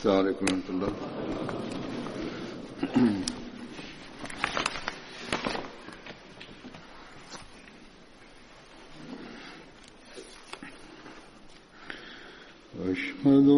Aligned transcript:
السلام 0.00 0.16
عليكم 0.18 0.44
ورحمة 0.44 0.68
الله 0.70 0.92
أشهد 12.90 13.48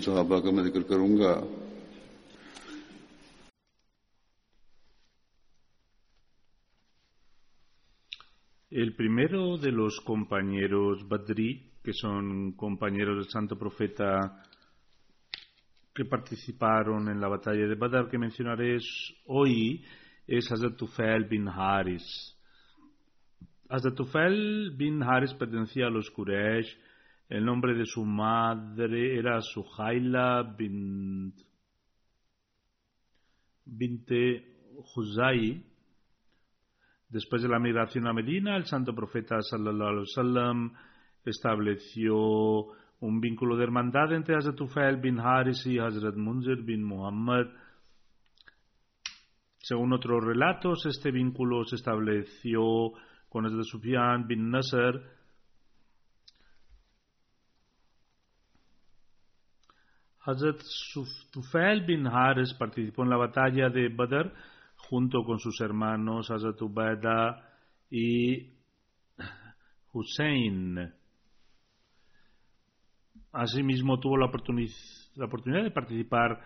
सहाबा 0.00 0.38
का 0.40 0.50
मैं 0.56 0.62
जिक्र 0.64 0.82
करूंगा 0.88 1.32
El 8.70 8.94
primero 8.96 9.58
de 9.58 9.70
los 9.72 10.00
compañeros 10.00 11.06
Badri, 11.08 11.72
que 11.82 11.92
son 11.92 12.52
compañeros 12.52 13.16
del 13.16 13.28
santo 13.28 13.56
profeta 13.56 14.42
que 15.94 16.04
participaron 16.04 17.08
en 17.08 17.20
la 17.20 17.28
batalla 17.28 17.66
de 17.66 17.74
Badr 17.74 18.08
que 18.10 18.18
mencionaré 18.18 18.78
hoy, 19.26 19.84
es 20.26 20.50
Hazrat 20.52 20.76
Tufail 20.76 21.24
bin 21.24 21.48
Haris. 21.48 22.04
Hazrat 23.68 23.94
Tufail 23.94 24.70
bin 24.76 25.02
Haris 25.02 25.32
pertenecía 25.34 25.86
a 25.86 25.90
los 25.90 26.10
Quraysh. 26.10 26.76
el 27.31 27.45
nombre 27.45 27.73
de 27.73 27.85
su 27.85 28.03
madre 28.03 29.17
era 29.17 29.39
Suhaila 29.39 30.43
bint, 30.43 31.33
binte 33.63 34.57
Huzai. 34.93 35.63
Después 37.07 37.41
de 37.41 37.47
la 37.47 37.57
migración 37.57 38.05
a 38.07 38.11
Medina, 38.11 38.57
el 38.57 38.65
santo 38.65 38.93
profeta 38.93 39.41
sallallahu 39.41 39.89
alaihi 39.89 40.07
wasallam 40.09 40.73
estableció 41.23 42.17
un 42.99 43.21
vínculo 43.21 43.55
de 43.55 43.63
hermandad 43.63 44.11
entre 44.11 44.35
Hazrat 44.35 44.57
Tufail 44.57 44.97
bin 44.97 45.17
Haris 45.21 45.65
y 45.65 45.79
Hazrat 45.79 46.17
Munzir 46.17 46.63
bin 46.63 46.83
Muhammad. 46.83 47.45
Según 49.59 49.93
otros 49.93 50.21
relatos, 50.21 50.85
este 50.85 51.11
vínculo 51.11 51.63
se 51.63 51.77
estableció 51.77 52.91
con 53.29 53.45
Hazrat 53.45 53.63
Sufyan 53.63 54.27
bin 54.27 54.49
Nasr. 54.49 55.20
Hazrat 60.23 60.61
Tufail 61.31 61.85
bin 61.85 62.05
Haris 62.05 62.53
participó 62.53 63.03
en 63.03 63.09
la 63.09 63.17
batalla 63.17 63.69
de 63.69 63.89
Badr 63.89 64.31
junto 64.75 65.23
con 65.23 65.39
sus 65.39 65.59
hermanos 65.61 66.29
Hazrat 66.29 66.61
Ubaida 66.61 67.43
y 67.89 68.53
Hussein. 69.93 70.93
Asimismo 73.31 73.99
tuvo 73.99 74.17
la, 74.17 74.25
oportunidad 74.25 75.63
de 75.63 75.71
participar 75.71 76.39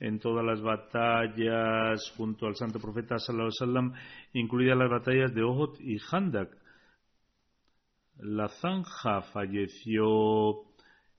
en 0.00 0.18
todas 0.20 0.44
las 0.44 0.62
batallas 0.62 2.10
junto 2.16 2.46
al 2.46 2.54
santo 2.54 2.78
profeta 2.78 3.18
sallallahu 3.18 3.92
incluidas 4.32 4.78
las 4.78 4.90
batallas 4.90 5.34
de 5.34 5.42
Ohot 5.42 5.80
y 5.80 5.98
Handak. 6.10 6.56
La 8.20 8.48
Zanja 8.48 9.20
falleció 9.32 10.64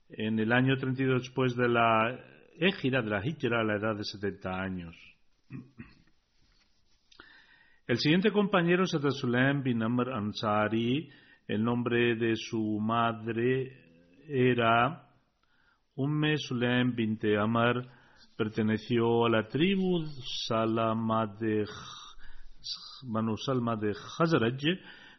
en 0.09 0.39
el 0.39 0.51
año 0.51 0.77
32 0.77 1.21
después 1.23 1.55
de 1.55 1.69
la 1.69 2.17
égida 2.57 3.01
de 3.01 3.09
la 3.09 3.25
Hijra 3.25 3.61
a 3.61 3.63
la 3.63 3.75
edad 3.77 3.95
de 3.95 4.03
70 4.03 4.49
años. 4.49 4.95
El 7.87 7.97
siguiente 7.97 8.31
compañero 8.31 8.83
es 8.83 8.91
Sulaim 9.19 9.63
bin 9.63 9.81
Amr 9.81 10.11
Ansari. 10.11 11.09
El 11.47 11.63
nombre 11.63 12.15
de 12.15 12.35
su 12.35 12.79
madre 12.79 13.71
era 14.27 15.07
Umme 15.95 16.37
Sulaim 16.37 16.95
binte 16.95 17.37
Amr. 17.37 17.87
Perteneció 18.35 19.25
a 19.25 19.29
la 19.29 19.47
tribu 19.47 20.05
Salama 20.47 21.25
de 21.39 21.65
Banu 23.03 23.35
Khazraj. 23.35 24.61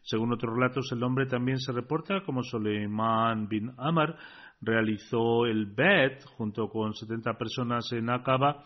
Según 0.03 0.33
otros 0.33 0.55
relatos, 0.55 0.91
el 0.93 1.01
nombre 1.01 1.27
también 1.27 1.59
se 1.59 1.73
reporta 1.73 2.23
como 2.25 2.43
Suleiman 2.43 3.49
bin 3.49 3.73
Amr. 3.77 4.17
Realizó 4.61 5.47
el 5.47 5.67
Bet 5.67 6.25
junto 6.37 6.69
con 6.69 6.95
70 6.95 7.39
personas 7.39 7.91
en 7.93 8.11
Aqaba 8.11 8.65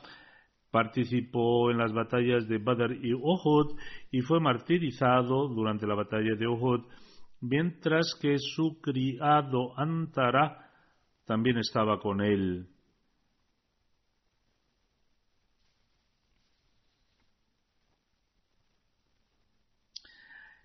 participó 0.74 1.70
en 1.70 1.78
las 1.78 1.92
batallas 1.92 2.48
de 2.48 2.58
Badr 2.58 2.96
y 3.00 3.12
Uhud 3.14 3.78
y 4.10 4.22
fue 4.22 4.40
martirizado 4.40 5.46
durante 5.46 5.86
la 5.86 5.94
batalla 5.94 6.34
de 6.34 6.48
Uhud, 6.48 6.80
mientras 7.42 8.18
que 8.20 8.38
su 8.38 8.80
criado 8.80 9.78
Antara 9.78 10.68
también 11.24 11.58
estaba 11.58 12.00
con 12.00 12.20
él. 12.20 12.66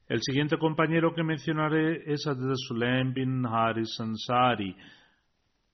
El 0.07 0.23
siguiente 0.23 0.57
compañero 0.57 1.13
que 1.13 1.21
mencionaré 1.21 2.11
es 2.11 2.25
Adel 2.25 2.55
Sulaim 2.55 3.13
bin 3.13 3.45
Haris 3.45 3.95
Ansari. 3.99 4.75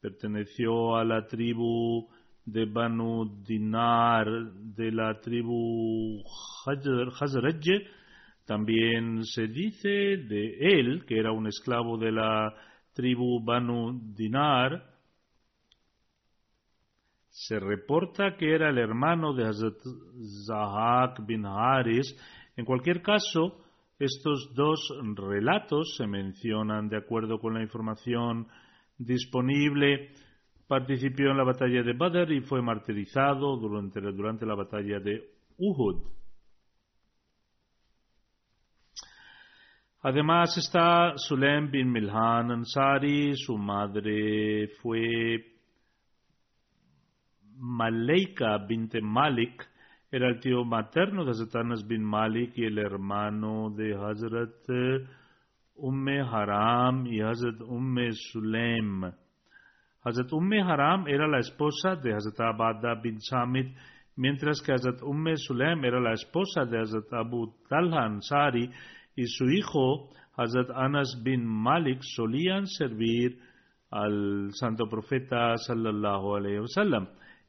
Perteneció 0.05 0.95
a 0.97 1.03
la 1.03 1.25
tribu 1.25 2.07
de 2.45 2.65
Banu 2.65 3.41
Dinar 3.43 4.27
de 4.53 4.91
la 4.91 5.19
tribu 5.19 6.21
Hazraj. 6.63 7.65
También 8.45 9.23
se 9.23 9.47
dice 9.47 9.89
de 9.89 10.57
él 10.59 11.05
que 11.07 11.17
era 11.17 11.31
un 11.31 11.47
esclavo 11.47 11.97
de 11.97 12.11
la 12.11 12.53
tribu 12.93 13.43
Banu 13.43 13.99
Dinar. 14.15 14.79
Se 17.29 17.59
reporta 17.59 18.37
que 18.37 18.53
era 18.53 18.69
el 18.69 18.77
hermano 18.77 19.33
de 19.33 19.47
Hazrat 19.47 19.79
Zahak 20.45 21.25
bin 21.25 21.47
Haris. 21.47 22.15
En 22.55 22.65
cualquier 22.65 23.01
caso, 23.01 23.59
estos 23.97 24.53
dos 24.53 24.87
relatos 25.15 25.95
se 25.97 26.05
mencionan 26.05 26.89
de 26.89 26.97
acuerdo 26.97 27.39
con 27.39 27.55
la 27.55 27.63
información 27.63 28.47
disponible 28.97 30.11
participó 30.67 31.23
en 31.23 31.37
la 31.37 31.43
batalla 31.43 31.83
de 31.83 31.93
Badr 31.93 32.31
y 32.31 32.41
fue 32.41 32.61
martirizado 32.61 33.57
durante, 33.57 34.01
durante 34.01 34.45
la 34.45 34.55
batalla 34.55 34.99
de 34.99 35.29
Uhud. 35.57 36.03
Además 40.01 40.55
está 40.57 41.13
Sulaim 41.17 41.71
bin 41.71 41.91
Milhan 41.91 42.51
Ansari, 42.51 43.35
su 43.35 43.57
madre 43.57 44.67
fue 44.81 45.55
Maleika 47.57 48.57
bint 48.67 48.95
Malik, 49.01 49.67
era 50.11 50.27
el 50.27 50.39
tío 50.39 50.63
materno 50.63 51.25
de 51.25 51.31
Hazrat 51.31 51.55
Anas 51.55 51.87
bin 51.87 52.03
Malik 52.03 52.53
y 52.55 52.65
el 52.65 52.77
hermano 52.77 53.71
de 53.71 53.95
Hazrat 53.95 54.69
Umme 55.77 56.21
Haram 56.21 57.05
y 57.07 57.21
Hazrat 57.21 57.61
Umme 57.61 58.11
Sulaim. 58.13 59.03
Hazrat 60.03 60.31
Umme 60.31 60.61
Haram 60.61 61.07
era 61.07 61.27
la 61.27 61.39
esposa 61.39 61.95
de 61.95 62.13
Hazrat 62.13 62.39
Abada 62.39 62.95
bin 63.01 63.19
Samit, 63.19 63.75
mientras 64.15 64.61
que 64.61 64.71
Hazrat 64.71 65.01
Umme 65.01 65.35
Sulaim 65.35 65.83
era 65.83 65.99
la 65.99 66.13
esposa 66.13 66.65
de 66.65 66.79
Hazrat 66.79 67.11
Abu 67.13 67.53
Talha 67.67 68.05
Ansari 68.05 68.69
y 69.15 69.25
su 69.25 69.45
hijo 69.45 70.09
Hazrat 70.37 70.69
Anas 70.73 71.21
bin 71.23 71.45
Malik 71.45 71.99
solían 72.01 72.67
servir 72.67 73.37
al 73.91 74.49
santo 74.53 74.87
profeta 74.87 75.57
sallallahu 75.57 76.35
alaihi 76.35 76.59
wasallam. 76.59 77.07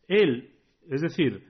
Él, 0.09 0.51
es 0.89 1.01
decir, 1.01 1.45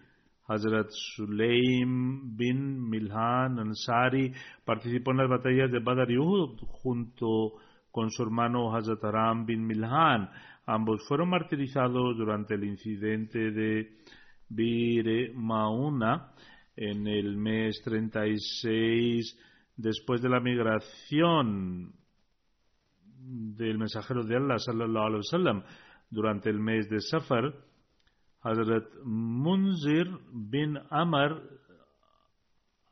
Hazrat 0.49 0.91
Sulaim 0.91 2.37
bin 2.37 2.89
Milhan 2.89 3.59
Ansari 3.59 4.33
participó 4.65 5.11
en 5.11 5.19
las 5.19 5.29
batallas 5.29 5.71
de 5.71 5.81
Badr 5.81 6.11
y 6.11 6.19
Uhud 6.19 6.59
junto 6.83 7.55
con 7.91 8.11
su 8.11 8.23
hermano 8.23 8.75
Hazrat 8.75 9.03
Aram 9.05 9.45
bin 9.45 9.67
Milhan. 9.67 10.31
Ambos 10.67 11.07
fueron 11.09 11.31
martirizados 11.31 12.17
durante 12.17 12.55
el 12.55 12.65
incidente 12.65 13.51
de 13.51 13.99
Bir 14.49 15.35
Mauna 15.35 16.33
en 16.77 17.07
el 17.07 17.37
mes 17.37 17.81
36 17.85 19.39
después 19.77 20.23
de 20.23 20.29
la 20.29 20.41
migración 20.41 21.93
del 23.19 23.79
mensajero 23.79 24.25
de 24.25 24.37
Allah 24.37 24.59
sallallahu 24.59 25.07
alaihi 25.07 25.23
wasallam 25.25 25.63
durante 26.11 26.51
el 26.51 26.61
mes 26.61 26.89
de 26.89 27.01
Safar 27.01 27.53
Hazrat 28.43 28.85
Munzir 29.05 30.07
bin 30.33 30.79
Amr 30.91 31.43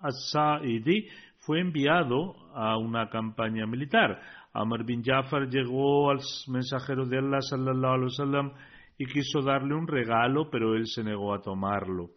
as-Sa'idi 0.00 1.08
fue 1.38 1.60
enviado 1.60 2.34
a 2.54 2.76
una 2.78 3.08
campaña 3.08 3.66
militar. 3.66 4.20
Amr 4.52 4.84
bin 4.84 5.02
Jafar 5.02 5.48
llegó 5.48 6.10
al 6.10 6.20
mensajero 6.48 7.06
de 7.06 7.18
Allah 7.18 7.40
sallallahu 7.40 7.94
alaihi 7.94 8.04
wasallam 8.04 8.52
y 8.98 9.06
quiso 9.06 9.42
darle 9.42 9.74
un 9.74 9.86
regalo, 9.86 10.48
pero 10.50 10.74
él 10.74 10.86
se 10.86 11.02
negó 11.02 11.34
a 11.34 11.42
tomarlo. 11.42 12.10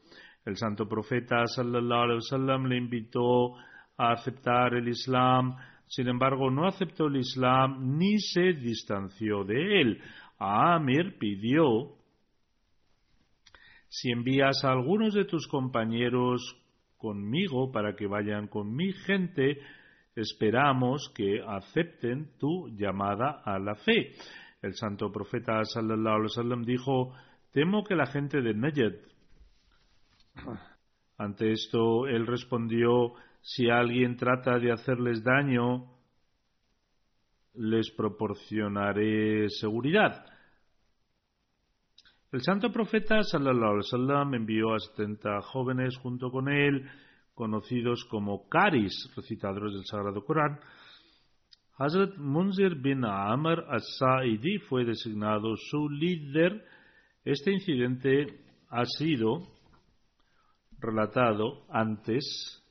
El 0.46 0.56
santo 0.56 0.88
profeta 0.88 1.46
sallallahu 1.46 2.02
alaihi 2.02 2.20
wasallam 2.20 2.66
le 2.68 2.78
invitó 2.78 3.56
a 3.98 4.12
aceptar 4.12 4.76
el 4.76 4.88
Islam, 4.88 5.56
sin 5.88 6.08
embargo 6.08 6.52
no 6.52 6.68
aceptó 6.68 7.08
el 7.08 7.18
Islam 7.18 7.98
ni 7.98 8.20
se 8.20 8.54
distanció 8.54 9.44
de 9.44 9.82
él. 9.82 10.02
Amir 10.40 11.18
pidió 11.18 11.97
si 13.90 14.12
envías 14.12 14.64
a 14.64 14.72
algunos 14.72 15.14
de 15.14 15.26
tus 15.26 15.48
compañeros 15.48 16.56
conmigo 16.98 17.72
para 17.72 17.96
que 17.96 18.08
vayan 18.08 18.48
con 18.48 18.76
mi 18.76 18.92
gente, 18.92 19.60
esperamos 20.16 21.12
que 21.16 21.42
acepten 21.48 22.38
tu 22.38 22.70
llamada 22.70 23.42
a 23.46 23.60
la 23.60 23.76
fe. 23.76 24.14
El 24.62 24.74
santo 24.74 25.12
profeta 25.12 25.64
sallallahu 25.64 26.16
alaihi 26.16 26.32
wasallam 26.36 26.66
dijo, 26.66 27.14
temo 27.52 27.84
que 27.84 27.96
la 27.96 28.08
gente 28.08 28.42
de 28.42 28.54
Najd. 28.54 28.96
Ante 31.18 31.52
esto 31.52 32.08
él 32.08 32.28
respondió, 32.28 33.14
si 33.42 33.70
alguien 33.70 34.18
trata 34.18 34.60
de 34.60 34.72
hacerles 34.72 35.24
daño, 35.24 35.94
les 37.54 37.90
proporcionaré 37.92 39.50
seguridad. 39.50 40.26
El 42.30 42.42
santo 42.42 42.74
profeta 42.74 43.24
sallallahu 43.24 43.72
alaihi 43.72 43.86
wasallam 43.86 44.34
envió 44.34 44.74
a 44.74 44.80
70 44.80 45.42
jóvenes 45.44 45.96
junto 45.98 46.30
con 46.30 46.50
él, 46.50 46.86
conocidos 47.34 48.04
como 48.12 48.50
Karis, 48.50 49.14
recitadores 49.16 49.72
del 49.72 49.86
Sagrado 49.86 50.26
Corán. 50.26 50.60
Hazrat 51.78 52.18
Munzir 52.18 52.76
bin 52.82 53.06
Amr 53.06 53.64
as-Sa'idi 53.70 54.60
fue 54.68 54.84
designado 54.84 55.56
su 55.56 55.88
líder. 55.88 56.66
Este 57.24 57.54
incidente 57.54 58.28
ha 58.72 58.84
sido 58.84 59.48
relatado 60.80 61.66
antes 61.70 62.62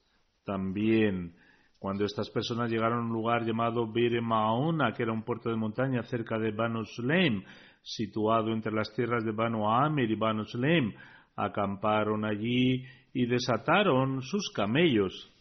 también 0.45 1.35
cuando 1.79 2.05
estas 2.05 2.29
personas 2.29 2.71
llegaron 2.71 2.99
a 2.99 3.07
un 3.07 3.13
lugar 3.13 3.47
llamado 3.47 3.91
Bir 3.91 4.21
Mauna, 4.21 4.93
que 4.93 5.03
era 5.03 5.13
un 5.13 5.23
puerto 5.23 5.49
de 5.49 5.57
montaña 5.57 6.03
cerca 6.03 6.39
de 6.39 6.51
Banu 6.51 6.85
Sulaim, 6.85 7.43
situado 7.87 8.53
entre 8.53 8.73
las 8.73 8.93
tierras 8.95 9.25
de 9.25 9.31
Banu 9.31 9.71
Amir 9.71 10.11
y 10.11 10.17
Banu 10.17 10.45
Sulaim, 10.45 10.93
acamparon 11.37 12.25
allí 12.25 12.85
y 13.15 13.27
desataron 13.27 14.23
sus 14.23 14.51
camellos. 14.51 15.33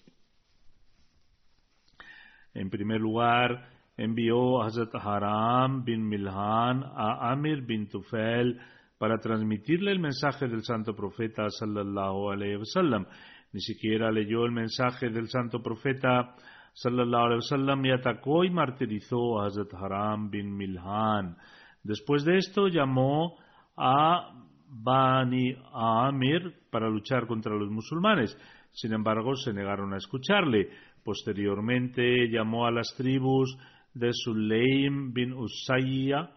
En 2.54 2.70
primer 2.70 3.02
lugar, 3.02 3.68
envió 3.98 4.62
Hazrat 4.62 4.94
Haram 4.94 5.84
bin 5.84 6.08
Milhan 6.08 6.84
a 6.84 7.32
Amir 7.32 7.66
bin 7.66 7.90
Tufel 7.90 8.62
para 9.00 9.18
transmitirle 9.18 9.92
el 9.92 10.00
mensaje 10.00 10.48
del 10.48 10.64
santo 10.64 10.96
profeta 10.96 11.50
sallallahu 11.50 12.30
alaihi 12.30 12.58
wasallam. 12.58 13.08
Ni 13.54 13.60
siquiera 13.60 14.12
leyó 14.12 14.46
el 14.46 14.52
mensaje 14.52 15.10
del 15.10 15.30
santo 15.30 15.64
profeta 15.64 16.36
sallallahu 16.74 17.26
alaihi 17.26 17.42
wasallam 17.42 17.86
y 17.86 17.92
atacó 17.92 18.44
y 18.44 18.52
martirizó 18.52 19.42
a 19.42 19.48
Hazrat 19.48 19.74
Haram 19.74 20.30
bin 20.30 20.56
Milhan. 20.56 21.38
Después 21.86 22.26
de 22.26 22.40
esto 22.40 22.68
llamó 22.68 23.38
a 23.78 24.34
Bani 24.68 25.56
Amir 25.72 26.56
para 26.72 26.90
luchar 26.90 27.28
contra 27.28 27.54
los 27.56 27.70
musulmanes. 27.70 28.36
Sin 28.72 28.92
embargo, 28.92 29.36
se 29.36 29.54
negaron 29.54 29.94
a 29.94 29.98
escucharle. 29.98 30.70
Posteriormente 31.04 32.28
llamó 32.28 32.66
a 32.66 32.72
las 32.72 32.92
tribus 32.98 33.56
de 33.94 34.10
Sulaim 34.14 35.14
bin 35.14 35.34
Usayya, 35.34 36.32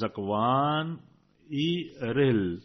Zakwan 0.00 0.98
y 1.50 1.92
Rel. 2.00 2.62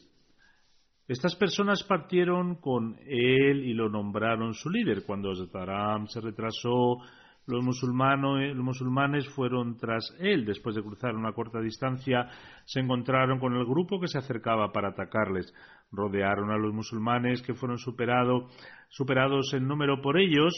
Estas 1.09 1.35
personas 1.35 1.83
partieron 1.83 2.55
con 2.61 2.95
él 3.05 3.65
y 3.65 3.73
lo 3.73 3.89
nombraron 3.89 4.53
su 4.53 4.69
líder. 4.69 5.03
Cuando 5.05 5.35
Zataram 5.35 6.07
se 6.07 6.21
retrasó, 6.21 6.99
los, 7.47 7.63
los 7.63 8.63
musulmanes 8.63 9.27
fueron 9.29 9.77
tras 9.77 10.15
él. 10.19 10.45
Después 10.45 10.75
de 10.75 10.83
cruzar 10.83 11.15
una 11.15 11.33
corta 11.33 11.59
distancia, 11.59 12.27
se 12.65 12.79
encontraron 12.79 13.39
con 13.39 13.55
el 13.55 13.65
grupo 13.65 13.99
que 13.99 14.07
se 14.07 14.17
acercaba 14.17 14.71
para 14.71 14.89
atacarles. 14.89 15.53
Rodearon 15.91 16.51
a 16.51 16.57
los 16.57 16.73
musulmanes 16.73 17.41
que 17.41 17.53
fueron 17.53 17.77
superado, 17.77 18.47
superados 18.89 19.53
en 19.53 19.67
número 19.67 20.01
por 20.01 20.17
ellos. 20.17 20.53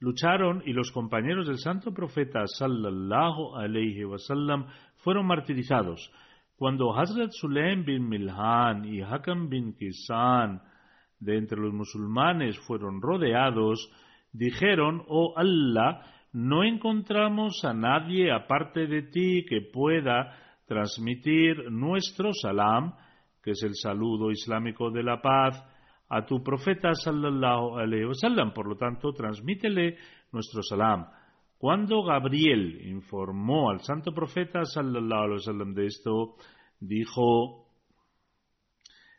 Lucharon 0.00 0.62
y 0.66 0.72
los 0.72 0.92
compañeros 0.92 1.46
del 1.46 1.58
santo 1.58 1.92
profeta 1.92 2.46
sallallahu 2.46 3.56
alayhi 3.56 4.04
wasallam 4.04 4.66
fueron 4.96 5.26
martirizados. 5.26 6.12
Cuando 6.56 6.96
Hazrat 6.96 7.30
Sulaim 7.32 7.84
bin 7.84 8.08
Milhan 8.08 8.84
y 8.84 9.02
Hakam 9.02 9.48
bin 9.48 9.74
Kisan 9.74 10.62
de 11.18 11.38
entre 11.38 11.58
los 11.58 11.72
musulmanes 11.72 12.58
fueron 12.60 13.00
rodeados, 13.00 13.90
dijeron, 14.34 15.02
oh 15.08 15.32
Allah, 15.36 16.02
no 16.32 16.64
encontramos 16.64 17.64
a 17.64 17.72
nadie 17.72 18.30
aparte 18.32 18.86
de 18.86 19.02
ti 19.02 19.46
que 19.48 19.62
pueda 19.72 20.36
transmitir 20.66 21.70
nuestro 21.70 22.32
salam, 22.34 22.94
que 23.42 23.52
es 23.52 23.62
el 23.62 23.74
saludo 23.74 24.30
islámico 24.30 24.90
de 24.90 25.02
la 25.02 25.22
paz, 25.22 25.62
a 26.08 26.26
tu 26.26 26.42
profeta 26.42 26.92
sallallahu 26.92 27.78
alaihi 27.78 28.04
wasallam. 28.06 28.52
Por 28.52 28.68
lo 28.68 28.76
tanto, 28.76 29.12
transmítele 29.12 29.96
nuestro 30.32 30.62
salam. 30.62 31.06
Cuando 31.56 32.02
Gabriel 32.02 32.80
informó 32.86 33.70
al 33.70 33.80
santo 33.80 34.12
profeta 34.12 34.64
sallallahu 34.64 35.22
alaihi 35.22 35.38
wasallam 35.38 35.74
de 35.74 35.86
esto, 35.86 36.34
dijo, 36.80 37.68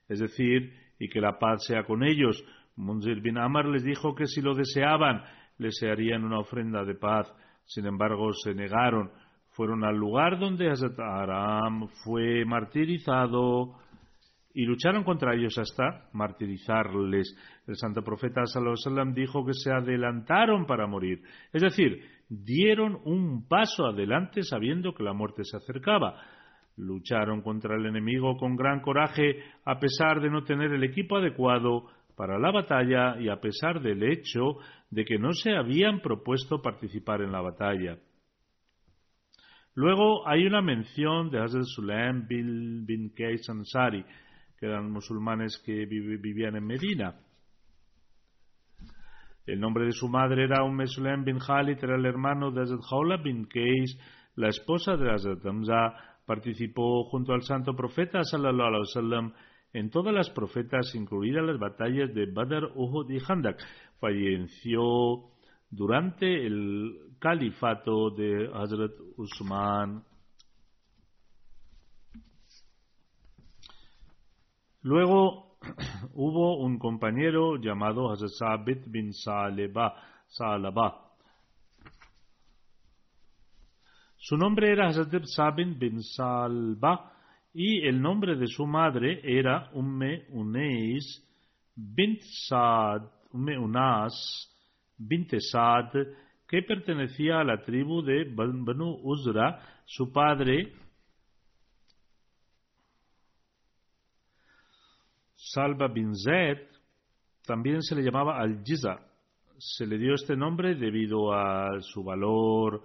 es 0.08 0.20
decir, 0.20 0.74
y 1.00 1.10
que 1.10 1.22
la 1.22 1.38
paz 1.40 1.66
sea 1.66 1.84
con 1.86 2.04
ellos. 2.04 2.44
Munzir 2.76 3.22
bin 3.22 3.38
Amar 3.38 3.66
les 3.66 3.84
dijo 3.84 4.14
que 4.16 4.26
si 4.26 4.42
lo 4.42 4.54
deseaban, 4.54 5.24
les 5.58 5.82
harían 5.84 6.24
una 6.24 6.40
ofrenda 6.40 6.84
de 6.84 6.96
paz. 6.96 7.32
Sin 7.66 7.86
embargo, 7.86 8.32
se 8.34 8.54
negaron. 8.54 9.12
Fueron 9.52 9.84
al 9.86 9.96
lugar 9.96 10.38
donde 10.38 10.70
Hazrat 10.70 11.00
Aram 11.00 11.88
fue 12.04 12.44
martirizado 12.46 13.76
y 14.54 14.66
lucharon 14.66 15.04
contra 15.04 15.36
ellos 15.36 15.58
hasta 15.58 16.10
martirizarles. 16.14 17.38
El 17.68 17.76
santo 17.76 18.02
profeta 18.04 18.46
sallallahu 18.46 19.14
dijo 19.14 19.46
que 19.46 19.54
se 19.54 19.72
adelantaron 19.72 20.66
para 20.66 20.88
morir, 20.88 21.22
es 21.52 21.62
decir, 21.62 22.02
dieron 22.30 23.00
un 23.04 23.48
paso 23.48 23.86
adelante 23.86 24.44
sabiendo 24.44 24.94
que 24.94 25.04
la 25.04 25.14
muerte 25.14 25.44
se 25.44 25.58
acercaba. 25.58 26.22
Lucharon 26.78 27.42
contra 27.42 27.76
el 27.76 27.86
enemigo 27.86 28.38
con 28.38 28.56
gran 28.56 28.82
coraje 28.82 29.44
a 29.64 29.80
pesar 29.80 30.22
de 30.22 30.30
no 30.30 30.44
tener 30.44 30.74
el 30.74 30.84
equipo 30.84 31.18
adecuado 31.18 31.86
para 32.16 32.40
la 32.40 32.52
batalla 32.52 33.20
y 33.20 33.30
a 33.30 33.40
pesar 33.40 33.82
del 33.82 34.04
hecho 34.04 34.58
de 34.90 35.06
que 35.06 35.18
no 35.18 35.34
se 35.34 35.56
habían 35.56 36.00
propuesto 36.00 36.62
participar 36.62 37.22
en 37.22 37.32
la 37.32 37.42
batalla. 37.42 37.98
Luego 39.74 40.28
hay 40.28 40.46
una 40.46 40.62
mención 40.62 41.30
de 41.30 41.40
Hazrat 41.40 41.66
Sulaim 41.66 42.26
bin, 42.28 43.12
Qais 43.14 43.50
Ansari, 43.50 44.06
que 44.58 44.66
eran 44.66 44.90
musulmanes 44.90 45.62
que 45.66 45.86
vivían 45.86 46.56
en 46.56 46.66
Medina. 46.66 47.16
El 49.46 49.60
nombre 49.60 49.86
de 49.86 49.92
su 49.92 50.08
madre 50.08 50.46
era 50.46 50.64
Umm 50.64 50.86
Sulaim 50.88 51.26
bin 51.26 51.40
Khalid, 51.40 51.84
era 51.84 51.98
el 51.98 52.06
hermano 52.06 52.52
de 52.52 52.62
Hazrat 52.62 52.80
Khawla 52.90 53.18
bin 53.18 53.46
Qais, 53.46 54.00
la 54.36 54.48
esposa 54.48 54.96
de 54.96 55.12
Hazrat 55.12 55.46
Hamza, 55.46 55.94
participó 56.26 57.04
junto 57.10 57.34
al 57.34 57.42
santo 57.44 57.76
profeta 57.76 58.24
sallallahu 58.24 58.68
alaihi 58.68 58.82
wasallam 58.82 59.34
en 59.76 59.90
todas 59.90 60.14
las 60.14 60.30
profetas, 60.30 60.96
incluidas 60.96 61.44
las 61.44 61.60
batallas 61.60 62.14
de 62.14 62.32
Badr, 62.32 62.72
Uhud 62.76 63.10
y 63.10 63.20
Handak. 63.28 63.60
Falleció 64.00 65.32
durante 65.70 66.48
el 66.48 67.18
califato 67.20 68.10
de 68.10 68.50
Hazrat 68.54 68.94
Usman. 69.18 70.02
Luego 74.82 75.58
hubo 76.14 76.58
un 76.60 76.80
compañero 76.80 77.58
llamado 77.58 78.10
Hazrat 78.10 78.30
Sabit 78.30 78.88
bin 78.88 79.12
Salaba. 79.12 81.12
Su 84.16 84.38
nombre 84.38 84.72
era 84.72 84.88
Hazrat 84.88 85.26
Sabit 85.26 85.78
bin 85.78 86.02
Salba 86.02 87.15
y 87.58 87.88
el 87.88 88.02
nombre 88.02 88.36
de 88.36 88.48
su 88.48 88.68
madre 88.68 89.22
era 89.24 89.70
Umme 89.72 90.26
Unais 90.32 91.24
bint 91.74 92.20
Saad, 92.20 93.04
Umme 93.32 93.58
Unas 93.58 94.14
bint 94.98 95.34
Saad, 95.40 95.90
que 96.50 96.64
pertenecía 96.64 97.40
a 97.40 97.46
la 97.46 97.62
tribu 97.62 98.02
de 98.02 98.26
Banu 98.26 99.00
Uzra. 99.04 99.82
Su 99.86 100.12
padre, 100.12 100.74
Salva 105.38 105.88
bin 105.88 106.14
Zed, 106.14 106.58
también 107.46 107.82
se 107.82 107.96
le 107.96 108.02
llamaba 108.02 108.38
Al-Jiza. 108.38 109.00
Se 109.58 109.88
le 109.88 109.98
dio 109.98 110.16
este 110.16 110.36
nombre 110.36 110.76
debido 110.76 111.32
a 111.32 111.80
su 111.80 112.04
valor, 112.04 112.84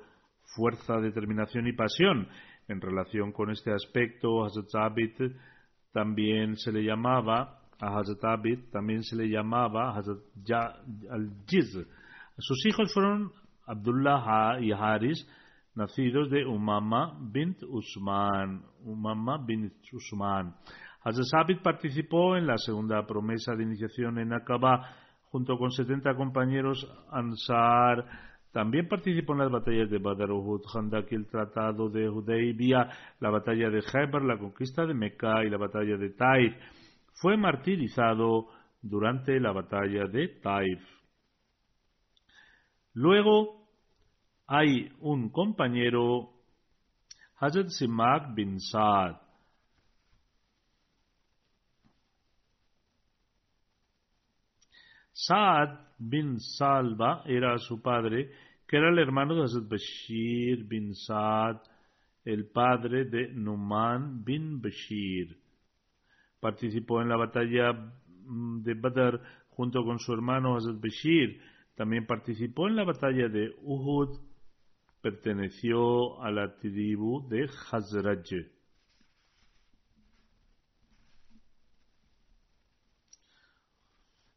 fuerza, 0.54 1.00
determinación 1.00 1.66
y 1.66 1.72
pasión 1.72 2.28
en 2.70 2.80
relación 2.80 3.32
con 3.32 3.50
este 3.50 3.72
aspecto, 3.72 4.44
Hazrat 4.44 4.74
Abid 4.74 5.32
también 5.92 6.56
se 6.56 6.70
le 6.70 6.84
llamaba, 6.84 7.58
a 7.80 7.98
Hazrat 7.98 8.24
Abid 8.24 8.70
también 8.70 9.02
se 9.02 9.16
le 9.16 9.28
llamaba 9.28 9.96
Hazrat 9.96 10.18
al-Jiz. 11.10 11.86
Sus 12.38 12.66
hijos 12.66 12.92
fueron 12.94 13.32
Abdullah 13.66 14.60
y 14.60 14.70
Haris, 14.72 15.28
nacidos 15.74 16.30
de 16.30 16.46
Umama 16.46 17.18
bint 17.20 17.62
Usman. 17.64 18.62
Umama 18.84 19.38
bint 19.44 19.72
Usman. 19.92 20.54
Hazrat 21.02 21.42
Abid 21.42 21.62
participó 21.62 22.36
en 22.36 22.46
la 22.46 22.56
segunda 22.56 23.04
promesa 23.04 23.56
de 23.56 23.64
iniciación 23.64 24.18
en 24.18 24.32
Aqaba 24.32 24.94
junto 25.30 25.58
con 25.58 25.70
70 25.70 26.14
compañeros 26.14 26.86
Ansar, 27.10 28.29
también 28.52 28.88
participó 28.88 29.32
en 29.34 29.40
las 29.40 29.50
batallas 29.50 29.88
de 29.90 29.98
Badr, 29.98 30.32
Uhud, 30.32 30.62
Handak 30.74 31.12
el 31.12 31.26
Tratado 31.26 31.88
de 31.88 32.08
Hudaybiyah, 32.08 32.88
la 33.20 33.30
batalla 33.30 33.70
de 33.70 33.80
Khaybar, 33.80 34.22
la 34.22 34.38
conquista 34.38 34.84
de 34.86 34.94
Mecca 34.94 35.44
y 35.44 35.50
la 35.50 35.56
batalla 35.56 35.96
de 35.96 36.10
Taif. 36.10 36.54
Fue 37.14 37.36
martirizado 37.36 38.48
durante 38.82 39.38
la 39.38 39.52
batalla 39.52 40.06
de 40.06 40.28
Taif. 40.42 40.80
Luego 42.94 43.68
hay 44.48 44.92
un 45.00 45.30
compañero, 45.30 46.30
Hazrat 47.36 47.68
Simak 47.68 48.34
bin 48.34 48.58
Saad. 48.58 49.16
Saad 55.12 55.89
bin 56.00 56.40
Salva 56.40 57.22
era 57.26 57.58
su 57.58 57.80
padre, 57.82 58.30
que 58.66 58.76
era 58.78 58.88
el 58.88 58.98
hermano 58.98 59.34
de 59.34 59.44
Hazrat 59.44 59.68
Bashir 59.68 60.64
bin 60.64 60.94
Saad, 60.94 61.60
el 62.24 62.46
padre 62.46 63.04
de 63.04 63.28
Numan 63.28 64.24
bin 64.24 64.60
Bashir. 64.60 65.36
Participó 66.40 67.02
en 67.02 67.08
la 67.08 67.16
batalla 67.16 67.72
mm, 67.72 68.62
de 68.62 68.74
Badr 68.74 69.20
junto 69.50 69.84
con 69.84 69.98
su 69.98 70.12
hermano 70.14 70.56
Hazrat 70.56 70.80
Bashir. 70.80 71.40
También 71.74 72.06
participó 72.06 72.66
en 72.66 72.76
la 72.76 72.84
batalla 72.84 73.28
de 73.28 73.54
Uhud. 73.62 74.18
Perteneció 75.02 76.22
a 76.22 76.30
la 76.30 76.56
tribu 76.56 77.28
de 77.28 77.48
Hazraj. 77.70 78.59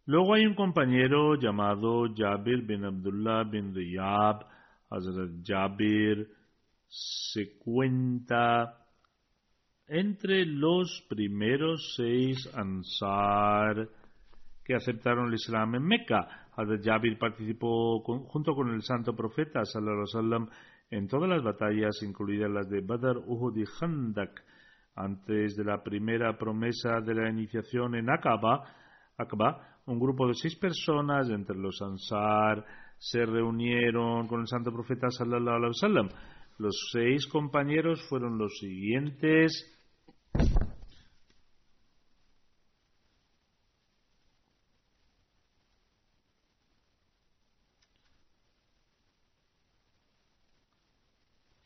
Luego 0.05 0.33
hay 0.33 0.45
un 0.45 0.55
compañero 0.55 1.35
llamado 1.35 2.13
Jabir 2.13 2.65
bin 2.65 2.83
Abdullah 2.83 3.45
bin 3.45 3.73
Riyab. 3.73 4.45
Hazrat 4.89 5.31
Jabir 5.45 6.27
se 6.87 7.57
cuenta 7.57 8.85
entre 9.87 10.45
los 10.45 11.05
primeros 11.07 11.93
seis 11.95 12.53
Ansar 12.53 13.87
que 14.65 14.75
aceptaron 14.75 15.29
el 15.29 15.35
Islam 15.35 15.75
en 15.75 15.83
Meca. 15.83 16.49
Hazrat 16.53 16.83
Jabir 16.83 17.17
participó 17.17 18.01
junto 18.01 18.53
con 18.55 18.71
el 18.71 18.81
santo 18.81 19.15
profeta 19.15 19.61
wasallam 19.61 20.49
en 20.91 21.07
todas 21.07 21.29
las 21.29 21.41
batallas, 21.41 22.03
incluidas 22.03 22.51
las 22.51 22.69
de 22.69 22.81
Badr, 22.81 23.19
Uhud 23.25 23.55
y 23.55 23.63
Khandak. 23.63 24.43
Antes 24.95 25.55
de 25.55 25.63
la 25.63 25.81
primera 25.81 26.37
promesa 26.37 26.99
de 26.99 27.15
la 27.15 27.29
iniciación 27.29 27.95
en 27.95 28.11
Aqaba, 28.11 28.63
Aqaba 29.17 29.72
un 29.85 29.99
grupo 29.99 30.27
de 30.27 30.33
seis 30.35 30.55
personas 30.55 31.29
entre 31.29 31.57
los 31.57 31.81
Ansar 31.81 32.65
se 32.97 33.25
reunieron 33.25 34.27
con 34.27 34.41
el 34.41 34.47
santo 34.47 34.71
profeta 34.71 35.09
sallallahu 35.09 35.55
alaihi 35.55 35.73
wasallam. 35.75 36.09
Los 36.57 36.89
seis 36.91 37.27
compañeros 37.27 38.01
fueron 38.07 38.37
los 38.37 38.57
siguientes. 38.59 39.69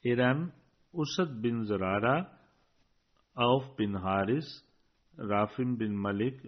Eran 0.01 0.53
Usad 0.93 1.27
bin 1.41 1.67
Zarara, 1.67 2.39
Auf 3.35 3.75
bin 3.77 3.93
Haris, 3.93 4.45
Rafim 5.17 5.77
bin 5.77 5.95
Malik 5.95 6.41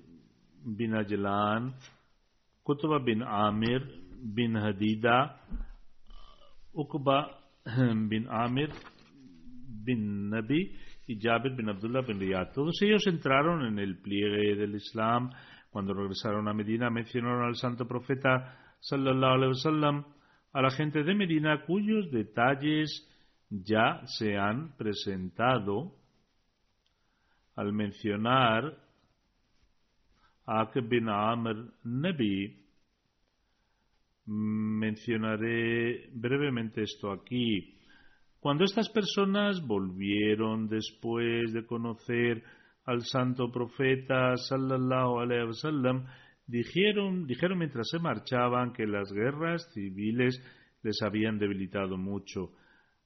bin 0.66 0.94
Ajlan, 0.94 1.74
Kutba 2.66 3.00
bin 3.06 3.22
Amir, 3.22 3.82
bin 4.22 4.54
Hadida, 4.56 5.39
Uqba 6.74 7.30
bin 8.10 8.28
Amir, 8.28 8.70
bin 9.86 10.30
Nabi 10.30 10.75
y 11.08 11.20
Jabir 11.20 11.58
bin 11.58 11.70
Abdullah 11.70 12.08
bin 12.08 12.20
Riyad. 12.20 12.54
Todos 12.54 12.82
ellos 12.82 13.06
entraron 13.08 13.66
en 13.66 13.80
el 13.80 13.98
pliegue 13.98 14.56
del 14.56 14.75
Islam. 14.75 15.32
Cuando 15.72 15.94
regresaron 15.94 16.48
a 16.48 16.54
Medina 16.54 16.89
mencionaron 16.89 17.48
al 17.48 17.56
santo 17.56 17.88
profeta 17.88 18.58
sallallahu 18.80 19.34
alaihi 19.34 19.54
wasallam 19.54 20.06
a 20.54 20.62
la 20.62 20.72
gente 20.72 21.04
de 21.04 21.13
Medina 21.13 21.63
cuyos 21.66 22.10
detalles 22.12 23.08
ya 23.50 24.01
se 24.06 24.38
han 24.38 24.75
presentado 24.78 25.96
al 27.56 27.74
mencionar 27.74 28.78
Aqb 30.50 30.89
bin 30.89 31.08
Amr 31.08 31.74
Nabi. 31.84 32.58
Mencionaré 34.25 36.10
brevemente 36.13 36.82
esto 36.82 37.12
aquí. 37.12 37.77
Cuando 38.39 38.63
estas 38.63 38.89
personas 38.89 39.62
volvieron 39.65 40.68
después 40.68 41.53
de 41.53 41.65
conocer 41.65 42.44
al 42.86 43.03
santo 43.03 43.51
profeta 43.51 44.36
sallallahu 44.38 45.20
alaihi 45.20 45.48
wasallam, 45.48 46.06
dijeron, 46.48 47.27
dijeron 47.27 47.60
mientras 47.60 47.88
se 47.89 48.00
marchaban 48.00 48.74
que 48.74 48.88
las 48.88 49.12
guerras 49.12 49.70
civiles 49.74 50.41
les 50.82 51.00
habían 51.03 51.38
debilitado 51.38 51.98
mucho. 51.98 52.53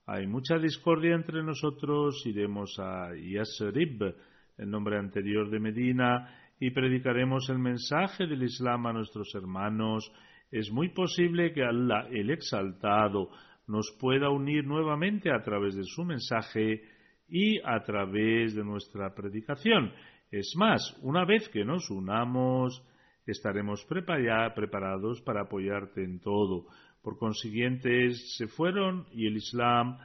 Hay 0.06 0.28
mucha 0.28 0.58
discordia 0.58 1.16
entre 1.16 1.44
nosotros, 1.44 2.22
iremos 2.26 2.78
a 2.80 3.10
Yasrib, 3.16 4.16
el 4.58 4.70
nombre 4.70 4.98
anterior 4.98 5.50
de 5.50 5.60
Medina, 5.60 6.43
y 6.66 6.72
predicaremos 6.72 7.50
el 7.50 7.60
mensaje 7.60 8.26
del 8.26 8.44
Islam 8.44 8.86
a 8.86 8.94
nuestros 8.94 9.36
hermanos, 9.36 10.10
es 10.50 10.72
muy 10.72 10.94
posible 10.94 11.52
que 11.52 11.62
Allah, 11.62 12.08
el 12.10 12.30
exaltado, 12.30 13.32
nos 13.68 13.92
pueda 14.00 14.30
unir 14.30 14.64
nuevamente 14.64 15.30
a 15.30 15.42
través 15.44 15.76
de 15.76 15.84
su 15.84 16.06
mensaje 16.06 16.82
y 17.28 17.60
a 17.66 17.84
través 17.84 18.56
de 18.56 18.64
nuestra 18.64 19.14
predicación. 19.14 19.92
Es 20.32 20.54
más, 20.56 20.98
una 21.02 21.26
vez 21.26 21.50
que 21.50 21.66
nos 21.66 21.90
unamos, 21.90 22.82
estaremos 23.26 23.86
preparados 23.86 25.20
para 25.20 25.42
apoyarte 25.42 26.02
en 26.02 26.22
todo. 26.22 26.68
Por 27.02 27.18
consiguiente, 27.18 28.14
se 28.38 28.48
fueron 28.48 29.06
y 29.12 29.28
el 29.28 29.36
Islam 29.36 29.98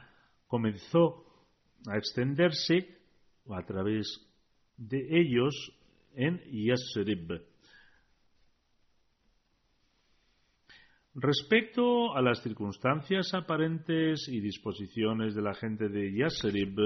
comenzó 0.45 1.23
a 1.87 1.95
extenderse 1.95 2.97
a 3.49 3.65
través 3.65 4.29
de 4.75 5.21
ellos 5.21 5.78
en 6.15 6.41
Yasrib. 6.51 7.41
Respecto 11.15 12.15
a 12.15 12.21
las 12.21 12.41
circunstancias 12.41 13.33
aparentes 13.33 14.27
y 14.29 14.39
disposiciones 14.39 15.35
de 15.35 15.41
la 15.41 15.53
gente 15.53 15.89
de 15.89 16.13
Yasrib, 16.13 16.77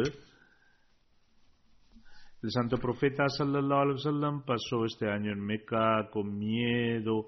el 2.42 2.52
santo 2.52 2.78
profeta 2.78 3.30
sallallahu 3.30 3.82
alaihi 3.82 3.94
wasallam 3.94 4.44
pasó 4.44 4.86
este 4.86 5.10
año 5.10 5.32
en 5.32 5.40
Meca 5.40 6.10
con 6.12 6.38
miedo 6.38 7.28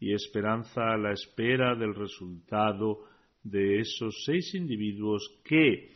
y 0.00 0.12
esperanza 0.12 0.92
a 0.92 0.96
la 0.96 1.12
espera 1.12 1.74
del 1.74 1.94
resultado 1.94 3.04
de 3.42 3.78
esos 3.80 4.24
seis 4.24 4.54
individuos 4.54 5.40
que 5.44 5.90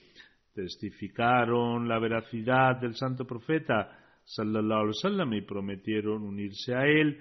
testificaron 0.55 1.89
la 1.89 1.99
veracidad 1.99 2.81
del 2.81 2.95
santo 2.95 3.25
profeta 3.25 4.00
sallallahu 4.35 4.81
alaihi 4.81 4.97
wasallam 4.97 5.33
y 5.35 5.43
prometieron 5.43 6.23
unirse 6.23 6.75
a 6.75 6.87
él 6.87 7.19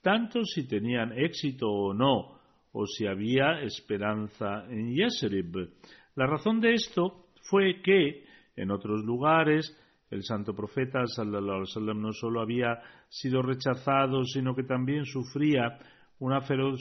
tanto 0.00 0.44
si 0.44 0.66
tenían 0.66 1.12
éxito 1.12 1.68
o 1.68 1.92
no 1.92 2.40
o 2.72 2.86
si 2.86 3.06
había 3.06 3.60
esperanza 3.62 4.64
en 4.70 4.94
Yesrib. 4.94 5.70
La 6.14 6.26
razón 6.26 6.60
de 6.60 6.72
esto 6.72 7.26
fue 7.42 7.82
que 7.82 8.24
en 8.56 8.70
otros 8.70 9.04
lugares 9.04 9.76
el 10.10 10.22
santo 10.22 10.54
profeta 10.54 11.04
sallallahu 11.04 11.42
alaihi 11.42 11.68
wasallam 11.68 12.00
no 12.00 12.12
solo 12.12 12.40
había 12.40 12.80
sido 13.08 13.42
rechazado, 13.42 14.24
sino 14.24 14.54
que 14.54 14.62
también 14.64 15.04
sufría 15.04 15.78
una 16.20 16.40
feroz 16.40 16.80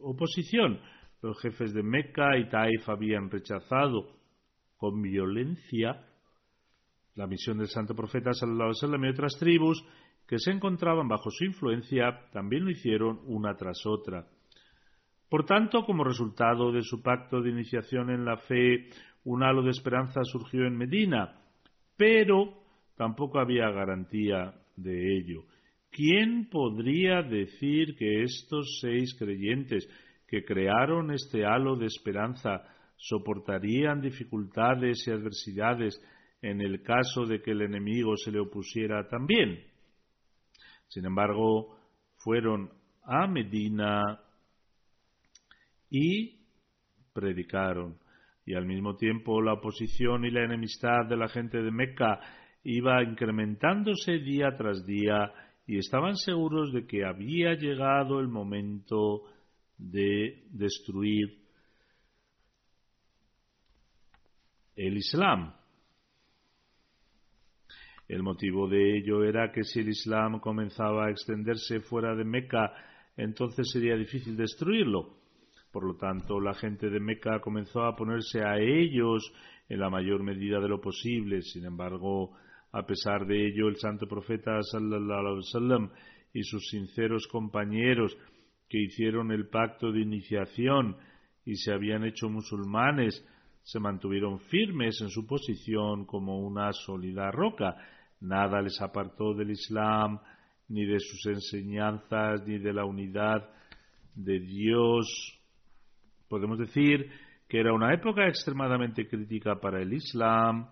oposición. 0.00 0.80
Los 1.22 1.40
jefes 1.40 1.74
de 1.74 1.82
Mecca 1.82 2.38
y 2.38 2.48
Taif 2.48 2.88
habían 2.88 3.30
rechazado 3.30 4.16
con 4.76 5.02
violencia 5.02 6.02
la 7.16 7.26
misión 7.26 7.58
del 7.58 7.68
santo 7.68 7.94
profeta 7.94 8.32
sallallahu 8.32 8.72
alaihi 8.82 9.06
y 9.06 9.10
otras 9.10 9.36
tribus 9.38 9.84
que 10.26 10.38
se 10.38 10.50
encontraban 10.50 11.08
bajo 11.08 11.30
su 11.30 11.44
influencia 11.44 12.28
también 12.32 12.64
lo 12.64 12.70
hicieron 12.70 13.20
una 13.24 13.54
tras 13.56 13.84
otra. 13.86 14.26
Por 15.28 15.44
tanto, 15.44 15.84
como 15.84 16.04
resultado 16.04 16.70
de 16.70 16.82
su 16.82 17.02
pacto 17.02 17.40
de 17.40 17.50
iniciación 17.50 18.10
en 18.10 18.24
la 18.24 18.36
fe, 18.36 18.88
un 19.24 19.42
halo 19.42 19.62
de 19.62 19.70
esperanza 19.70 20.22
surgió 20.24 20.66
en 20.66 20.76
Medina, 20.76 21.40
pero 21.96 22.62
tampoco 22.96 23.40
había 23.40 23.70
garantía 23.70 24.54
de 24.76 25.16
ello. 25.16 25.44
¿Quién 25.90 26.48
podría 26.50 27.22
decir 27.22 27.96
que 27.96 28.22
estos 28.22 28.78
seis 28.80 29.16
creyentes 29.18 29.88
que 30.28 30.44
crearon 30.44 31.12
este 31.12 31.44
halo 31.44 31.76
de 31.76 31.86
esperanza 31.86 32.62
soportarían 32.96 34.00
dificultades 34.00 35.06
y 35.06 35.10
adversidades 35.10 36.00
en 36.42 36.60
el 36.60 36.82
caso 36.82 37.26
de 37.26 37.40
que 37.42 37.52
el 37.52 37.62
enemigo 37.62 38.16
se 38.16 38.30
le 38.30 38.40
opusiera 38.40 39.08
también? 39.08 39.64
Sin 40.88 41.04
embargo, 41.04 41.76
fueron 42.16 42.70
a 43.04 43.26
Medina 43.26 44.02
y 45.90 46.40
predicaron. 47.12 47.98
Y 48.44 48.54
al 48.54 48.66
mismo 48.66 48.96
tiempo 48.96 49.42
la 49.42 49.54
oposición 49.54 50.24
y 50.24 50.30
la 50.30 50.44
enemistad 50.44 51.06
de 51.08 51.16
la 51.16 51.28
gente 51.28 51.62
de 51.62 51.70
Meca 51.70 52.20
iba 52.62 53.02
incrementándose 53.02 54.18
día 54.18 54.56
tras 54.56 54.84
día 54.86 55.32
y 55.66 55.78
estaban 55.78 56.16
seguros 56.16 56.72
de 56.72 56.86
que 56.86 57.04
había 57.04 57.54
llegado 57.54 58.20
el 58.20 58.28
momento 58.28 59.24
de 59.78 60.44
destruir 60.50 61.38
el 64.76 64.96
Islam. 64.96 65.54
El 68.08 68.22
motivo 68.22 68.68
de 68.68 68.98
ello 68.98 69.24
era 69.24 69.50
que 69.50 69.64
si 69.64 69.80
el 69.80 69.88
Islam 69.88 70.38
comenzaba 70.38 71.06
a 71.06 71.10
extenderse 71.10 71.80
fuera 71.80 72.14
de 72.14 72.24
Meca, 72.24 72.72
entonces 73.16 73.70
sería 73.70 73.96
difícil 73.96 74.36
destruirlo. 74.36 75.16
Por 75.72 75.84
lo 75.84 75.96
tanto, 75.96 76.40
la 76.40 76.54
gente 76.54 76.88
de 76.88 77.00
Meca 77.00 77.40
comenzó 77.40 77.84
a 77.84 77.96
ponerse 77.96 78.42
a 78.42 78.58
ellos 78.58 79.32
en 79.68 79.80
la 79.80 79.90
mayor 79.90 80.22
medida 80.22 80.60
de 80.60 80.68
lo 80.68 80.80
posible. 80.80 81.42
Sin 81.42 81.64
embargo, 81.64 82.36
a 82.72 82.86
pesar 82.86 83.26
de 83.26 83.48
ello, 83.48 83.68
el 83.68 83.76
santo 83.76 84.06
profeta 84.06 84.62
sallallahu 84.62 85.90
y 86.32 86.42
sus 86.44 86.68
sinceros 86.68 87.26
compañeros 87.26 88.16
que 88.68 88.82
hicieron 88.82 89.32
el 89.32 89.48
pacto 89.48 89.90
de 89.90 90.00
iniciación 90.00 90.96
y 91.44 91.56
se 91.56 91.72
habían 91.72 92.04
hecho 92.04 92.28
musulmanes 92.28 93.24
se 93.66 93.80
mantuvieron 93.80 94.38
firmes 94.38 95.00
en 95.00 95.08
su 95.08 95.26
posición 95.26 96.06
como 96.06 96.38
una 96.38 96.72
sólida 96.72 97.32
roca. 97.32 97.76
Nada 98.20 98.60
les 98.62 98.80
apartó 98.80 99.34
del 99.34 99.50
Islam, 99.50 100.18
ni 100.68 100.84
de 100.84 100.98
sus 100.98 101.26
enseñanzas, 101.26 102.46
ni 102.46 102.58
de 102.58 102.72
la 102.72 102.84
unidad 102.84 103.48
de 104.14 104.40
Dios 104.40 105.36
Podemos 106.28 106.58
decir 106.58 107.08
que 107.48 107.60
era 107.60 107.72
una 107.72 107.94
época 107.94 108.26
extremadamente 108.26 109.06
crítica 109.06 109.60
para 109.60 109.80
el 109.80 109.92
Islam, 109.92 110.68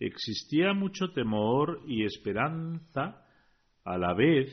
existía 0.00 0.72
mucho 0.72 1.12
temor 1.12 1.80
y 1.86 2.04
esperanza 2.04 3.24
a 3.84 3.98
la 3.98 4.12
vez 4.14 4.50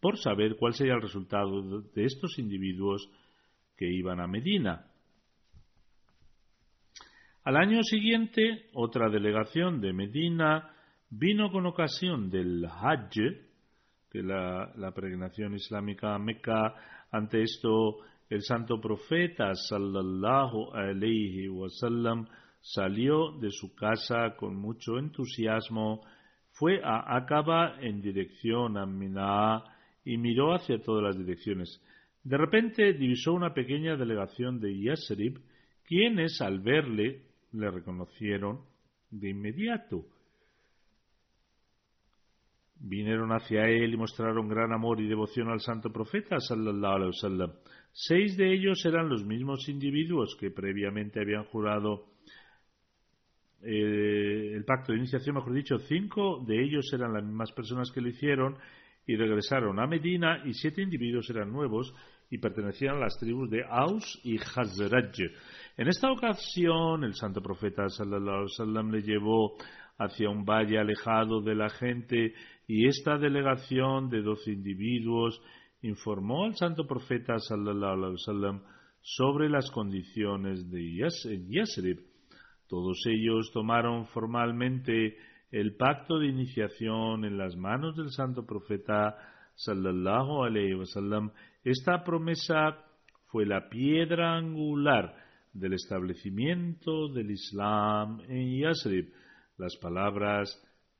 por 0.00 0.18
saber 0.18 0.56
cuál 0.56 0.74
sería 0.74 0.94
el 0.94 1.02
resultado 1.02 1.80
de 1.80 2.04
estos 2.04 2.38
individuos 2.38 3.08
que 3.76 3.90
iban 3.90 4.20
a 4.20 4.26
Medina. 4.26 4.86
Al 7.44 7.56
año 7.56 7.82
siguiente, 7.82 8.68
otra 8.74 9.08
delegación 9.08 9.80
de 9.80 9.94
Medina 9.94 10.73
vino 11.18 11.50
con 11.50 11.66
ocasión 11.66 12.28
del 12.30 12.64
Hajj, 12.64 13.16
que 14.10 14.22
la, 14.22 14.72
la 14.76 14.92
peregrinación 14.92 15.54
islámica 15.54 16.14
a 16.14 16.18
Meca, 16.18 16.74
ante 17.10 17.42
esto 17.42 17.98
el 18.28 18.42
santo 18.42 18.80
profeta 18.80 19.54
sallallahu 19.54 20.72
alayhi 20.72 21.48
wasallam 21.48 22.26
salió 22.60 23.32
de 23.38 23.50
su 23.50 23.74
casa 23.74 24.34
con 24.36 24.56
mucho 24.56 24.98
entusiasmo, 24.98 26.00
fue 26.52 26.80
a 26.82 27.16
Aqaba 27.16 27.76
en 27.80 28.00
dirección 28.00 28.76
a 28.76 28.86
Miná 28.86 29.62
y 30.04 30.16
miró 30.16 30.54
hacia 30.54 30.82
todas 30.82 31.02
las 31.02 31.18
direcciones. 31.18 31.80
De 32.22 32.38
repente 32.38 32.94
divisó 32.94 33.34
una 33.34 33.52
pequeña 33.52 33.96
delegación 33.96 34.58
de 34.60 34.80
Yasrib, 34.80 35.40
quienes 35.84 36.40
al 36.40 36.60
verle 36.60 37.22
le 37.52 37.70
reconocieron 37.70 38.60
de 39.10 39.30
inmediato. 39.30 40.06
Vinieron 42.80 43.30
hacia 43.30 43.68
él 43.68 43.94
y 43.94 43.96
mostraron 43.96 44.48
gran 44.48 44.72
amor 44.72 45.00
y 45.00 45.08
devoción 45.08 45.48
al 45.48 45.60
santo 45.60 45.90
profeta 45.90 46.38
sallallahu 46.38 46.94
alayhi 46.94 47.12
wasallam. 47.14 47.52
Seis 47.92 48.36
de 48.36 48.52
ellos 48.52 48.84
eran 48.84 49.08
los 49.08 49.24
mismos 49.24 49.68
individuos 49.68 50.36
que 50.38 50.50
previamente 50.50 51.20
habían 51.20 51.44
jurado 51.44 52.06
eh, 53.62 54.52
el 54.54 54.64
pacto 54.64 54.92
de 54.92 54.98
iniciación, 54.98 55.36
mejor 55.36 55.54
dicho, 55.54 55.78
cinco 55.78 56.44
de 56.46 56.62
ellos 56.62 56.92
eran 56.92 57.14
las 57.14 57.24
mismas 57.24 57.50
personas 57.52 57.90
que 57.92 58.02
lo 58.02 58.08
hicieron 58.08 58.56
y 59.06 59.16
regresaron 59.16 59.78
a 59.80 59.86
Medina 59.86 60.42
y 60.44 60.52
siete 60.52 60.82
individuos 60.82 61.30
eran 61.30 61.50
nuevos 61.50 61.94
y 62.30 62.38
pertenecían 62.38 62.96
a 62.96 63.00
las 63.00 63.16
tribus 63.18 63.50
de 63.50 63.64
Aus 63.64 64.20
y 64.24 64.38
Hazraj. 64.38 65.14
En 65.76 65.88
esta 65.88 66.10
ocasión, 66.10 67.04
el 67.04 67.14
santo 67.14 67.40
profeta 67.40 67.88
sallallahu 67.88 68.34
alaihi 68.34 68.50
wasallam 68.50 68.90
le 68.90 69.02
llevó 69.02 69.56
hacia 69.98 70.28
un 70.28 70.44
valle 70.44 70.78
alejado 70.78 71.40
de 71.40 71.54
la 71.54 71.70
gente 71.70 72.34
y 72.66 72.86
esta 72.86 73.18
delegación 73.18 74.08
de 74.08 74.22
doce 74.22 74.52
individuos 74.52 75.40
informó 75.82 76.44
al 76.44 76.56
santo 76.56 76.86
profeta 76.86 77.38
sallallahu 77.38 78.04
alaihi 78.04 78.60
sobre 79.00 79.50
las 79.50 79.70
condiciones 79.70 80.70
de 80.70 80.96
Yasrib. 80.96 82.00
Todos 82.68 82.98
ellos 83.06 83.50
tomaron 83.52 84.06
formalmente 84.06 85.16
el 85.50 85.76
pacto 85.76 86.18
de 86.18 86.28
iniciación 86.28 87.24
en 87.24 87.36
las 87.36 87.54
manos 87.54 87.96
del 87.96 88.10
santo 88.10 88.46
profeta 88.46 89.14
sallallahu 89.54 90.44
alaihi 90.44 90.74
wasallam. 90.74 91.30
Esta 91.62 92.02
promesa 92.02 92.78
fue 93.26 93.44
la 93.44 93.68
piedra 93.68 94.36
angular 94.36 95.14
del 95.52 95.74
establecimiento 95.74 97.08
del 97.08 97.30
Islam 97.30 98.20
en 98.28 98.58
Yasrib. 98.58 99.12
Las 99.58 99.76
palabras 99.76 100.50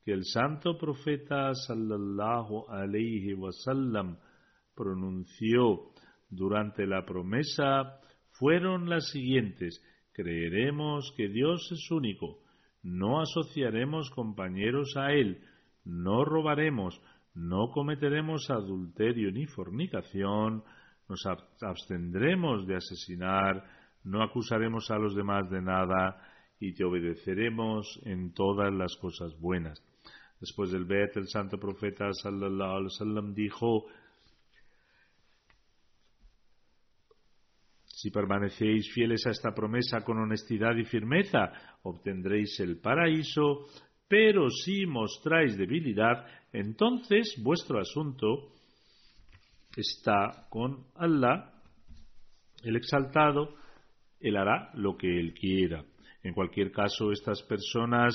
que 0.05 0.13
el 0.13 0.25
santo 0.25 0.77
profeta 0.77 1.55
sallallahu 1.55 2.69
alaihi 2.69 3.33
wasallam 3.33 4.19
pronunció 4.75 5.93
durante 6.29 6.87
la 6.87 7.07
promesa 7.07 8.01
fueron 8.33 8.91
las 8.91 9.09
siguientes. 9.11 9.83
Creeremos 10.13 11.13
que 11.17 11.29
Dios 11.29 11.71
es 11.73 11.91
único, 11.91 12.41
no 12.83 13.21
asociaremos 13.21 14.11
compañeros 14.11 14.95
a 14.97 15.13
Él, 15.13 15.43
no 15.85 16.25
robaremos, 16.25 17.01
no 17.35 17.71
cometeremos 17.71 18.51
adulterio 18.51 19.33
ni 19.33 19.47
fornicación, 19.47 20.65
nos 21.09 21.27
abstendremos 21.63 22.67
de 22.67 22.77
asesinar, 22.77 23.65
no 24.05 24.23
acusaremos 24.23 24.91
a 24.91 24.99
los 24.99 25.15
demás 25.15 25.49
de 25.51 25.63
nada 25.63 26.21
y 26.61 26.75
te 26.75 26.85
obedeceremos 26.85 28.01
en 28.05 28.33
todas 28.33 28.73
las 28.73 28.95
cosas 28.97 29.39
buenas. 29.41 29.83
Después 30.45 30.73
del 30.73 30.85
Bet, 30.85 31.17
el 31.17 31.27
santo 31.27 31.57
profeta 31.57 32.13
sallallahu 32.13 32.71
alaihi 32.71 32.93
wasallam 32.93 33.33
dijo: 33.33 33.87
Si 37.87 38.11
permanecéis 38.11 38.93
fieles 38.93 39.27
a 39.27 39.31
esta 39.31 39.55
promesa 39.55 40.03
con 40.03 40.19
honestidad 40.19 40.77
y 40.77 40.85
firmeza, 40.85 41.51
obtendréis 41.85 42.61
el 42.61 42.77
paraíso, 42.77 43.65
pero 44.07 44.51
si 44.51 44.85
mostráis 44.85 45.57
debilidad, 45.57 46.27
entonces 46.53 47.41
vuestro 47.43 47.81
asunto 47.81 48.53
está 49.75 50.47
con 50.51 50.85
Allah, 50.97 51.55
el 52.63 52.77
exaltado, 52.77 53.55
Él 54.21 54.37
hará 54.37 54.73
lo 54.75 54.95
que 54.99 55.09
Él 55.09 55.33
quiera. 55.33 55.83
En 56.23 56.35
cualquier 56.35 56.71
caso, 56.71 57.13
estas 57.13 57.43
personas 57.45 58.15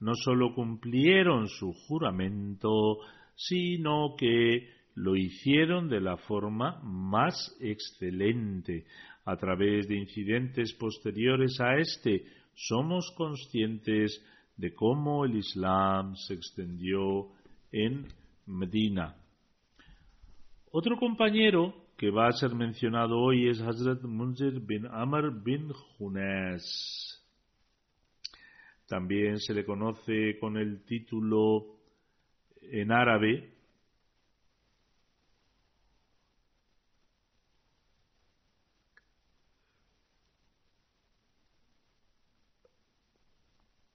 no 0.00 0.14
solo 0.14 0.54
cumplieron 0.54 1.48
su 1.48 1.72
juramento, 1.86 2.98
sino 3.34 4.14
que 4.18 4.68
lo 4.94 5.16
hicieron 5.16 5.88
de 5.88 6.00
la 6.00 6.16
forma 6.16 6.80
más 6.82 7.56
excelente. 7.60 8.84
A 9.24 9.36
través 9.36 9.86
de 9.86 9.98
incidentes 9.98 10.72
posteriores 10.74 11.60
a 11.60 11.76
este, 11.76 12.24
somos 12.54 13.12
conscientes 13.16 14.24
de 14.56 14.74
cómo 14.74 15.24
el 15.24 15.36
Islam 15.36 16.16
se 16.16 16.34
extendió 16.34 17.28
en 17.72 18.06
Medina. 18.46 19.14
Otro 20.72 20.96
compañero 20.96 21.74
que 21.96 22.10
va 22.10 22.28
a 22.28 22.32
ser 22.32 22.54
mencionado 22.54 23.18
hoy 23.18 23.48
es 23.48 23.60
Hazrat 23.60 24.02
Munzir 24.02 24.60
bin 24.60 24.86
Amr 24.86 25.42
bin 25.42 25.70
Hunes. 25.98 27.09
También 28.90 29.38
se 29.38 29.54
le 29.54 29.64
conoce 29.64 30.36
con 30.40 30.56
el 30.56 30.84
título 30.84 31.76
en 32.60 32.90
árabe 32.90 33.52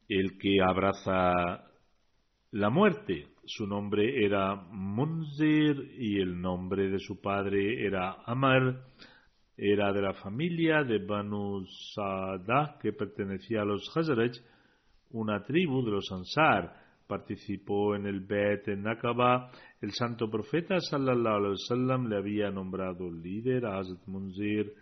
el 0.07 0.37
que 0.37 0.61
abraza 0.61 1.69
la 2.51 2.69
muerte. 2.69 3.27
Su 3.43 3.67
nombre 3.67 4.25
era 4.25 4.55
Munzir 4.55 5.91
y 5.99 6.21
el 6.21 6.39
nombre 6.39 6.89
de 6.89 6.99
su 6.99 7.19
padre 7.19 7.85
era 7.85 8.23
Amar. 8.25 8.85
Era 9.57 9.91
de 9.91 10.01
la 10.01 10.13
familia 10.13 10.85
de 10.85 10.99
Banu 10.99 11.65
Sa'dah 11.65 12.77
que 12.81 12.93
pertenecía 12.93 13.63
a 13.63 13.65
los 13.65 13.91
Hazraj 13.93 14.37
una 15.15 15.41
tribu 15.43 15.83
de 15.83 15.91
los 15.91 16.11
Ansar. 16.11 16.73
Participó 17.07 17.95
en 17.95 18.05
el 18.05 18.19
Bet 18.21 18.67
en 18.67 18.83
Nakaba. 18.83 19.51
El 19.81 19.91
santo 19.91 20.29
profeta 20.29 20.79
sallallahu 20.79 21.35
alaihi 21.35 21.51
wasallam 21.51 22.07
le 22.07 22.17
había 22.17 22.51
nombrado 22.51 23.11
líder 23.11 23.65
a 23.65 23.79
Hazrat 23.79 24.07
Munzir 24.07 24.73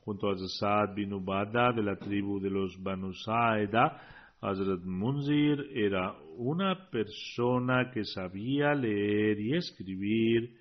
junto 0.00 0.30
a 0.30 0.36
Zasad 0.36 0.94
bin 0.94 1.12
Ubada 1.12 1.72
de 1.72 1.82
la 1.82 1.96
tribu 1.96 2.40
de 2.40 2.50
los 2.50 2.80
Banu 2.82 3.12
Saeda. 3.12 4.00
Hazrat 4.40 4.84
Munzir 4.84 5.70
era 5.74 6.14
una 6.36 6.88
persona 6.90 7.90
que 7.90 8.04
sabía 8.04 8.74
leer 8.74 9.40
y 9.40 9.56
escribir 9.56 10.56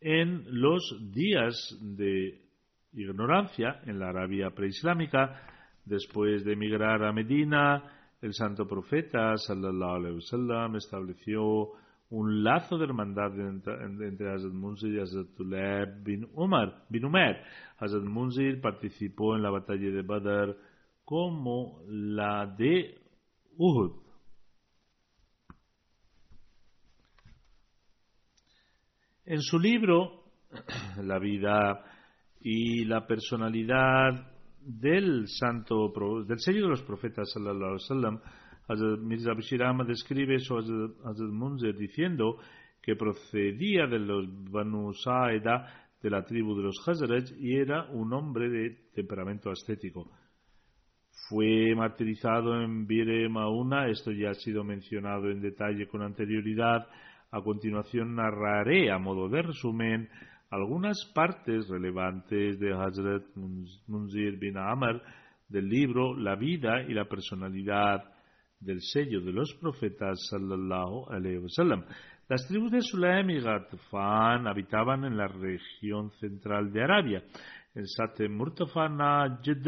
en 0.00 0.44
los 0.46 0.82
días 1.12 1.54
de 1.82 2.40
ignorancia 2.92 3.82
en 3.84 3.98
la 3.98 4.08
Arabia 4.08 4.50
preislámica 4.50 5.59
Después 5.90 6.44
de 6.44 6.52
emigrar 6.52 7.02
a 7.02 7.12
Medina, 7.12 7.82
el 8.22 8.32
santo 8.32 8.64
profeta 8.64 9.36
sallallahu 9.36 10.14
wasallam 10.14 10.76
estableció 10.76 11.72
un 12.10 12.44
lazo 12.44 12.78
de 12.78 12.84
hermandad 12.84 13.32
entre, 13.40 14.32
Hazrat 14.32 14.52
Munzir 14.52 14.94
y 14.94 15.00
Hazrat 15.00 15.34
Tuleb 15.36 16.04
bin 16.04 16.28
Umar, 16.34 16.84
bin 16.88 17.06
Umar. 17.06 17.42
Hazrat 17.78 18.04
Munzir 18.04 18.60
participó 18.60 19.34
en 19.34 19.42
la 19.42 19.50
batalla 19.50 19.90
de 19.90 20.02
Badr 20.02 20.56
como 21.04 21.82
la 21.88 22.46
de 22.46 22.96
Uhud. 23.56 24.00
En 29.24 29.40
su 29.40 29.58
libro, 29.58 30.22
La 31.02 31.18
vida 31.18 31.84
y 32.40 32.84
la 32.84 33.08
personalidad 33.08 34.29
del 34.78 35.26
santo, 35.26 35.92
del 36.26 36.38
sello 36.38 36.64
de 36.64 36.68
los 36.68 36.82
profetas 36.82 37.30
sallallahu 37.32 37.64
alaihi 37.64 37.82
wasallam, 37.82 38.20
Mirza 39.02 39.34
describe 39.84 40.36
eso 40.36 40.56
a 40.56 40.60
Hazrat 40.60 41.30
Munzer 41.30 41.76
diciendo 41.76 42.38
que 42.80 42.94
procedía 42.94 43.86
de 43.86 43.98
los 43.98 44.26
Banu 44.50 44.92
Sa'eda 44.94 45.88
de 46.00 46.10
la 46.10 46.24
tribu 46.24 46.56
de 46.56 46.62
los 46.62 46.88
Hazraj 46.88 47.32
y 47.38 47.56
era 47.56 47.90
un 47.90 48.12
hombre 48.12 48.48
de 48.48 48.70
temperamento 48.94 49.50
ascético. 49.50 50.10
Fue 51.28 51.74
martirizado 51.74 52.62
en 52.62 52.86
Bire 52.86 53.28
Mauna, 53.28 53.88
esto 53.88 54.12
ya 54.12 54.30
ha 54.30 54.34
sido 54.34 54.64
mencionado 54.64 55.30
en 55.30 55.40
detalle 55.40 55.86
con 55.86 56.02
anterioridad. 56.02 56.86
A 57.32 57.42
continuación 57.42 58.14
narraré 58.14 58.90
a 58.90 58.98
modo 58.98 59.28
de 59.28 59.42
resumen 59.42 60.08
algunas 60.50 60.98
partes 61.14 61.68
relevantes 61.68 62.58
de 62.58 62.72
Hazrat 62.72 63.22
Munzir 63.86 64.36
bin 64.38 64.58
Amr 64.58 65.00
del 65.48 65.68
libro 65.68 66.16
La 66.16 66.34
vida 66.34 66.82
y 66.82 66.92
la 66.92 67.04
personalidad 67.04 68.02
del 68.58 68.80
sello 68.80 69.20
de 69.20 69.32
los 69.32 69.54
profetas 69.60 70.18
sallallahu 70.28 71.08
alaihi 71.08 71.38
wasallam. 71.38 71.84
Las 72.28 72.46
tribus 72.48 72.72
de 72.72 72.82
Sulaim 72.82 73.30
y 73.30 73.40
Ghatfan 73.40 74.46
habitaban 74.46 75.04
en 75.04 75.16
la 75.16 75.28
región 75.28 76.10
central 76.20 76.72
de 76.72 76.82
Arabia, 76.82 77.24
en 77.74 77.86
Sate 77.86 78.28
Murtafa 78.28 78.88
Najd, 78.88 79.66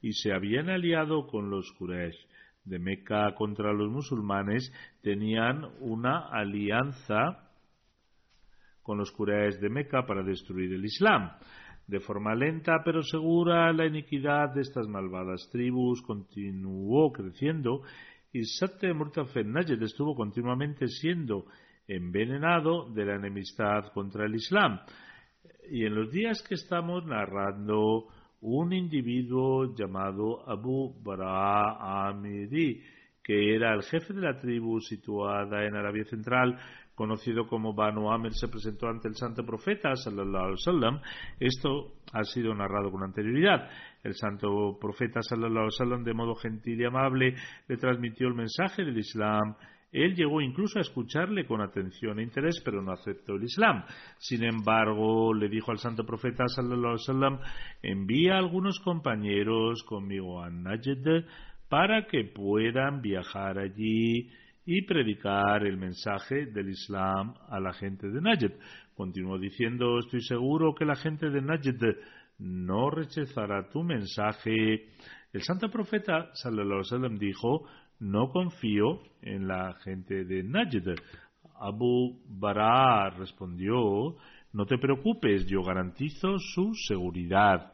y 0.00 0.12
se 0.12 0.32
habían 0.32 0.68
aliado 0.68 1.26
con 1.26 1.50
los 1.50 1.72
Quraysh. 1.78 2.16
De 2.64 2.78
Meca 2.78 3.34
contra 3.34 3.72
los 3.72 3.90
musulmanes 3.90 4.70
tenían 5.02 5.64
una 5.80 6.28
alianza 6.28 7.47
con 8.88 8.96
los 8.96 9.12
Quraysh 9.12 9.60
de 9.60 9.68
Meca 9.68 10.06
para 10.06 10.22
destruir 10.22 10.72
el 10.72 10.82
Islam. 10.82 11.30
De 11.86 12.00
forma 12.00 12.34
lenta 12.34 12.80
pero 12.82 13.02
segura, 13.02 13.70
la 13.74 13.84
iniquidad 13.84 14.54
de 14.54 14.62
estas 14.62 14.88
malvadas 14.88 15.46
tribus 15.52 16.00
continuó 16.00 17.12
creciendo 17.12 17.82
y 18.32 18.44
Satte 18.44 18.94
Murtafen 18.94 19.52
Najd 19.52 19.82
estuvo 19.82 20.14
continuamente 20.14 20.86
siendo 20.86 21.44
envenenado 21.86 22.88
de 22.90 23.04
la 23.04 23.16
enemistad 23.16 23.92
contra 23.92 24.24
el 24.24 24.36
Islam. 24.36 24.80
Y 25.70 25.84
en 25.84 25.94
los 25.94 26.10
días 26.10 26.42
que 26.48 26.54
estamos 26.54 27.04
narrando, 27.04 28.06
un 28.40 28.72
individuo 28.72 29.74
llamado 29.74 30.48
Abu 30.48 30.94
Bara 31.02 32.14
que 33.22 33.54
era 33.54 33.74
el 33.74 33.82
jefe 33.82 34.14
de 34.14 34.22
la 34.22 34.38
tribu 34.38 34.80
situada 34.80 35.66
en 35.66 35.74
Arabia 35.74 36.04
Central, 36.04 36.58
conocido 36.98 37.46
como 37.46 37.72
Banu 37.72 38.10
Amir, 38.10 38.32
se 38.34 38.48
presentó 38.48 38.88
ante 38.88 39.06
el 39.06 39.14
santo 39.14 39.46
profeta, 39.46 39.94
sallallahu 39.94 40.44
alaihi 40.44 40.58
wasallam. 40.66 41.00
Esto 41.38 41.92
ha 42.12 42.24
sido 42.24 42.52
narrado 42.54 42.90
con 42.90 43.04
anterioridad. 43.04 43.70
El 44.02 44.14
santo 44.14 44.76
profeta, 44.80 45.22
sallallahu 45.22 45.68
alaihi 45.68 45.78
wasallam, 45.78 46.02
de 46.02 46.12
modo 46.12 46.34
gentil 46.34 46.80
y 46.80 46.84
amable, 46.84 47.34
le 47.68 47.76
transmitió 47.76 48.26
el 48.26 48.34
mensaje 48.34 48.84
del 48.84 48.98
Islam. 48.98 49.54
Él 49.92 50.16
llegó 50.16 50.40
incluso 50.40 50.80
a 50.80 50.82
escucharle 50.82 51.46
con 51.46 51.60
atención 51.60 52.18
e 52.18 52.24
interés, 52.24 52.60
pero 52.64 52.82
no 52.82 52.90
aceptó 52.90 53.36
el 53.36 53.44
Islam. 53.44 53.84
Sin 54.18 54.42
embargo, 54.42 55.32
le 55.32 55.48
dijo 55.48 55.70
al 55.70 55.78
santo 55.78 56.04
profeta, 56.04 56.48
sallallahu 56.48 56.94
alaihi 56.94 57.08
wasallam, 57.08 57.38
envía 57.80 58.34
a 58.34 58.38
algunos 58.38 58.80
compañeros 58.80 59.84
conmigo 59.84 60.42
a 60.42 60.50
Najd 60.50 61.24
para 61.68 62.06
que 62.06 62.24
puedan 62.24 63.02
viajar 63.02 63.58
allí 63.58 64.30
y 64.70 64.82
predicar 64.82 65.66
el 65.66 65.78
mensaje 65.78 66.44
del 66.44 66.68
Islam 66.68 67.32
a 67.48 67.58
la 67.58 67.72
gente 67.72 68.06
de 68.06 68.20
Najd. 68.20 68.52
Continuó 68.94 69.38
diciendo, 69.38 69.98
estoy 69.98 70.20
seguro 70.20 70.74
que 70.74 70.84
la 70.84 70.94
gente 70.94 71.30
de 71.30 71.40
Najd 71.40 71.82
no 72.40 72.90
rechazará 72.90 73.66
tu 73.70 73.82
mensaje. 73.82 74.90
El 75.32 75.40
santo 75.40 75.70
profeta 75.70 76.28
sallallahu 76.34 76.82
alaihi 76.92 77.18
dijo, 77.18 77.66
no 78.00 78.28
confío 78.28 79.00
en 79.22 79.48
la 79.48 79.72
gente 79.84 80.26
de 80.26 80.42
Najd. 80.42 81.00
Abu 81.60 82.20
Bara 82.26 83.08
respondió, 83.08 84.16
no 84.52 84.66
te 84.66 84.76
preocupes, 84.76 85.46
yo 85.46 85.62
garantizo 85.62 86.38
su 86.38 86.74
seguridad. 86.74 87.72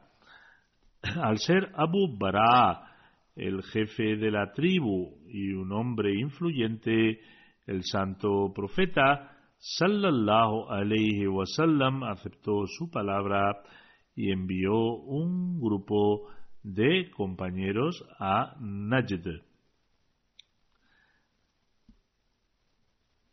Al 1.02 1.38
ser 1.38 1.72
Abu 1.74 2.16
Bara 2.16 2.93
el 3.36 3.62
jefe 3.62 4.16
de 4.16 4.30
la 4.30 4.52
tribu 4.52 5.18
y 5.28 5.52
un 5.52 5.72
hombre 5.72 6.14
influyente, 6.18 7.20
El 7.66 7.82
santo 7.82 8.52
profeta 8.54 9.30
sallallahu 9.58 10.68
alayhi 10.68 11.26
wasallam 11.26 12.02
aceptó 12.04 12.66
su 12.66 12.90
palabra 12.90 13.62
y 14.14 14.30
envió 14.30 14.74
un 14.74 15.58
grupo 15.58 16.28
de 16.62 17.10
compañeros 17.10 18.04
a 18.18 18.54
Najd. 18.60 19.40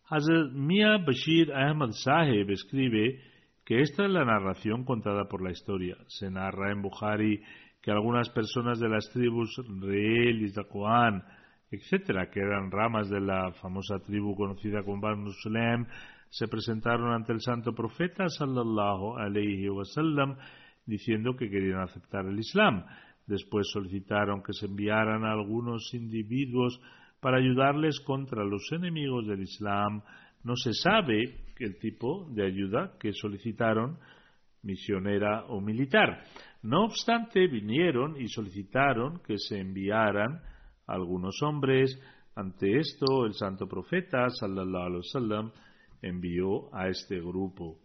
Hazrat 0.05 0.51
Mia 0.53 0.97
Bashir 0.97 1.53
Ahmad 1.53 1.91
Saheb 1.91 2.49
escribe 2.51 3.21
que 3.65 3.81
esta 3.81 4.05
es 4.05 4.11
la 4.11 4.25
narración 4.25 4.83
contada 4.83 5.29
por 5.29 5.41
la 5.41 5.51
historia. 5.51 5.95
Se 6.07 6.29
narra 6.29 6.71
en 6.71 6.81
Bukhari 6.81 7.41
que 7.81 7.91
algunas 7.91 8.29
personas 8.29 8.79
de 8.79 8.89
las 8.89 9.09
tribus 9.09 9.59
Reel 9.81 10.43
y 10.43 10.49
Zakwan, 10.49 11.23
etcétera, 11.71 12.29
que 12.29 12.39
eran 12.39 12.69
ramas 12.69 13.09
de 13.09 13.21
la 13.21 13.51
famosa 13.53 13.99
tribu 13.99 14.35
conocida 14.35 14.83
como 14.83 15.01
Banu 15.01 15.31
Sulaim, 15.31 15.85
se 16.29 16.47
presentaron 16.47 17.13
ante 17.13 17.33
el 17.33 17.41
santo 17.41 17.73
profeta 17.73 18.29
sallallahu 18.29 19.17
alayhi 19.17 19.69
wasallam 19.69 20.37
diciendo 20.85 21.35
que 21.35 21.49
querían 21.49 21.81
aceptar 21.81 22.25
el 22.25 22.39
Islam. 22.39 22.85
Después 23.25 23.69
solicitaron 23.71 24.41
que 24.43 24.53
se 24.53 24.65
enviaran 24.65 25.25
a 25.25 25.31
algunos 25.31 25.93
individuos 25.93 26.79
para 27.19 27.37
ayudarles 27.37 27.99
contra 28.01 28.43
los 28.43 28.71
enemigos 28.71 29.27
del 29.27 29.41
Islam. 29.41 30.01
No 30.43 30.55
se 30.55 30.73
sabe 30.73 31.35
el 31.59 31.77
tipo 31.79 32.27
de 32.31 32.45
ayuda 32.45 32.93
que 32.99 33.13
solicitaron, 33.13 33.97
misionera 34.63 35.45
o 35.45 35.61
militar. 35.61 36.23
No 36.63 36.85
obstante, 36.85 37.47
vinieron 37.47 38.19
y 38.21 38.27
solicitaron 38.27 39.19
que 39.25 39.37
se 39.37 39.59
enviaran 39.59 40.41
algunos 40.85 41.41
hombres. 41.41 41.99
Ante 42.35 42.77
esto, 42.77 43.25
el 43.25 43.33
santo 43.33 43.67
profeta, 43.67 44.29
sallallahu 44.29 44.83
alaihi 44.83 44.97
wasallam, 44.97 45.51
envió 46.01 46.73
a 46.73 46.87
este 46.87 47.19
grupo. 47.19 47.79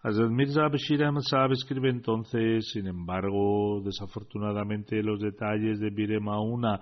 Hazrat 0.00 0.30
Mirza 0.30 0.68
Bashir 0.68 1.02
Ahmad 1.02 1.22
escribe 1.50 1.90
entonces, 1.90 2.70
sin 2.72 2.86
embargo, 2.86 3.82
desafortunadamente 3.84 5.02
los 5.02 5.18
detalles 5.20 5.80
de 5.80 5.90
Bire 5.90 6.20
Mauna 6.20 6.78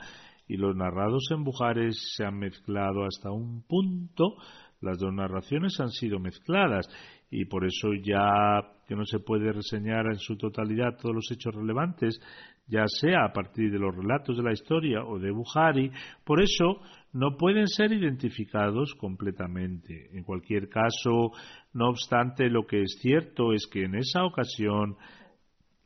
y 0.49 0.57
los 0.57 0.77
narrados 0.77 1.29
en 1.31 1.45
Bujares 1.45 2.15
se 2.17 2.25
han 2.25 2.39
mezclado 2.39 3.05
hasta 3.05 3.31
un 3.31 3.63
punto. 3.63 4.37
Las 4.81 4.99
dos 4.99 5.13
narraciones 5.13 5.81
han 5.81 5.91
sido 5.91 6.19
mezcladas 6.19 6.89
y 7.31 7.47
por 7.47 7.65
eso 7.65 7.89
ya 7.95 8.61
que 8.87 8.95
no 8.95 9.05
se 9.05 9.19
puede 9.19 9.53
reseñar 9.53 10.07
en 10.07 10.19
su 10.19 10.37
totalidad 10.37 10.97
todos 11.01 11.15
los 11.15 11.31
hechos 11.33 11.55
relevantes, 11.55 12.21
ya 12.69 12.85
sea 12.87 13.25
a 13.25 13.33
partir 13.33 13.71
de 13.71 13.79
los 13.79 13.95
relatos 13.95 14.37
de 14.37 14.43
la 14.43 14.53
historia 14.53 15.05
o 15.05 15.19
de 15.19 15.31
Buhari, 15.31 15.91
por 16.25 16.41
eso 16.41 16.81
no 17.13 17.37
pueden 17.37 17.67
ser 17.67 17.93
identificados 17.93 18.95
completamente. 18.95 20.11
En 20.13 20.23
cualquier 20.23 20.69
caso, 20.69 21.33
no 21.73 21.89
obstante, 21.89 22.49
lo 22.49 22.67
que 22.67 22.83
es 22.83 22.99
cierto 23.01 23.53
es 23.53 23.67
que 23.67 23.85
en 23.85 23.97
esa 23.97 24.25
ocasión 24.25 24.97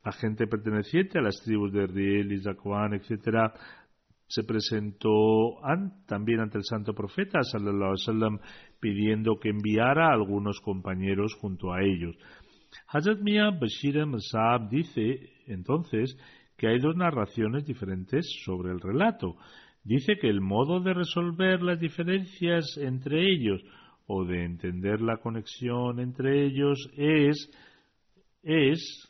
la 0.04 0.12
gente 0.12 0.46
perteneciente 0.46 1.18
a 1.18 1.22
las 1.22 1.40
tribus 1.42 1.72
de 1.72 1.86
Riel, 1.86 2.42
Zakwan, 2.42 2.94
etc., 2.94 3.52
se 4.30 4.44
presentó 4.44 5.58
también 6.06 6.38
ante 6.38 6.56
el 6.58 6.64
santo 6.64 6.94
profeta 6.94 7.42
sallallahu 7.42 7.94
alaihi 8.06 8.38
pidiendo 8.78 9.40
que 9.40 9.48
enviara 9.48 10.08
a 10.08 10.14
algunos 10.14 10.60
compañeros 10.60 11.34
junto 11.34 11.72
a 11.72 11.82
ellos. 11.82 12.16
Hazrat 12.86 13.18
Mia 13.22 13.50
Bashir 13.50 14.06
Masab 14.06 14.68
dice 14.70 15.32
entonces 15.48 16.16
que 16.56 16.68
hay 16.68 16.78
dos 16.78 16.94
narraciones 16.94 17.66
diferentes 17.66 18.24
sobre 18.44 18.70
el 18.70 18.80
relato. 18.80 19.34
Dice 19.82 20.16
que 20.20 20.28
el 20.28 20.40
modo 20.40 20.78
de 20.78 20.94
resolver 20.94 21.60
las 21.60 21.80
diferencias 21.80 22.76
entre 22.76 23.32
ellos 23.32 23.60
o 24.06 24.24
de 24.24 24.44
entender 24.44 25.00
la 25.00 25.16
conexión 25.16 25.98
entre 25.98 26.46
ellos 26.46 26.78
es, 26.96 27.50
es 28.44 29.09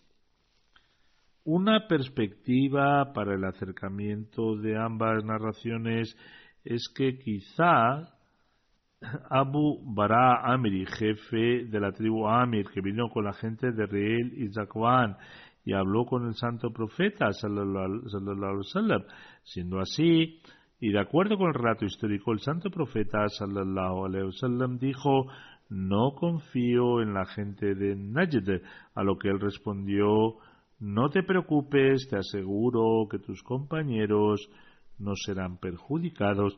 una 1.45 1.87
perspectiva 1.89 3.13
para 3.13 3.35
el 3.35 3.45
acercamiento 3.45 4.57
de 4.57 4.79
ambas 4.79 5.25
narraciones 5.25 6.17
es 6.65 6.93
que 6.95 7.19
quizá 7.19 8.15
Abu 9.31 9.81
Bara 9.83 10.53
Amiri, 10.53 10.85
jefe 10.87 11.65
de 11.65 11.81
la 11.81 11.93
tribu 11.93 12.29
Amir, 12.29 12.67
que 12.73 12.83
vino 12.83 13.09
con 13.09 13.25
la 13.25 13.33
gente 13.33 13.73
de 13.73 13.87
Reel 13.87 14.35
y 14.37 14.53
Zakwan 14.53 15.17
y 15.65 15.73
habló 15.73 16.05
con 16.05 16.27
el 16.27 16.35
santo 16.35 16.71
profeta, 16.71 17.33
sallallahu 17.33 18.59
wasallam. 18.59 19.03
Siendo 19.43 19.81
así, 19.81 20.41
y 20.81 20.93
de 20.93 21.01
acuerdo 21.01 21.37
con 21.37 21.49
el 21.49 21.55
relato 21.55 21.85
histórico, 21.85 22.33
el 22.33 22.41
santo 22.41 22.71
profeta, 22.71 23.29
sallallahu 23.29 24.07
alaihi 24.07 24.27
wasallam, 24.27 24.79
dijo, 24.79 25.27
no 25.69 26.13
confío 26.15 27.01
en 27.01 27.15
la 27.15 27.27
gente 27.27 27.75
de 27.75 27.95
Najd, 27.95 28.63
a 28.95 29.05
lo 29.05 29.17
que 29.19 29.29
él 29.29 29.41
respondió, 29.41 30.37
no 30.81 31.11
te 31.11 31.23
preocupes, 31.23 32.09
te 32.09 32.17
aseguro 32.17 33.07
que 33.11 33.19
tus 33.19 33.43
compañeros 33.43 34.49
no 34.99 35.15
serán 35.15 35.59
perjudicados. 35.59 36.57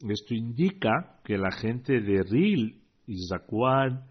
Esto 0.00 0.34
indica 0.34 1.20
que 1.24 1.38
la 1.38 1.52
gente 1.52 2.00
de 2.00 2.22
Ril 2.22 2.82
y 3.06 3.16
Zakwan 3.28 4.06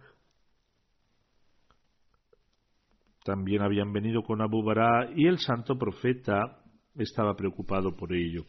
también 3.26 3.62
habían 3.62 3.91
venido 3.91 4.24
con 4.24 4.41
Abu 4.41 4.63
Bara 4.63 5.12
y 5.15 5.28
el 5.28 5.38
santo 5.39 5.78
profeta 5.78 6.63
estaba 6.95 7.36
preocupado 7.36 7.95
por 7.95 8.13
ello. 8.13 8.45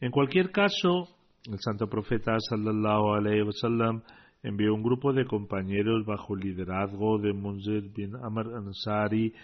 En 0.00 0.12
cualquier 0.12 0.52
caso, 0.52 1.08
el 1.44 1.58
santo 1.58 1.88
profeta 1.88 2.36
sallallahu 2.38 3.14
alaihi 3.14 3.42
wasallam 3.42 4.02
envió 4.42 4.74
un 4.74 4.82
grupo 4.82 5.12
de 5.12 5.24
compañeros 5.24 6.06
bajo 6.06 6.34
el 6.34 6.40
liderazgo 6.40 7.18
de 7.18 7.32
Munzir 7.32 7.92
bin 7.92 8.14
Amr 8.14 8.54
Ansari 8.54 9.34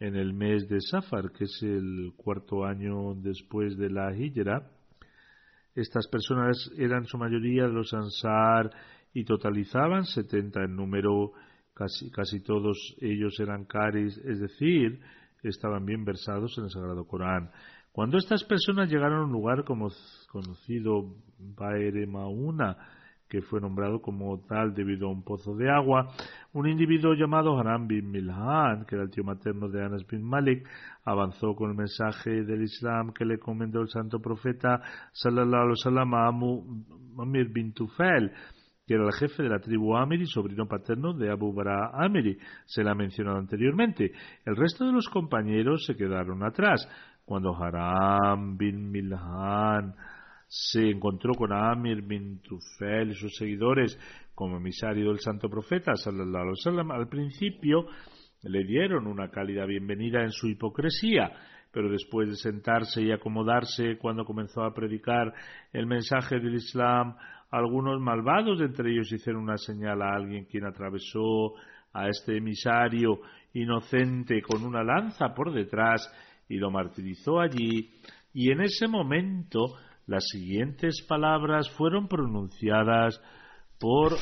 en 0.00 0.16
el 0.16 0.32
mes 0.32 0.68
de 0.68 0.80
Safar, 0.80 1.30
que 1.32 1.44
es 1.44 1.62
el 1.62 2.12
cuarto 2.16 2.64
año 2.64 3.14
después 3.14 3.76
de 3.76 3.90
la 3.90 4.14
Hijra. 4.14 4.70
Estas 5.74 6.06
personas 6.08 6.70
eran 6.76 7.06
su 7.06 7.18
mayoría 7.18 7.64
de 7.64 7.72
los 7.72 7.92
Ansar 7.92 8.70
y 9.12 9.24
totalizaban 9.24 10.04
70 10.04 10.64
en 10.64 10.76
número, 10.76 11.32
casi, 11.72 12.10
casi 12.10 12.40
todos 12.40 12.96
ellos 13.00 13.38
eran 13.40 13.64
caris, 13.64 14.16
es 14.18 14.40
decir, 14.40 15.00
estaban 15.42 15.84
bien 15.84 16.04
versados 16.04 16.56
en 16.58 16.64
el 16.64 16.70
Sagrado 16.70 17.06
Corán. 17.06 17.50
Cuando 17.92 18.18
estas 18.18 18.42
personas 18.44 18.90
llegaron 18.90 19.20
a 19.20 19.24
un 19.24 19.32
lugar 19.32 19.64
como 19.64 19.88
conocido 20.28 21.14
Baere 21.38 22.06
Mauna, 22.06 22.76
que 23.34 23.42
fue 23.42 23.60
nombrado 23.60 24.00
como 24.00 24.38
tal 24.46 24.72
debido 24.74 25.08
a 25.08 25.10
un 25.10 25.24
pozo 25.24 25.56
de 25.56 25.68
agua, 25.68 26.06
un 26.52 26.68
individuo 26.68 27.14
llamado 27.14 27.58
Haram 27.58 27.88
bin 27.88 28.08
Milhan, 28.08 28.84
que 28.86 28.94
era 28.94 29.02
el 29.02 29.10
tío 29.10 29.24
materno 29.24 29.68
de 29.68 29.84
Anas 29.84 30.06
bin 30.06 30.22
Malik, 30.22 30.64
avanzó 31.04 31.56
con 31.56 31.70
el 31.70 31.76
mensaje 31.76 32.44
del 32.44 32.62
Islam 32.62 33.12
que 33.12 33.24
le 33.24 33.40
comentó 33.40 33.80
el 33.80 33.88
santo 33.88 34.20
profeta 34.20 34.80
sallallahu 35.10 35.62
alaihi 35.62 35.70
wasallam 35.70 36.14
a 36.14 36.28
Amir 36.28 37.52
bin 37.52 37.72
Tufel, 37.72 38.30
que 38.86 38.94
era 38.94 39.04
el 39.04 39.12
jefe 39.14 39.42
de 39.42 39.48
la 39.48 39.58
tribu 39.58 39.96
Amiri, 39.96 40.26
sobrino 40.26 40.68
paterno 40.68 41.12
de 41.12 41.32
Abu 41.32 41.52
Bara 41.52 41.90
Amiri. 41.92 42.38
Se 42.66 42.84
la 42.84 42.92
ha 42.92 42.94
mencionado 42.94 43.38
anteriormente. 43.38 44.12
El 44.44 44.54
resto 44.54 44.86
de 44.86 44.92
los 44.92 45.08
compañeros 45.08 45.84
se 45.84 45.96
quedaron 45.96 46.44
atrás. 46.44 46.88
Cuando 47.24 47.52
Haram 47.56 48.56
bin 48.56 48.92
Milhan 48.92 49.92
se 50.56 50.88
encontró 50.88 51.34
con 51.34 51.52
Amir 51.52 52.02
bin 52.02 52.40
Tufel 52.40 53.10
y 53.10 53.14
sus 53.14 53.34
seguidores 53.34 53.98
como 54.36 54.58
emisario 54.58 55.08
del 55.08 55.18
santo 55.18 55.48
profeta 55.48 55.96
sallallahu 55.96 56.54
alaihi 56.64 56.90
al 56.92 57.08
principio 57.08 57.86
le 58.44 58.62
dieron 58.62 59.08
una 59.08 59.30
cálida 59.30 59.66
bienvenida 59.66 60.22
en 60.22 60.30
su 60.30 60.46
hipocresía, 60.46 61.32
pero 61.72 61.90
después 61.90 62.28
de 62.28 62.36
sentarse 62.36 63.02
y 63.02 63.10
acomodarse 63.10 63.98
cuando 63.98 64.24
comenzó 64.24 64.62
a 64.62 64.72
predicar 64.72 65.34
el 65.72 65.86
mensaje 65.86 66.38
del 66.38 66.54
Islam, 66.54 67.16
algunos 67.50 68.00
malvados 68.00 68.60
de 68.60 68.66
entre 68.66 68.92
ellos 68.92 69.10
hicieron 69.10 69.42
una 69.42 69.56
señal 69.56 70.02
a 70.02 70.14
alguien 70.14 70.44
quien 70.44 70.66
atravesó 70.66 71.54
a 71.92 72.08
este 72.08 72.36
emisario 72.36 73.22
inocente 73.54 74.40
con 74.40 74.64
una 74.64 74.84
lanza 74.84 75.34
por 75.34 75.52
detrás 75.52 76.08
y 76.48 76.58
lo 76.58 76.70
martirizó 76.70 77.40
allí, 77.40 77.90
y 78.32 78.52
en 78.52 78.60
ese 78.60 78.86
momento 78.86 79.74
las 80.06 80.24
siguientes 80.28 81.04
palabras 81.08 81.70
fueron 81.70 82.08
pronunciadas 82.08 83.20
por 83.78 84.12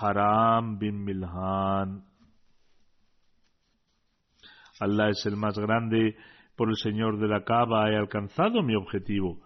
Haram 0.00 0.78
bin 0.78 1.04
Milhan. 1.04 2.04
Allah 4.80 5.10
es 5.10 5.24
el 5.26 5.36
más 5.36 5.58
grande, 5.58 6.16
por 6.56 6.68
el 6.68 6.76
Señor 6.76 7.18
de 7.18 7.28
la 7.28 7.44
Cava 7.44 7.90
he 7.90 7.96
alcanzado 7.96 8.62
mi 8.62 8.74
objetivo. 8.74 9.40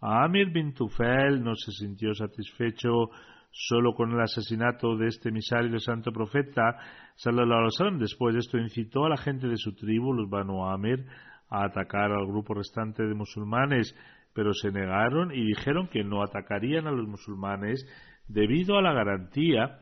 Amir 0.00 0.50
bin 0.50 0.72
Tufel 0.72 1.42
no 1.42 1.54
se 1.54 1.72
sintió 1.72 2.14
satisfecho 2.14 3.10
solo 3.52 3.92
con 3.94 4.12
el 4.12 4.20
asesinato 4.20 4.96
de 4.96 5.08
este 5.08 5.28
emisario 5.28 5.70
del 5.70 5.80
santo 5.80 6.12
profeta, 6.12 6.76
sallallahu. 7.16 7.98
Después 7.98 8.34
de 8.34 8.40
esto 8.40 8.58
incitó 8.58 9.04
a 9.04 9.10
la 9.10 9.16
gente 9.16 9.48
de 9.48 9.56
su 9.56 9.74
tribu, 9.74 10.12
los 10.12 10.30
Banu 10.30 10.64
Amir, 10.64 11.04
a 11.50 11.64
atacar 11.64 12.12
al 12.12 12.26
grupo 12.26 12.54
restante 12.54 13.02
de 13.02 13.14
musulmanes, 13.14 13.94
pero 14.32 14.52
se 14.54 14.70
negaron 14.70 15.32
y 15.32 15.44
dijeron 15.44 15.88
que 15.88 16.04
no 16.04 16.22
atacarían 16.22 16.86
a 16.86 16.92
los 16.92 17.06
musulmanes 17.08 17.84
debido 18.28 18.78
a 18.78 18.82
la 18.82 18.92
garantía 18.92 19.80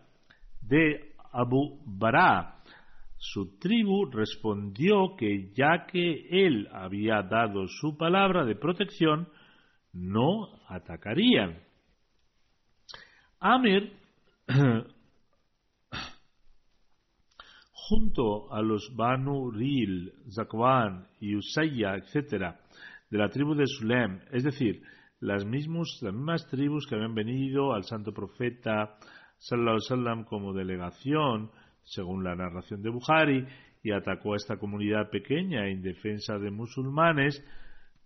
de 0.63 1.13
Abu 1.33 1.81
Bara. 1.85 2.55
Su 3.17 3.59
tribu 3.59 4.07
respondió 4.11 5.17
que 5.17 5.53
ya 5.53 5.87
que 5.87 6.29
él 6.31 6.69
había 6.73 7.23
dado 7.23 7.67
su 7.67 7.97
palabra 7.97 8.45
de 8.45 8.55
protección, 8.55 9.29
no 9.93 10.49
atacarían. 10.69 11.59
Amir, 13.41 13.93
junto 17.73 18.53
a 18.53 18.63
los 18.63 18.95
Banu 18.95 19.51
Ril, 19.51 20.13
Zakwan 20.31 21.09
y 21.21 21.35
Usayya, 21.35 21.97
etc., 21.97 22.55
de 23.11 23.19
la 23.19 23.29
tribu 23.29 23.55
de 23.55 23.67
Sulem, 23.67 24.21
es 24.33 24.45
decir, 24.45 24.83
las, 25.21 25.45
mismos, 25.45 25.99
las 26.03 26.15
mismas 26.15 26.47
tribus 26.47 26.87
que 26.87 26.95
habían 26.95 27.15
venido 27.15 27.73
al 27.73 27.85
santo 27.85 28.13
profeta 28.13 28.99
sallallahu 29.39 29.81
sallam 29.81 30.25
como 30.25 30.53
delegación, 30.53 31.51
según 31.83 32.25
la 32.25 32.35
narración 32.35 32.83
de 32.83 32.91
Bukhari, 32.91 33.47
y 33.83 33.93
atacó 33.93 34.35
a 34.35 34.37
esta 34.37 34.57
comunidad 34.57 35.11
pequeña 35.11 35.67
e 35.67 35.73
indefensa 35.73 36.39
de 36.39 36.51
musulmanes, 36.51 37.43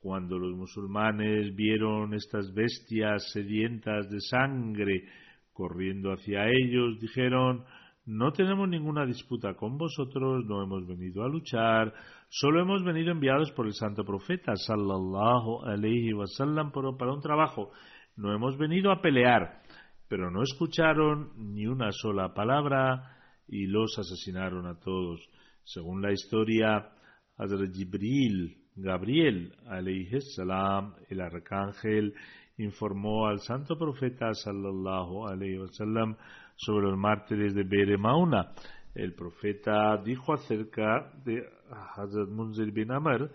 cuando 0.00 0.38
los 0.38 0.54
musulmanes 0.56 1.54
vieron 1.54 2.12
estas 2.14 2.52
bestias 2.52 3.30
sedientas 3.32 4.10
de 4.10 4.20
sangre 4.20 5.04
corriendo 5.52 6.12
hacia 6.12 6.46
ellos, 6.48 7.00
dijeron 7.00 7.64
no 8.04 8.32
tenemos 8.32 8.68
ninguna 8.68 9.06
disputa 9.06 9.54
con 9.54 9.78
vosotros, 9.78 10.44
no 10.44 10.62
hemos 10.62 10.86
venido 10.86 11.22
a 11.22 11.28
luchar, 11.28 11.94
solo 12.34 12.62
hemos 12.62 12.82
venido 12.82 13.12
enviados 13.12 13.52
por 13.52 13.66
el 13.66 13.74
santo 13.74 14.04
profeta 14.04 14.54
sallallahu 14.56 15.66
alaihi 15.66 16.14
wasallam 16.14 16.72
para 16.72 17.12
un 17.12 17.20
trabajo, 17.20 17.72
no 18.16 18.34
hemos 18.34 18.56
venido 18.56 18.90
a 18.90 19.02
pelear, 19.02 19.60
pero 20.08 20.30
no 20.30 20.42
escucharon 20.42 21.32
ni 21.36 21.66
una 21.66 21.92
sola 21.92 22.32
palabra 22.32 23.18
y 23.46 23.66
los 23.66 23.98
asesinaron 23.98 24.66
a 24.66 24.80
todos. 24.80 25.20
Según 25.62 26.00
la 26.00 26.10
historia, 26.10 26.88
Hazrat 27.36 27.70
Jibril, 27.74 28.56
Gabriel 28.76 29.54
alaihi 29.66 30.18
salam, 30.34 30.94
el 31.10 31.20
arcángel, 31.20 32.14
informó 32.56 33.26
al 33.26 33.40
santo 33.40 33.76
profeta 33.76 34.32
sallallahu 34.32 35.28
alaihi 35.28 35.58
wasallam 35.58 36.16
sobre 36.56 36.86
los 36.86 36.98
mártires 36.98 37.54
de 37.54 37.64
Bere 37.64 37.98
Mauna. 37.98 38.52
El 38.94 39.14
profeta 39.14 39.96
dijo 40.02 40.32
acerca 40.32 41.12
de 41.24 41.42
Hazrat 41.72 42.28
Munzir 42.28 42.72
bin 42.72 42.90
Amr 42.90 43.30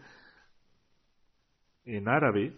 en 1.85 2.07
árabe. 2.07 2.53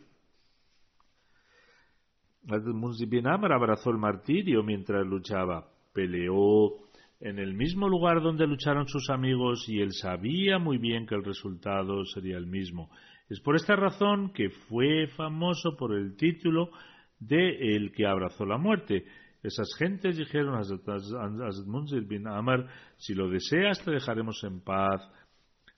Hazrat 2.47 2.75
Munzir 2.75 3.07
bin 3.07 3.27
Amr 3.27 3.53
abrazó 3.53 3.91
el 3.91 3.97
martirio 3.97 4.63
mientras 4.63 5.05
luchaba. 5.05 5.67
Peleó 5.93 6.89
en 7.19 7.39
el 7.39 7.53
mismo 7.53 7.89
lugar 7.89 8.21
donde 8.21 8.47
lucharon 8.47 8.87
sus 8.87 9.09
amigos 9.09 9.65
y 9.67 9.81
él 9.81 9.91
sabía 9.93 10.57
muy 10.57 10.77
bien 10.77 11.05
que 11.05 11.15
el 11.15 11.23
resultado 11.23 12.05
sería 12.05 12.37
el 12.37 12.47
mismo. 12.47 12.89
Es 13.29 13.39
por 13.41 13.55
esta 13.55 13.75
razón 13.75 14.31
que 14.33 14.49
fue 14.49 15.07
famoso 15.15 15.75
por 15.77 15.93
el 15.93 16.15
título 16.15 16.71
de 17.19 17.75
El 17.75 17.91
que 17.91 18.07
abrazó 18.07 18.45
la 18.45 18.57
muerte. 18.57 19.05
Esas 19.43 19.69
gentes 19.77 20.17
dijeron 20.17 20.55
a 20.55 21.61
Munzir 21.65 22.05
bin 22.05 22.27
Amr, 22.27 22.67
si 22.97 23.13
lo 23.13 23.29
deseas 23.29 23.83
te 23.83 23.91
dejaremos 23.91 24.43
en 24.43 24.61
paz. 24.61 25.01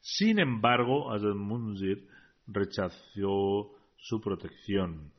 Sin 0.02 0.40
embargo, 0.40 1.12
Hazrat 1.14 1.36
Munzir 1.36 2.08
rechazó 2.48 3.72
su 3.98 4.20
protección. 4.20 5.12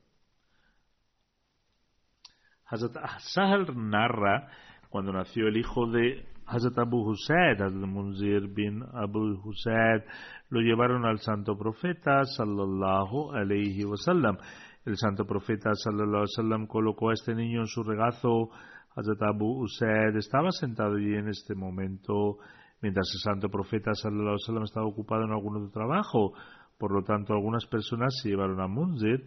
Hazrat 2.67 2.97
Sahal 3.21 3.67
narra 3.77 4.49
cuando 4.91 5.13
nació 5.13 5.47
el 5.47 5.57
hijo 5.57 5.87
de 5.87 6.27
Hazrat 6.47 6.77
Abu 6.79 7.09
Husayd, 7.09 7.63
Hazrat 7.63 7.87
Munzir 7.87 8.49
bin 8.49 8.83
Abu 8.93 9.41
Husayd, 9.45 10.03
lo 10.51 10.61
llevaron 10.61 11.07
al 11.07 11.19
santo 11.21 11.57
profeta 11.57 12.25
sallallahu 12.25 13.33
alayhi 13.33 13.85
wasallam. 13.85 14.37
El 14.85 14.97
santo 14.97 15.25
profeta 15.25 15.75
sallallahu 15.75 16.09
alaihi 16.09 16.35
wasallam 16.37 16.67
colocó 16.67 17.11
a 17.11 17.13
este 17.13 17.37
niño 17.37 17.61
en 17.61 17.67
su 17.69 17.85
regazo. 17.85 18.51
Hazrat 18.97 19.23
Abu 19.23 19.63
Usaid 19.63 20.17
estaba 20.17 20.51
sentado 20.51 20.97
allí 20.97 21.15
en 21.15 21.29
este 21.29 21.55
momento 21.55 22.39
mientras 22.83 23.09
el 23.15 23.21
santo 23.21 23.49
profeta 23.49 23.95
sallallahu 23.95 24.37
alaihi 24.49 24.65
estaba 24.65 24.87
ocupado 24.87 25.25
en 25.25 25.33
algún 25.33 25.57
otro 25.57 25.71
trabajo. 25.71 26.35
Por 26.79 26.93
lo 26.93 27.03
tanto, 27.03 27.33
algunas 27.33 27.65
personas 27.67 28.15
se 28.21 28.31
llevaron 28.31 28.61
a 28.61 28.67
Munzir 28.67 29.25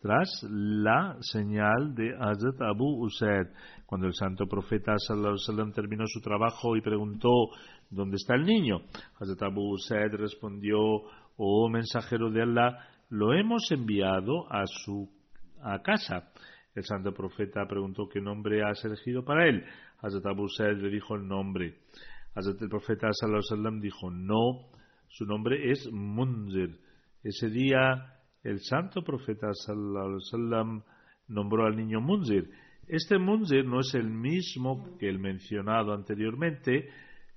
tras 0.00 0.46
la 0.48 1.16
señal 1.20 1.94
de 1.94 2.14
Hazrat 2.14 2.60
Abu 2.60 3.04
Usaid. 3.04 3.48
Cuando 3.86 4.06
el 4.06 4.14
santo 4.14 4.46
profeta 4.46 4.94
sallallahu 4.96 5.72
terminó 5.72 6.04
su 6.06 6.20
trabajo 6.20 6.76
y 6.76 6.82
preguntó 6.82 7.30
¿dónde 7.90 8.16
está 8.16 8.34
el 8.34 8.44
niño? 8.44 8.82
Hazrat 9.18 9.42
Abu 9.42 9.72
Usaid 9.72 10.12
respondió, 10.12 10.78
oh 11.36 11.68
mensajero 11.68 12.30
de 12.30 12.42
Allah, 12.42 12.78
lo 13.08 13.32
hemos 13.32 13.70
enviado 13.72 14.52
a 14.52 14.66
su 14.66 15.08
a 15.62 15.80
casa. 15.82 16.30
El 16.74 16.84
santo 16.84 17.12
profeta 17.12 17.66
preguntó 17.66 18.08
qué 18.08 18.20
nombre 18.20 18.62
has 18.62 18.84
elegido 18.84 19.24
para 19.24 19.48
él. 19.48 19.64
Hazrat 20.00 20.26
Abu 20.26 20.48
Sa'id 20.48 20.76
le 20.76 20.90
dijo 20.90 21.16
el 21.16 21.26
nombre. 21.26 21.78
Hazrat 22.34 22.62
el 22.62 22.68
profeta 22.68 23.08
wasallam 23.08 23.80
dijo 23.80 24.10
no, 24.10 24.70
su 25.08 25.24
nombre 25.24 25.70
es 25.70 25.90
Munzir. 25.92 26.78
Ese 27.22 27.48
día 27.50 28.18
el 28.42 28.60
santo 28.60 29.02
profeta 29.02 29.48
wasallam 29.48 30.82
nombró 31.26 31.66
al 31.66 31.76
niño 31.76 32.00
Munzir. 32.00 32.50
Este 32.86 33.18
Munzir 33.18 33.64
no 33.64 33.80
es 33.80 33.94
el 33.94 34.08
mismo 34.08 34.96
que 34.98 35.08
el 35.08 35.18
mencionado 35.18 35.92
anteriormente, 35.92 36.88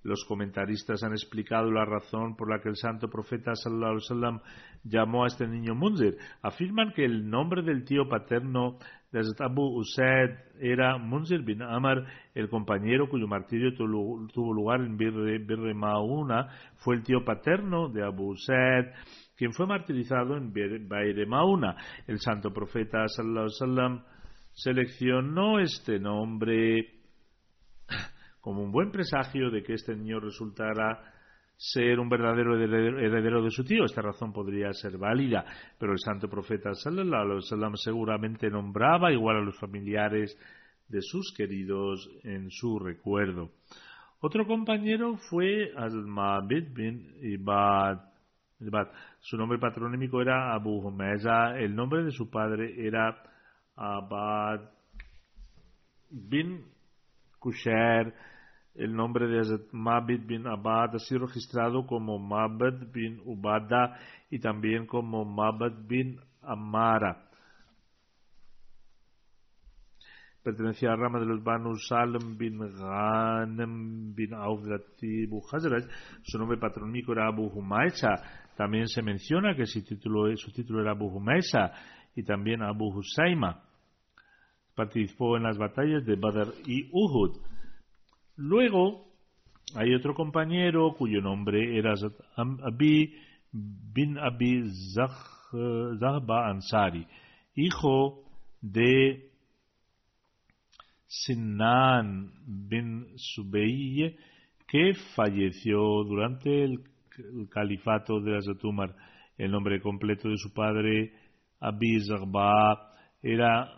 los 0.03 0.25
comentaristas 0.25 1.03
han 1.03 1.11
explicado 1.11 1.69
la 1.69 1.85
razón 1.85 2.35
por 2.35 2.49
la 2.49 2.59
que 2.59 2.69
el 2.69 2.75
santo 2.75 3.07
profeta 3.07 3.53
wasallam 3.65 4.41
llamó 4.83 5.23
a 5.23 5.27
este 5.27 5.47
niño 5.47 5.75
Munzir. 5.75 6.17
Afirman 6.41 6.93
que 6.93 7.05
el 7.05 7.29
nombre 7.29 7.61
del 7.61 7.83
tío 7.83 8.07
paterno 8.09 8.79
de 9.11 9.19
Abu 9.39 9.77
Usaid 9.77 10.31
era 10.59 10.97
Munzir 10.97 11.43
bin 11.43 11.61
Amr, 11.61 12.05
el 12.33 12.47
compañero 12.47 13.09
cuyo 13.09 13.27
martirio 13.27 13.73
tuvo 13.75 14.53
lugar 14.53 14.79
en 14.79 14.95
Bir 14.95 15.75
Mauna, 15.75 16.47
fue 16.77 16.95
el 16.95 17.03
tío 17.03 17.25
paterno 17.25 17.89
de 17.89 18.05
Abu 18.05 18.31
Usaid, 18.31 18.85
quien 19.35 19.51
fue 19.51 19.67
martirizado 19.67 20.37
en 20.37 20.53
Bir 20.53 21.27
Mauna. 21.27 21.75
El 22.07 22.19
santo 22.19 22.53
profeta 22.53 23.05
sallallahu 23.07 23.47
wasallam 23.47 24.03
seleccionó 24.53 25.59
este 25.59 25.99
nombre 25.99 27.01
como 28.39 28.63
un 28.63 28.71
buen 28.71 28.91
presagio 28.91 29.49
de 29.51 29.61
que 29.61 29.73
este 29.73 29.95
niño 29.95 30.19
resultara 30.19 31.10
ser 31.61 31.99
un 31.99 32.09
verdadero 32.09 32.59
heredero 32.59 33.43
de 33.43 33.51
su 33.51 33.63
tío. 33.63 33.85
Esta 33.85 34.01
razón 34.01 34.33
podría 34.33 34.73
ser 34.73 34.97
válida, 34.97 35.45
pero 35.77 35.91
el 35.91 35.99
santo 35.99 36.27
profeta 36.27 36.73
sallallahu 36.73 37.39
alaihi 37.39 37.75
seguramente 37.75 38.49
nombraba 38.49 39.11
igual 39.11 39.37
a 39.37 39.41
los 39.41 39.59
familiares 39.59 40.35
de 40.87 41.01
sus 41.03 41.31
queridos 41.37 42.09
en 42.23 42.49
su 42.49 42.79
recuerdo. 42.79 43.51
Otro 44.21 44.47
compañero 44.47 45.17
fue 45.29 45.71
Al-Mabid 45.77 46.73
bin 46.73 47.15
Ibad. 47.21 47.99
Su 49.19 49.37
nombre 49.37 49.59
patronímico 49.59 50.19
era 50.19 50.55
Abu 50.55 50.79
Humeza. 50.79 51.57
El 51.59 51.75
nombre 51.75 52.03
de 52.03 52.11
su 52.11 52.29
padre 52.29 52.73
era 52.75 53.21
Abad 53.75 54.61
bin 56.09 56.65
Kusher 57.37 58.13
el 58.75 58.95
nombre 58.95 59.27
de 59.27 59.39
Hazrat 59.39 59.71
Mabid 59.71 60.25
bin 60.25 60.47
Abad 60.47 60.95
ha 60.95 60.99
sido 60.99 61.25
registrado 61.25 61.85
como 61.85 62.17
Mabad 62.17 62.91
bin 62.93 63.21
Ubada 63.25 63.99
y 64.29 64.39
también 64.39 64.85
como 64.85 65.25
Mabad 65.25 65.73
bin 65.87 66.19
Amara. 66.41 67.27
Pertenecía 70.43 70.89
a 70.89 70.95
la 70.95 71.03
rama 71.03 71.19
de 71.19 71.27
los 71.27 71.43
Banu 71.43 71.75
Salam 71.75 72.35
bin 72.35 72.57
Ghanem 72.57 74.15
bin 74.15 74.33
Auf 74.33 74.61
Hazrat. 75.51 75.83
Su 76.23 76.39
nombre 76.39 76.57
patronímico 76.57 77.11
era 77.11 77.27
Abu 77.27 77.47
Humaysa. 77.47 78.15
También 78.57 78.87
se 78.87 79.03
menciona 79.03 79.55
que 79.55 79.67
su 79.67 79.83
título, 79.83 80.27
era 80.27 80.91
Abu 80.91 81.07
Humaysa 81.07 81.71
y 82.15 82.23
también 82.23 82.63
Abu 82.63 82.87
Husayma. 82.87 83.61
Participó 84.73 85.37
en 85.37 85.43
las 85.43 85.59
batallas 85.59 86.05
de 86.05 86.15
Badr 86.15 86.53
y 86.65 86.89
Uhud. 86.91 87.37
Luego 88.41 89.05
hay 89.75 89.93
otro 89.93 90.15
compañero 90.15 90.95
cuyo 90.97 91.21
nombre 91.21 91.77
era 91.77 91.93
Abi 92.63 93.13
bin 93.51 94.17
Abi 94.17 94.63
Zahba 94.95 96.49
Ansari, 96.49 97.05
hijo 97.53 98.23
de 98.59 99.29
Sinan 101.05 102.31
bin 102.47 103.13
Subeyye, 103.15 104.17
que 104.67 104.93
falleció 105.15 106.03
durante 106.03 106.63
el, 106.63 106.79
califato 107.51 108.21
de 108.21 108.37
Hazrat 108.37 108.63
El 109.37 109.51
nombre 109.51 109.79
completo 109.81 110.29
de 110.29 110.37
su 110.37 110.51
padre, 110.51 111.13
Abi 111.59 111.99
Zagba, 111.99 112.91
era 113.21 113.69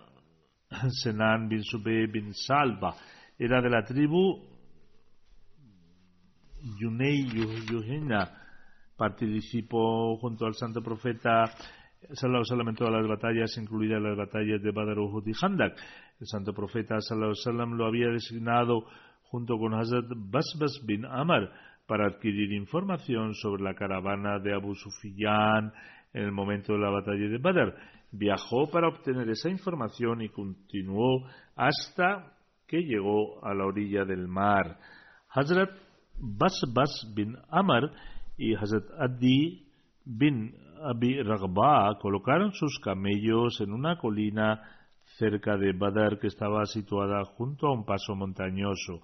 Senan 1.03 1.49
bin 1.49 1.63
Sube 1.63 2.07
bin 2.07 2.33
Salva. 2.33 2.95
Era 3.37 3.61
de 3.61 3.69
la 3.69 3.83
tribu 3.83 4.52
Yunei 6.79 7.25
Yuhina. 7.69 8.31
Participó 8.95 10.17
junto 10.17 10.45
al 10.45 10.53
santo 10.53 10.81
profeta 10.81 11.45
Sallallahu 12.11 12.45
Sallam 12.45 12.69
en 12.69 12.75
todas 12.75 12.93
las 12.93 13.07
batallas, 13.07 13.57
incluidas 13.57 14.01
las 14.01 14.17
batallas 14.17 14.61
de 14.61 14.71
Badr, 14.71 14.99
Uhud 14.99 15.27
y 15.27 15.33
Handak. 15.39 15.75
El 16.19 16.27
santo 16.27 16.53
profeta 16.53 16.99
Sallallahu 16.99 17.75
lo 17.75 17.85
había 17.85 18.09
designado 18.09 18.85
junto 19.23 19.57
con 19.57 19.73
Hazrat 19.73 20.05
Basbas 20.15 20.81
bin 20.85 21.05
Amar 21.05 21.51
para 21.87 22.07
adquirir 22.07 22.51
información 22.53 23.33
sobre 23.33 23.63
la 23.63 23.73
caravana 23.73 24.39
de 24.39 24.53
Abu 24.53 24.75
Sufyan 24.75 25.73
en 26.13 26.23
el 26.23 26.31
momento 26.31 26.73
de 26.73 26.79
la 26.79 26.89
batalla 26.89 27.27
de 27.27 27.37
Badr. 27.37 27.75
Viajó 28.11 28.69
para 28.69 28.89
obtener 28.89 29.27
esa 29.29 29.49
información 29.49 30.21
y 30.21 30.29
continuó 30.29 31.25
hasta 31.55 32.33
que 32.67 32.81
llegó 32.81 33.43
a 33.43 33.53
la 33.53 33.65
orilla 33.65 34.05
del 34.05 34.27
mar. 34.27 34.77
Hazrat 35.29 35.71
Basbas 36.19 37.11
bin 37.15 37.35
Amar 37.49 37.91
y 38.37 38.55
Hazrat 38.55 38.85
Adi 38.99 39.65
bin 40.05 40.53
Abi 40.83 41.21
Ragba 41.21 41.97
colocaron 42.01 42.51
sus 42.53 42.79
camellos 42.79 43.61
en 43.61 43.71
una 43.71 43.97
colina 43.97 44.61
cerca 45.17 45.57
de 45.57 45.73
Badr 45.73 46.19
que 46.19 46.27
estaba 46.27 46.65
situada 46.65 47.23
junto 47.23 47.67
a 47.67 47.73
un 47.73 47.85
paso 47.85 48.15
montañoso. 48.15 49.01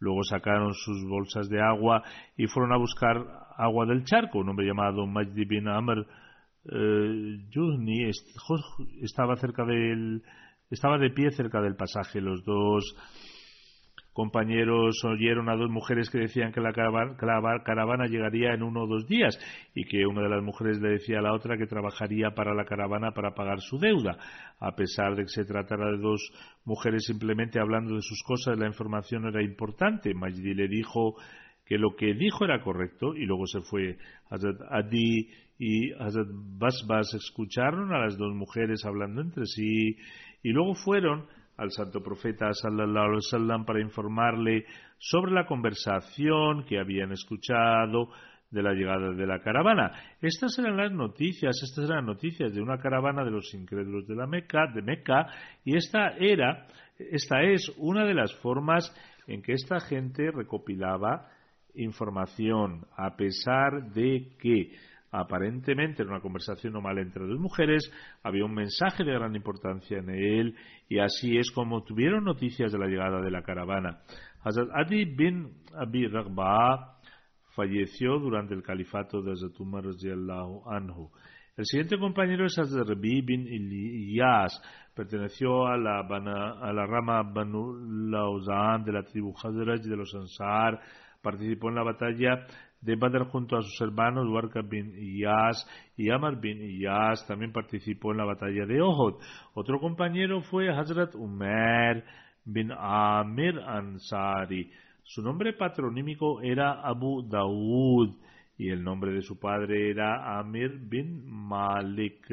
Luego 0.00 0.22
sacaron 0.22 0.74
sus 0.74 1.04
bolsas 1.08 1.48
de 1.48 1.60
agua 1.60 2.02
y 2.36 2.46
fueron 2.46 2.72
a 2.72 2.78
buscar 2.78 3.16
agua 3.56 3.84
del 3.86 4.04
charco. 4.04 4.38
Un 4.38 4.50
hombre 4.50 4.66
llamado 4.66 5.06
Majdi 5.06 5.44
bin 5.44 5.68
Amr 5.68 6.06
eh, 6.64 7.38
estaba 9.02 9.36
cerca 9.36 9.64
del 9.64 10.22
estaba 10.70 10.98
de 10.98 11.10
pie 11.10 11.30
cerca 11.30 11.60
del 11.60 11.76
pasaje. 11.76 12.20
Los 12.20 12.44
dos 12.44 12.84
compañeros 14.18 15.00
oyeron 15.04 15.48
a 15.48 15.54
dos 15.54 15.70
mujeres 15.70 16.10
que 16.10 16.18
decían 16.18 16.50
que 16.50 16.60
la 16.60 16.72
caravana, 16.72 18.06
llegaría 18.08 18.52
en 18.52 18.64
uno 18.64 18.82
o 18.82 18.86
dos 18.88 19.06
días 19.06 19.38
y 19.76 19.84
que 19.84 20.06
una 20.06 20.22
de 20.22 20.28
las 20.28 20.42
mujeres 20.42 20.80
le 20.80 20.88
decía 20.88 21.20
a 21.20 21.22
la 21.22 21.34
otra 21.34 21.56
que 21.56 21.68
trabajaría 21.68 22.32
para 22.32 22.52
la 22.52 22.64
caravana 22.64 23.12
para 23.12 23.36
pagar 23.36 23.60
su 23.60 23.78
deuda. 23.78 24.18
A 24.58 24.74
pesar 24.74 25.14
de 25.14 25.22
que 25.22 25.28
se 25.28 25.44
tratara 25.44 25.92
de 25.92 25.98
dos 25.98 26.32
mujeres 26.64 27.04
simplemente 27.04 27.60
hablando 27.60 27.94
de 27.94 28.02
sus 28.02 28.20
cosas, 28.24 28.58
la 28.58 28.66
información 28.66 29.24
era 29.24 29.40
importante. 29.40 30.12
Majdi 30.14 30.52
le 30.52 30.66
dijo 30.66 31.14
que 31.64 31.78
lo 31.78 31.94
que 31.94 32.12
dijo 32.14 32.44
era 32.44 32.60
correcto 32.60 33.14
y 33.14 33.24
luego 33.24 33.46
se 33.46 33.60
fue. 33.60 33.98
Hazrat 34.30 34.60
Adi 34.68 35.28
y 35.60 35.92
Hazrat 35.92 36.26
Basbas 36.58 37.14
escucharon 37.14 37.94
a 37.94 38.00
las 38.00 38.18
dos 38.18 38.34
mujeres 38.34 38.84
hablando 38.84 39.20
entre 39.20 39.46
sí 39.46 39.96
y 40.42 40.50
luego 40.50 40.74
fueron 40.74 41.26
al 41.58 41.70
santo 41.70 42.00
profeta 42.00 42.52
sallallahu 42.52 43.06
alaihi 43.06 43.24
wasallam 43.26 43.64
para 43.64 43.80
informarle 43.80 44.64
sobre 44.96 45.32
la 45.32 45.44
conversación 45.44 46.64
que 46.64 46.78
habían 46.78 47.12
escuchado 47.12 48.08
de 48.50 48.62
la 48.62 48.72
llegada 48.72 49.12
de 49.12 49.26
la 49.26 49.40
caravana. 49.40 49.92
Estas 50.22 50.58
eran 50.58 50.76
las 50.76 50.92
noticias, 50.92 51.60
estas 51.62 51.90
eran 51.90 52.06
noticias 52.06 52.54
de 52.54 52.62
una 52.62 52.78
caravana 52.78 53.24
de 53.24 53.30
los 53.30 53.52
incrédulos 53.52 54.06
de 54.06 54.14
la 54.14 54.26
Meca, 54.26 54.66
de 54.72 54.82
Meca, 54.82 55.26
y 55.64 55.76
esta 55.76 56.16
era, 56.18 56.66
esta 56.98 57.42
es 57.42 57.70
una 57.76 58.06
de 58.06 58.14
las 58.14 58.34
formas 58.36 58.90
en 59.26 59.42
que 59.42 59.52
esta 59.52 59.80
gente 59.80 60.30
recopilaba 60.30 61.28
información, 61.74 62.86
a 62.96 63.16
pesar 63.16 63.92
de 63.92 64.32
que 64.40 64.72
Aparentemente 65.10 66.02
en 66.02 66.10
una 66.10 66.20
conversación 66.20 66.74
normal 66.74 66.98
entre 66.98 67.26
dos 67.26 67.38
mujeres 67.38 67.90
había 68.22 68.44
un 68.44 68.52
mensaje 68.52 69.04
de 69.04 69.14
gran 69.14 69.34
importancia 69.34 69.98
en 69.98 70.10
él 70.10 70.54
y 70.88 70.98
así 70.98 71.38
es 71.38 71.50
como 71.50 71.82
tuvieron 71.82 72.24
noticias 72.24 72.72
de 72.72 72.78
la 72.78 72.86
llegada 72.86 73.22
de 73.22 73.30
la 73.30 73.42
caravana. 73.42 74.00
Hazrat 74.44 74.68
Adi 74.74 75.06
bin 75.06 75.62
Abi 75.74 76.06
Ragba 76.08 76.98
falleció 77.56 78.18
durante 78.18 78.54
el 78.54 78.62
califato 78.62 79.22
de 79.22 79.32
Hazrat 79.32 79.58
Umar 79.60 79.84
anhu. 79.84 81.10
El 81.56 81.64
siguiente 81.64 81.98
compañero 81.98 82.44
es 82.44 82.58
Hazrat 82.58 82.86
Rabi 82.86 83.22
bin 83.22 83.46
Ilyas. 83.46 84.62
Perteneció 84.94 85.66
a 85.66 85.76
la, 85.76 86.00
a 86.00 86.72
la 86.72 86.86
rama 86.86 87.22
Banu 87.22 87.72
Lauzan 88.10 88.84
de 88.84 88.92
la 88.92 89.02
tribu 89.02 89.34
Hazraj 89.34 89.80
de 89.80 89.96
los 89.96 90.14
Ansar. 90.14 90.78
Participó 91.20 91.70
en 91.70 91.74
la 91.74 91.82
batalla 91.82 92.46
de 92.80 92.94
Badr 92.94 93.26
junto 93.30 93.56
a 93.56 93.62
sus 93.62 93.80
hermanos 93.80 94.28
Warka 94.28 94.62
bin 94.62 94.94
Iyas 94.96 95.66
y 95.96 96.10
Amar 96.10 96.40
bin 96.40 96.62
Iyas 96.62 97.26
también 97.26 97.52
participó 97.52 98.12
en 98.12 98.18
la 98.18 98.24
batalla 98.24 98.66
de 98.66 98.80
Ohod. 98.80 99.20
Otro 99.54 99.80
compañero 99.80 100.42
fue 100.42 100.68
Hazrat 100.68 101.14
Umar 101.14 102.04
bin 102.44 102.70
Amir 102.72 103.58
Ansari. 103.58 104.70
Su 105.02 105.22
nombre 105.22 105.54
patronímico 105.54 106.40
era 106.42 106.80
Abu 106.82 107.22
Daud 107.28 108.14
y 108.56 108.70
el 108.70 108.82
nombre 108.82 109.12
de 109.12 109.22
su 109.22 109.38
padre 109.38 109.90
era 109.90 110.38
Amir 110.38 110.78
bin 110.78 111.24
Malik. 111.26 112.26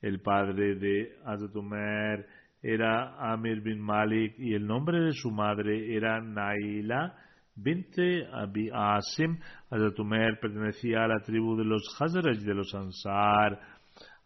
El 0.00 0.20
padre 0.20 0.74
de 0.76 1.16
Hazrat 1.24 1.54
Umar 1.54 2.26
era 2.62 3.32
Amir 3.32 3.60
bin 3.60 3.80
Malik 3.80 4.34
y 4.38 4.54
el 4.54 4.66
nombre 4.66 5.00
de 5.00 5.12
su 5.12 5.30
madre 5.30 5.94
era 5.94 6.20
Naila 6.20 7.14
Binte 7.60 8.24
Abi 8.32 8.70
Asim, 8.72 9.36
Hazrat 9.68 9.98
Umer 9.98 10.38
pertenecía 10.40 11.04
a 11.04 11.08
la 11.08 11.20
tribu 11.20 11.56
de 11.56 11.64
los 11.64 11.82
Hazraj 11.98 12.38
de 12.38 12.54
los 12.54 12.72
Ansar. 12.72 13.58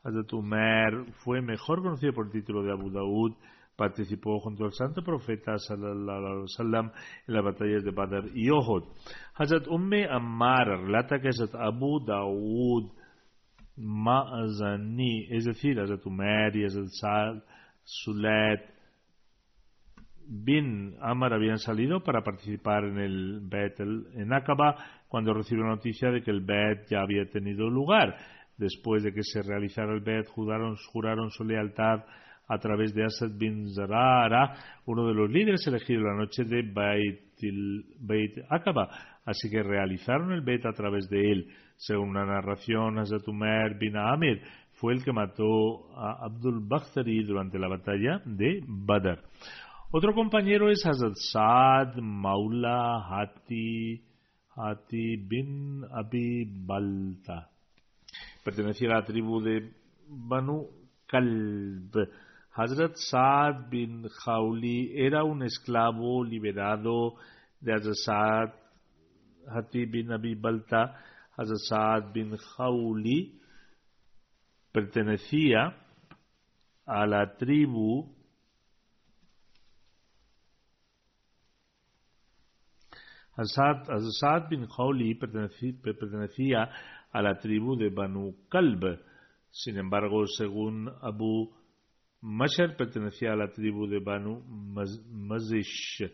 Hazrat 0.05 0.30
Umer 0.35 1.07
fue 1.24 1.41
mejor 1.41 1.83
conocido 1.83 2.12
por 2.12 2.26
el 2.26 2.33
título 2.33 2.62
de 2.62 2.72
Abu 2.72 2.91
Daud. 2.91 3.33
Participó 3.74 4.39
junto 4.41 4.66
al 4.66 4.72
santo 4.72 5.03
profeta 5.03 5.57
sallallahu 5.57 6.26
alaihi 6.26 6.43
wasallam 6.43 6.93
en 7.26 7.35
las 7.35 7.43
batallas 7.43 7.83
de 7.85 7.91
Badr 7.91 8.30
y 8.35 8.51
Ohud. 8.51 8.85
Hazrat 9.35 9.66
Umme 9.66 10.07
Ammar 10.07 10.68
relata 10.83 11.18
que 11.18 11.28
Hazrat 11.28 11.55
Abu 11.55 12.05
Daud 12.05 12.93
Ma'azani, 13.76 15.28
es 15.30 15.47
decir, 15.47 15.80
Hazrat 15.80 16.05
Umer 16.05 16.55
y 16.55 16.66
Hazrat 16.66 16.89
Sal, 17.01 17.45
Sulet, 17.83 18.71
bin 20.28 20.96
Amar 21.00 21.32
habían 21.32 21.58
salido 21.58 22.02
para 22.02 22.22
participar 22.22 22.84
en 22.84 22.98
el 22.98 23.40
Bet 23.42 23.80
en 23.80 24.32
Aqaba 24.32 24.76
cuando 25.08 25.34
recibió 25.34 25.64
la 25.64 25.76
noticia 25.76 26.10
de 26.10 26.22
que 26.22 26.30
el 26.30 26.40
Bet 26.40 26.88
ya 26.90 27.00
había 27.00 27.28
tenido 27.30 27.68
lugar. 27.68 28.16
Después 28.56 29.02
de 29.02 29.12
que 29.12 29.22
se 29.22 29.42
realizara 29.42 29.92
el 29.92 30.00
Bet, 30.00 30.28
juraron, 30.28 30.76
juraron 30.92 31.30
su 31.30 31.44
lealtad 31.44 32.04
a 32.48 32.58
través 32.58 32.94
de 32.94 33.04
Asad 33.04 33.30
bin 33.34 33.72
Zarara, 33.74 34.54
uno 34.86 35.06
de 35.06 35.14
los 35.14 35.30
líderes 35.30 35.66
elegidos 35.66 36.04
la 36.04 36.16
noche 36.16 36.44
de 36.44 36.62
Beit 38.00 38.38
Aqaba. 38.50 38.88
Así 39.24 39.48
que 39.50 39.62
realizaron 39.62 40.32
el 40.32 40.42
Bet 40.42 40.66
a 40.66 40.72
través 40.72 41.08
de 41.08 41.32
él. 41.32 41.48
Según 41.76 42.10
una 42.10 42.26
narración, 42.26 42.98
Asad 42.98 43.26
Umar 43.26 43.78
bin 43.78 43.96
Amir 43.96 44.42
fue 44.82 44.94
el 44.94 45.04
que 45.04 45.12
mató 45.12 45.96
a 45.96 46.24
Abdul 46.24 46.66
Bakhtari 46.66 47.22
durante 47.22 47.58
la 47.58 47.68
batalla 47.68 48.20
de 48.24 48.60
Badr. 48.66 49.20
Otro 49.95 50.14
compañero 50.14 50.70
es 50.70 50.86
Hazrat 50.86 51.16
Saad 51.16 51.97
Maula 51.97 53.07
Hati, 53.11 54.03
Hati 54.57 55.16
bin 55.18 55.84
Abi 55.93 56.47
Balta. 56.47 57.51
Pertenecía 58.43 58.88
a 58.88 59.01
la 59.01 59.05
tribu 59.05 59.43
de 59.43 59.70
Banu 60.09 60.66
Kalb. 61.07 62.09
Hazrat 62.53 62.95
Saad 62.97 63.68
bin 63.68 64.09
Khawli 64.09 64.93
era 64.97 65.24
un 65.24 65.43
esclavo 65.43 66.24
liberado 66.24 67.16
de 67.61 67.74
Hazrat 67.74 67.97
Saad 67.97 68.51
Hati 69.47 69.84
bin 69.84 70.11
Abi 70.11 70.34
Balta. 70.36 71.03
Hazrat 71.36 71.59
Saad 71.68 72.12
bin 72.14 72.38
Khawli 72.38 73.38
pertenecía 74.72 75.76
a 76.86 77.07
la 77.07 77.36
tribu 77.36 78.21
Asad 83.37 84.49
bin 84.51 84.66
Khawli 84.66 85.14
pertenecía 85.14 86.68
a 87.11 87.22
la 87.22 87.39
tribu 87.39 87.76
de 87.76 87.89
Banu 87.89 88.35
Kalb. 88.51 89.01
Sin 89.51 89.78
embargo, 89.78 90.26
según 90.26 90.91
Abu 91.01 91.51
Mashar, 92.20 92.76
pertenecía 92.76 93.33
a 93.33 93.37
la 93.37 93.51
tribu 93.51 93.87
de 93.87 94.01
Banu 94.01 94.43
Mazish. 95.11 96.05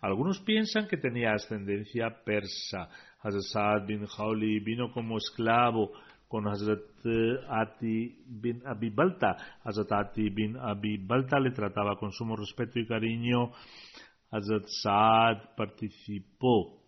Algunos 0.00 0.40
piensan 0.40 0.86
que 0.88 0.96
tenía 0.96 1.32
ascendencia 1.32 2.10
persa. 2.24 2.88
Hazrat 3.22 3.86
bin 3.86 4.06
Khawli 4.06 4.60
vino 4.60 4.92
como 4.92 5.16
esclavo 5.16 5.92
con 6.28 6.46
Hazrat 6.48 6.82
Ati 7.48 8.24
bin 8.26 8.60
Abi 8.66 8.90
Balta. 8.90 9.36
Hazrat 9.62 9.92
Ati 9.92 10.28
bin 10.28 10.56
Abi 10.56 10.98
Balta 10.98 11.38
le 11.38 11.52
trataba 11.52 11.96
con 11.96 12.10
sumo 12.10 12.36
respeto 12.36 12.78
y 12.78 12.86
cariño 12.86 13.52
Hazrat 14.34 14.66
Saad 14.66 15.54
participó 15.56 16.82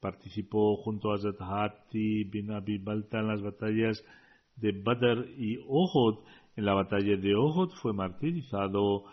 participó 0.00 0.76
junto 0.76 1.10
a 1.10 1.16
Hazrat 1.16 1.40
Hati 1.40 2.24
bin 2.24 2.50
Abi 2.50 2.78
Balta 2.78 3.18
en 3.18 3.28
las 3.28 3.42
batallas 3.42 4.02
de 4.56 4.72
Badr 4.72 5.28
y 5.36 5.58
Uhud. 5.58 6.24
En 6.56 6.64
la 6.64 6.72
batalla 6.72 7.16
de 7.18 7.36
Uhud 7.36 7.70
fue 7.82 7.92
martirizado. 7.92 9.04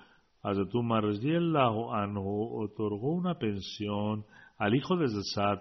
Hazrat 0.43 0.73
Umar 0.75 1.03
anhu 1.03 2.63
otorgó 2.63 3.11
una 3.11 3.37
pensión 3.37 4.25
al 4.57 4.75
hijo 4.75 4.95
de 4.95 5.07
Saad, 5.35 5.59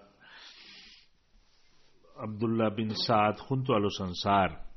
Abdullah 2.18 2.70
bin 2.70 2.94
Saad, 2.94 3.36
junto 3.38 3.74
a 3.74 3.80
los 3.80 4.00
Ansar. 4.00 4.69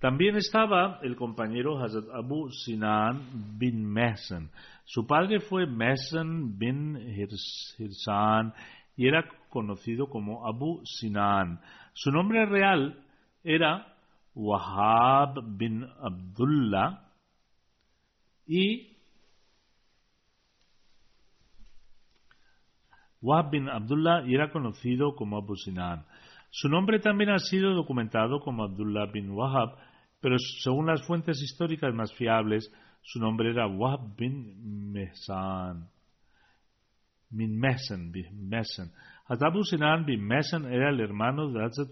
También 0.00 0.36
estaba 0.36 1.00
el 1.02 1.16
compañero 1.16 1.82
Hazrat 1.82 2.10
Abu 2.12 2.50
Sinan 2.50 3.58
bin 3.58 3.84
Mehsan. 3.84 4.50
Su 4.84 5.06
padre 5.06 5.40
fue 5.40 5.66
Mehsan 5.66 6.58
bin 6.58 6.96
Hirsan 6.96 8.52
y 8.94 9.08
era 9.08 9.24
conocido 9.48 10.08
como 10.08 10.46
Abu 10.46 10.84
Sinan. 10.84 11.60
Su 11.94 12.10
nombre 12.10 12.44
real 12.44 13.02
era 13.42 13.94
Wahab 14.34 15.42
bin 15.56 15.86
Abdullah 16.02 17.00
y 18.46 18.92
Wahab 23.22 23.50
bin 23.50 23.70
Abdullah 23.70 24.26
y 24.26 24.34
era 24.34 24.52
conocido 24.52 25.16
como 25.16 25.38
Abu 25.38 25.56
Sinan. 25.56 26.04
Su 26.58 26.70
nombre 26.70 27.00
también 27.00 27.28
ha 27.28 27.38
sido 27.38 27.74
documentado 27.74 28.40
como 28.40 28.64
Abdullah 28.64 29.12
bin 29.12 29.30
Wahab, 29.30 29.76
pero 30.22 30.36
según 30.38 30.86
las 30.86 31.06
fuentes 31.06 31.42
históricas 31.42 31.92
más 31.92 32.14
fiables, 32.14 32.72
su 33.02 33.20
nombre 33.20 33.50
era 33.50 33.66
Wahab 33.66 34.16
bin 34.16 34.90
Mehsan. 34.90 35.90
Bin 37.28 37.60
Mehsan, 37.60 38.10
bin 38.10 38.48
Mehsan. 38.48 38.90
Abu 39.26 39.64
Sinan 39.64 40.06
bin 40.06 40.26
Mehsan 40.26 40.64
era 40.72 40.88
el 40.88 41.00
hermano 41.00 41.52
de 41.52 41.62
Hazrat 41.62 41.90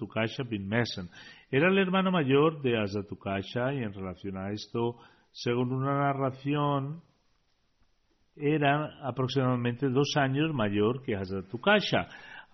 bin 0.48 0.66
Mehsan. 0.66 1.10
Era 1.50 1.68
el 1.68 1.76
hermano 1.76 2.10
mayor 2.10 2.62
de 2.62 2.78
Hazrat 2.80 3.04
y 3.74 3.82
en 3.82 3.92
relación 3.92 4.38
a 4.38 4.50
esto, 4.50 4.96
según 5.30 5.74
una 5.74 6.06
narración, 6.06 7.02
era 8.34 9.06
aproximadamente 9.06 9.90
dos 9.90 10.14
años 10.16 10.54
mayor 10.54 11.02
que 11.02 11.16
Hazrat 11.16 11.50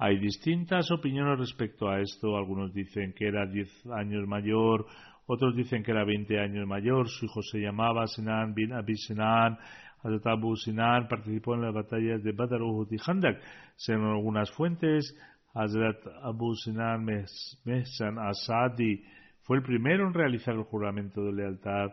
Hay 0.03 0.19
distintas 0.19 0.91
opiniones 0.91 1.39
respecto 1.39 1.87
a 1.87 2.01
esto. 2.01 2.35
Algunos 2.35 2.73
dicen 2.73 3.13
que 3.13 3.29
era 3.29 3.45
diez 3.45 3.69
años 3.95 4.27
mayor, 4.27 4.87
otros 5.27 5.55
dicen 5.55 5.83
que 5.83 5.91
era 5.91 6.07
veinte 6.07 6.41
años 6.41 6.67
mayor. 6.67 7.07
Su 7.07 7.27
hijo 7.27 7.43
se 7.43 7.59
llamaba 7.59 8.07
Sinan 8.07 8.55
bin 8.55 8.73
Abi 8.73 8.97
Sinan. 8.97 9.59
Hazrat 10.03 10.27
Abu 10.27 10.57
Sinan 10.57 11.07
participó 11.07 11.55
en 11.55 11.61
las 11.61 11.75
batallas 11.75 12.23
de 12.23 12.33
Badr, 12.33 12.63
Uhud 12.63 12.91
y 12.91 12.97
Khandak. 12.97 13.43
Según 13.77 14.07
algunas 14.07 14.51
fuentes, 14.53 15.15
Hazrat 15.53 15.99
Abu 16.23 16.55
Sinan 16.55 17.05
Mehsan 17.05 18.19
Asadi 18.19 19.05
fue 19.43 19.59
el 19.59 19.63
primero 19.63 20.07
en 20.07 20.15
realizar 20.15 20.55
el 20.55 20.63
juramento 20.63 21.23
de 21.23 21.33
lealtad 21.35 21.89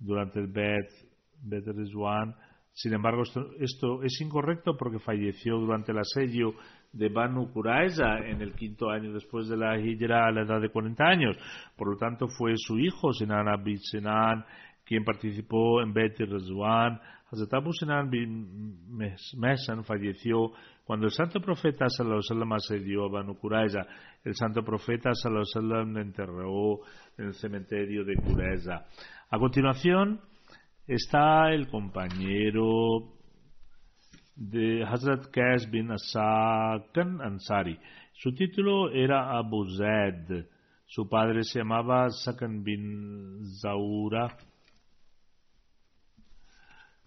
durante 0.00 0.40
el 0.40 0.48
Bet, 0.48 0.90
Bet 1.44 1.64
Rizwan 1.64 2.34
sin 2.76 2.92
embargo, 2.92 3.22
esto, 3.58 4.02
es 4.02 4.20
incorrecto 4.20 4.76
porque 4.76 4.98
falleció 4.98 5.56
durante 5.56 5.92
el 5.92 5.98
asedio 5.98 6.52
de 6.96 7.08
Banu 7.08 7.52
Quraiza 7.52 8.18
en 8.26 8.40
el 8.40 8.54
quinto 8.54 8.90
año 8.90 9.12
después 9.12 9.48
de 9.48 9.56
la 9.56 9.78
hijra 9.78 10.26
a 10.26 10.32
la 10.32 10.42
edad 10.42 10.60
de 10.60 10.70
40 10.70 11.04
años. 11.04 11.36
Por 11.76 11.90
lo 11.90 11.96
tanto, 11.96 12.26
fue 12.28 12.54
su 12.56 12.78
hijo, 12.78 13.12
Sinan 13.12 13.48
Abid 13.48 13.78
Sinan, 13.80 14.44
quien 14.84 15.04
participó 15.04 15.82
en 15.82 15.92
Bet 15.92 16.18
Rizwan. 16.18 17.00
Hazrat 17.30 17.54
Abu 17.54 17.72
Sinan 17.72 18.08
bin 18.08 18.78
Mesan 18.88 19.84
falleció 19.84 20.52
cuando 20.84 21.06
el 21.06 21.12
santo 21.12 21.40
profeta 21.40 21.88
sallallahu 21.88 22.54
asedió 22.54 23.06
a 23.06 23.08
Banu 23.08 23.36
Quraiza. 23.36 23.80
El 24.24 24.34
santo 24.36 24.62
profeta 24.62 25.10
sallallahu 25.12 25.92
le 25.92 26.00
enterró 26.02 26.80
en 27.18 27.26
el 27.26 27.34
cementerio 27.34 28.04
de 28.04 28.14
Quraiza. 28.14 28.86
A 29.28 29.38
continuación, 29.38 30.20
está 30.86 31.50
el 31.50 31.66
compañero 31.66 33.15
de 34.36 34.84
Hazrat 34.84 35.30
Qais 35.32 35.66
bin 35.70 35.90
Asakan 35.90 37.20
Ansari. 37.20 37.78
Su 38.12 38.32
título 38.32 38.90
era 38.92 39.36
Abu 39.38 39.66
Zaid. 39.68 40.46
Su 40.86 41.08
padre 41.08 41.42
se 41.42 41.58
llamaba 41.60 42.10
Sakan 42.10 42.62
bin 42.62 43.44
Zaura. 43.60 44.36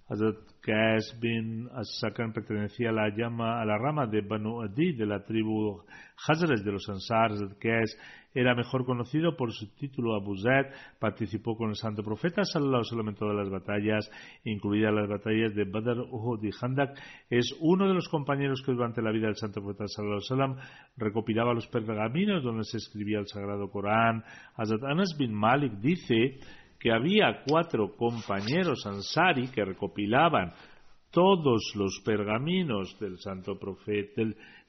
Hazrat 0.10 0.38
Qais 0.62 1.16
bin 1.22 1.70
Asakan 1.72 2.34
pertenecía 2.34 2.90
a 2.90 2.94
la, 2.94 3.10
llama, 3.16 3.62
a 3.62 3.66
la 3.66 3.78
rama 3.78 4.08
de 4.08 4.22
Banu 4.22 4.62
Adi 4.62 4.94
de 4.94 5.06
la 5.06 5.24
tribu 5.24 5.84
Hazrat 6.28 6.66
de 6.66 6.72
los 6.72 6.90
Ansar. 6.90 7.32
Hazrat 7.32 7.60
Qais 7.60 7.96
era 8.34 8.56
mejor 8.56 8.86
conocido 8.86 9.36
por 9.36 9.52
su 9.52 9.68
título 9.76 10.16
Abu 10.16 10.36
Zaid, 10.38 10.68
participó 11.00 11.56
con 11.56 11.70
el 11.70 11.76
santo 11.76 12.04
profeta 12.04 12.44
sallallahu 12.44 12.84
alaihi 12.92 13.10
en 13.10 13.16
todas 13.16 13.36
las 13.36 13.50
batallas, 13.50 14.12
incluidas 14.46 14.94
las 14.94 15.10
batallas 15.10 15.54
de 15.56 15.66
Badr, 15.66 16.00
Uhud 16.12 16.44
y 16.44 16.50
Handak. 16.60 16.98
Es 17.30 17.56
uno 17.60 17.88
de 17.88 17.94
los 17.94 18.08
compañeros 18.10 18.62
que 18.66 18.72
durante 18.72 19.02
la 19.02 19.12
vida 19.12 19.28
del 19.28 19.36
santo 19.36 19.62
profeta 19.62 19.86
sallallahu 19.88 20.22
alaihi 20.32 20.62
recopilaba 20.98 21.54
los 21.54 21.68
pergaminos 21.68 22.44
donde 22.44 22.64
se 22.64 22.78
escribía 22.78 23.20
el 23.20 23.28
sagrado 23.28 23.70
Corán. 23.70 24.24
Hazrat 24.56 24.84
Anas 24.84 25.16
bin 25.18 25.34
Malik 25.34 25.74
dice 25.74 26.40
que 26.80 26.92
había 26.92 27.44
cuatro 27.48 27.96
compañeros 27.96 28.86
ansari 28.86 29.48
que 29.50 29.66
recopilaban 29.66 30.54
todos 31.12 31.74
los 31.76 32.02
pergaminos 32.06 32.98
del 33.00 33.18
santo 33.18 33.58
profeta 33.60 34.22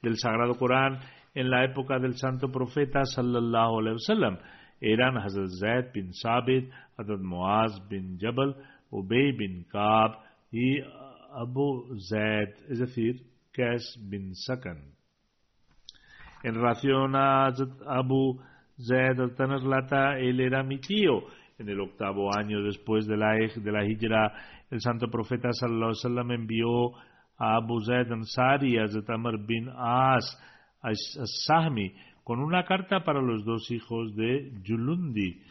del 0.02 0.16
sagrado 0.16 0.56
Corán 0.56 0.98
en 1.34 1.50
la 1.50 1.64
época 1.64 1.98
del 1.98 2.16
santo 2.16 2.50
profeta 2.50 3.04
sallallahu 3.04 3.78
alaihi 3.78 3.94
wasallam 3.94 4.38
eran 4.80 5.18
Hazrat 5.18 5.50
Zaid 5.60 5.92
bin 5.92 6.12
Sabit, 6.14 6.70
Hazrat 6.96 7.20
Muaz 7.20 7.78
bin 7.88 8.18
Jabal, 8.18 8.56
Ubay 8.90 9.32
bin 9.36 9.64
Kab 9.70 10.16
y 10.50 10.80
Abu 11.32 11.98
Zaid, 11.98 12.48
es 12.70 12.78
decir, 12.78 13.22
Qais 13.52 13.98
bin 14.08 14.34
Sakan. 14.34 14.80
En 16.42 16.54
relación 16.54 17.14
a 17.14 17.52
Abu 17.86 18.40
Zaid 18.80 19.20
al-Tanazlata, 19.20 20.18
él 20.18 20.40
era 20.40 20.62
mi 20.62 20.78
tío. 20.78 21.24
En 21.60 21.68
el 21.68 21.78
octavo 21.78 22.34
año 22.34 22.62
después 22.62 23.06
de 23.06 23.18
la, 23.18 23.34
de 23.34 23.72
la 23.72 23.84
hijra, 23.84 24.32
el 24.70 24.80
santo 24.80 25.10
profeta 25.10 25.52
sallallahu 25.52 25.90
alaihi 25.90 25.98
wasallam 25.98 26.30
envió 26.30 26.94
a 27.36 27.56
Abu 27.56 27.80
Zaid 27.82 28.10
Ansari 28.10 28.78
a 28.78 28.84
Hazrat 28.84 29.10
Amr 29.10 29.44
bin 29.46 29.68
As 29.68 30.38
Sahmi 31.46 31.92
con 32.24 32.40
una 32.40 32.64
carta 32.64 33.04
para 33.04 33.20
los 33.20 33.44
dos 33.44 33.70
hijos 33.70 34.16
de 34.16 34.52
Julundi, 34.66 35.42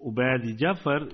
Ubaid 0.00 0.42
y 0.44 0.56
Jafar, 0.58 1.06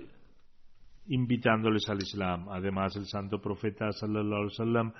invitándoles 1.08 1.86
al 1.90 1.98
Islam. 1.98 2.48
Además, 2.48 2.96
el 2.96 3.04
santo 3.04 3.38
profeta 3.38 3.92
sallallahu 3.92 4.48
alaihi 4.58 4.92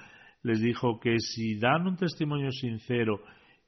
les 0.43 0.61
dijo 0.61 1.01
que 1.01 1.19
si 1.21 1.59
dan 1.59 1.87
un 1.87 1.97
testimonio 1.97 2.51
sincero 2.51 3.21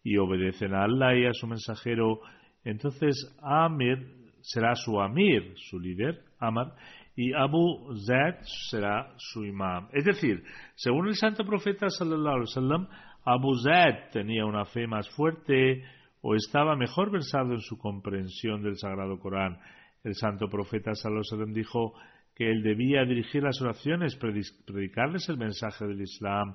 y 0.05 0.18
obedecen 0.18 0.74
a 0.74 0.84
Allah 0.84 1.16
y 1.16 1.24
a 1.24 1.32
su 1.32 1.46
mensajero, 1.46 2.20
entonces 2.64 3.34
Amir 3.40 4.18
será 4.49 4.74
su 4.74 4.99
Amir, 4.99 5.53
su 5.57 5.78
líder, 5.78 6.22
Amar, 6.38 6.72
y 7.14 7.34
Abu 7.34 7.94
Zaid 8.07 8.36
será 8.70 9.12
su 9.18 9.44
imam. 9.44 9.88
Es 9.92 10.05
decir, 10.05 10.42
según 10.74 11.09
el 11.09 11.16
santo 11.16 11.44
profeta 11.44 11.90
sallallahu 11.90 12.34
alaihi 12.36 12.49
wasallam, 12.49 12.88
Abu 13.26 13.55
Zaid 13.57 14.11
tenía 14.11 14.46
una 14.46 14.64
fe 14.64 14.86
más 14.86 15.07
fuerte 15.11 15.84
o 16.22 16.34
estaba 16.34 16.76
mejor 16.76 17.11
versado 17.11 17.53
en 17.53 17.61
su 17.61 17.76
comprensión 17.76 18.62
del 18.62 18.78
Sagrado 18.78 19.18
Corán. 19.18 19.59
El 20.03 20.14
santo 20.14 20.49
profeta 20.49 20.94
Salomón 20.94 21.53
dijo 21.53 21.92
que 22.34 22.51
él 22.51 22.62
debía 22.62 23.05
dirigir 23.05 23.42
las 23.42 23.61
oraciones, 23.61 24.16
predicarles 24.16 25.28
el 25.28 25.36
mensaje 25.36 25.86
del 25.86 26.01
Islam 26.01 26.55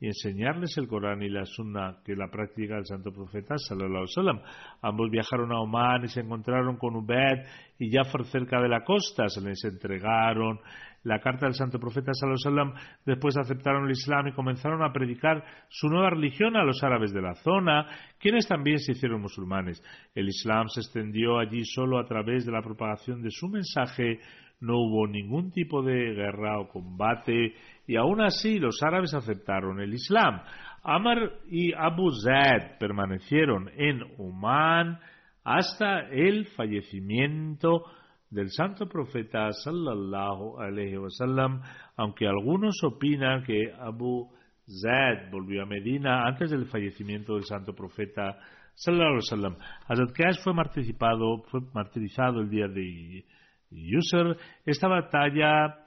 y 0.00 0.06
enseñarles 0.06 0.76
el 0.76 0.88
Corán 0.88 1.22
y 1.22 1.28
la 1.28 1.44
Sunna, 1.44 1.98
que 2.04 2.16
la 2.16 2.28
práctica 2.28 2.74
del 2.74 2.86
santo 2.86 3.12
profeta 3.12 3.56
sallallahu 3.56 4.40
Ambos 4.82 5.10
viajaron 5.10 5.52
a 5.52 5.60
Oman 5.60 6.04
y 6.04 6.08
se 6.08 6.20
encontraron 6.20 6.76
con 6.76 6.96
Ubed 6.96 7.46
y 7.78 7.90
Jafar 7.90 8.24
cerca 8.24 8.60
de 8.60 8.68
la 8.68 8.84
costa, 8.84 9.28
se 9.28 9.40
les 9.40 9.64
entregaron 9.64 10.58
la 11.04 11.20
carta 11.20 11.46
del 11.46 11.54
santo 11.54 11.78
profeta 11.78 12.12
sallallahu 12.14 12.74
después 13.04 13.36
aceptaron 13.36 13.84
el 13.84 13.92
Islam 13.92 14.28
y 14.28 14.32
comenzaron 14.32 14.82
a 14.82 14.92
predicar 14.92 15.44
su 15.68 15.88
nueva 15.88 16.10
religión 16.10 16.56
a 16.56 16.64
los 16.64 16.82
árabes 16.82 17.12
de 17.12 17.22
la 17.22 17.34
zona, 17.34 17.86
quienes 18.18 18.48
también 18.48 18.78
se 18.78 18.92
hicieron 18.92 19.20
musulmanes. 19.20 19.82
El 20.14 20.28
Islam 20.28 20.68
se 20.68 20.80
extendió 20.80 21.38
allí 21.38 21.62
solo 21.64 21.98
a 21.98 22.06
través 22.06 22.46
de 22.46 22.52
la 22.52 22.62
propagación 22.62 23.22
de 23.22 23.30
su 23.30 23.48
mensaje, 23.48 24.18
no 24.60 24.78
hubo 24.78 25.06
ningún 25.06 25.50
tipo 25.52 25.82
de 25.82 26.14
guerra 26.14 26.58
o 26.58 26.68
combate 26.68 27.54
y 27.86 27.96
aún 27.96 28.20
así 28.20 28.58
los 28.58 28.82
árabes 28.82 29.14
aceptaron 29.14 29.80
el 29.80 29.94
Islam. 29.94 30.40
Amr 30.82 31.32
y 31.48 31.72
Abu 31.72 32.10
Zaid 32.10 32.78
permanecieron 32.78 33.70
en 33.76 34.02
Oman 34.18 34.98
hasta 35.42 36.00
el 36.10 36.46
fallecimiento 36.56 37.84
del 38.30 38.50
santo 38.50 38.86
profeta 38.88 39.50
sallallahu 39.52 40.58
alaihi 40.58 40.96
wasallam, 40.96 41.62
aunque 41.96 42.26
algunos 42.26 42.82
opinan 42.82 43.44
que 43.44 43.72
Abu 43.78 44.30
Zaid 44.66 45.30
volvió 45.30 45.62
a 45.62 45.66
Medina 45.66 46.26
antes 46.26 46.50
del 46.50 46.66
fallecimiento 46.66 47.34
del 47.34 47.44
santo 47.44 47.74
profeta 47.74 48.36
sallallahu 48.74 49.08
alaihi 49.08 49.24
wasallam. 49.30 49.56
Hazrat 49.86 50.38
fue 50.42 50.54
martirizado, 50.54 51.42
fue 51.50 51.60
martirizado 51.72 52.40
el 52.40 52.50
día 52.50 52.66
de 52.66 53.24
Yusr. 53.70 54.36
Esta 54.64 54.88
batalla 54.88 55.83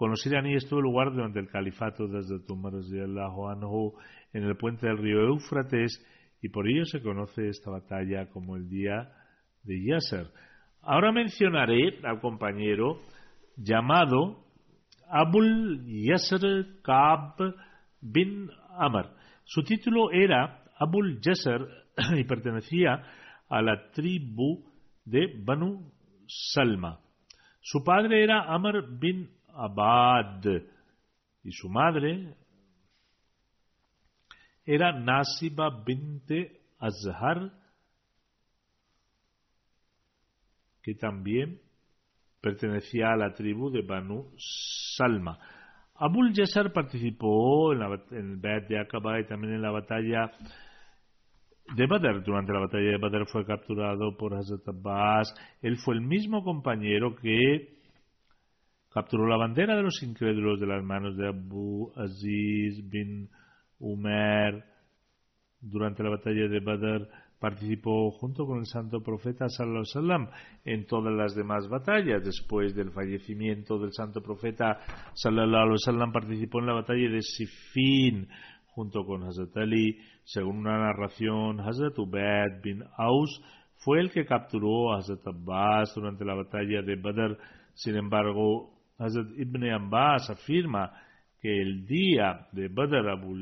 con 0.00 0.08
los 0.08 0.24
iraníes 0.24 0.66
tuvo 0.66 0.80
lugar 0.80 1.12
durante 1.12 1.40
el 1.40 1.50
califato 1.50 2.08
de 2.08 2.20
Hazrat 2.20 2.50
Umar 2.50 2.72
anhu 2.72 3.92
en 4.32 4.44
el 4.44 4.56
puente 4.56 4.86
del 4.86 4.96
río 4.96 5.20
Éufrates 5.26 6.02
y 6.40 6.48
por 6.48 6.66
ello 6.66 6.86
se 6.86 7.02
conoce 7.02 7.48
esta 7.48 7.70
batalla 7.70 8.30
como 8.30 8.56
el 8.56 8.66
día 8.66 9.12
de 9.62 9.84
Yasser. 9.84 10.28
Ahora 10.80 11.12
mencionaré 11.12 12.00
al 12.02 12.18
compañero 12.18 13.02
llamado 13.58 14.42
Abul 15.06 15.84
Yasser 15.84 16.80
Kab 16.82 17.34
bin 18.00 18.48
Amr. 18.78 19.10
Su 19.44 19.62
título 19.64 20.12
era 20.12 20.64
Abul 20.78 21.20
Yasser 21.20 21.60
y 22.16 22.24
pertenecía 22.24 23.02
a 23.50 23.60
la 23.60 23.90
tribu 23.90 24.64
de 25.04 25.26
Banu 25.44 25.92
Salma. 26.26 27.00
Su 27.60 27.84
padre 27.84 28.24
era 28.24 28.44
Amr 28.44 28.98
bin 28.98 29.28
Abad 29.54 30.44
y 31.42 31.52
su 31.52 31.68
madre 31.68 32.34
era 34.64 34.92
Nasiba 34.92 35.82
binte 35.84 36.60
Azhar, 36.78 37.52
que 40.82 40.94
también 40.94 41.60
pertenecía 42.40 43.12
a 43.12 43.16
la 43.16 43.34
tribu 43.34 43.70
de 43.70 43.82
Banu 43.82 44.32
Salma. 44.38 45.38
Abul 45.96 46.32
Yasar 46.32 46.72
participó 46.72 47.72
en, 47.74 47.82
el 48.12 48.36
Beit 48.36 48.68
de 48.68 48.78
Aqaba 48.80 49.20
y 49.20 49.26
también 49.26 49.54
en 49.54 49.62
la 49.62 49.70
batalla 49.70 50.30
de 51.74 51.86
Badr. 51.86 52.22
Durante 52.24 52.52
la 52.52 52.60
batalla 52.60 52.90
de 52.90 52.96
Badr 52.96 53.26
fue 53.26 53.44
capturado 53.44 54.16
por 54.16 54.34
Hazrat 54.34 54.66
Abbas. 54.66 55.34
Él 55.60 55.76
fue 55.76 55.94
el 55.94 56.00
mismo 56.00 56.42
compañero 56.42 57.14
que 57.16 57.79
capturó 58.92 59.26
la 59.26 59.36
bandera 59.36 59.76
de 59.76 59.82
los 59.82 60.02
incrédulos 60.02 60.60
de 60.60 60.66
las 60.66 60.82
manos 60.82 61.16
de 61.16 61.28
Abu 61.28 61.92
Aziz 61.96 62.88
bin 62.88 63.28
Umar. 63.78 64.64
Durante 65.60 66.02
la 66.02 66.10
batalla 66.10 66.48
de 66.48 66.60
Badr 66.60 67.08
participó 67.38 68.10
junto 68.10 68.46
con 68.46 68.58
el 68.58 68.66
santo 68.66 69.00
profeta 69.02 69.48
sallallahu 69.48 69.84
sallam 69.84 70.28
en 70.64 70.86
todas 70.86 71.14
las 71.14 71.34
demás 71.34 71.68
batallas. 71.68 72.24
Después 72.24 72.74
del 72.74 72.90
fallecimiento 72.90 73.78
del 73.78 73.92
santo 73.92 74.20
profeta 74.22 74.78
sallallahu 75.14 75.78
sallam 75.78 76.12
participó 76.12 76.60
en 76.60 76.66
la 76.66 76.74
batalla 76.74 77.10
de 77.10 77.22
Sifin 77.22 78.28
junto 78.66 79.04
con 79.04 79.22
Hazrat 79.24 79.56
Ali. 79.56 79.98
Según 80.24 80.58
una 80.58 80.78
narración, 80.78 81.60
Hazrat 81.60 81.98
Ubaid 81.98 82.60
bin 82.62 82.82
Aus 82.96 83.40
fue 83.76 84.00
el 84.00 84.10
que 84.10 84.26
capturó 84.26 84.92
a 84.92 84.98
Hazrat 84.98 85.26
Abbas 85.26 85.94
durante 85.94 86.24
la 86.24 86.34
batalla 86.34 86.82
de 86.82 86.96
Badr. 86.96 87.38
Sin 87.74 87.96
embargo, 87.96 88.79
Hazrat 89.00 89.30
Ibn 89.36 89.64
Abbas 89.70 90.28
afirma 90.30 90.92
que 91.40 91.62
el 91.62 91.86
día 91.86 92.46
de 92.52 92.68
Badr 92.68 93.08
Abu 93.08 93.34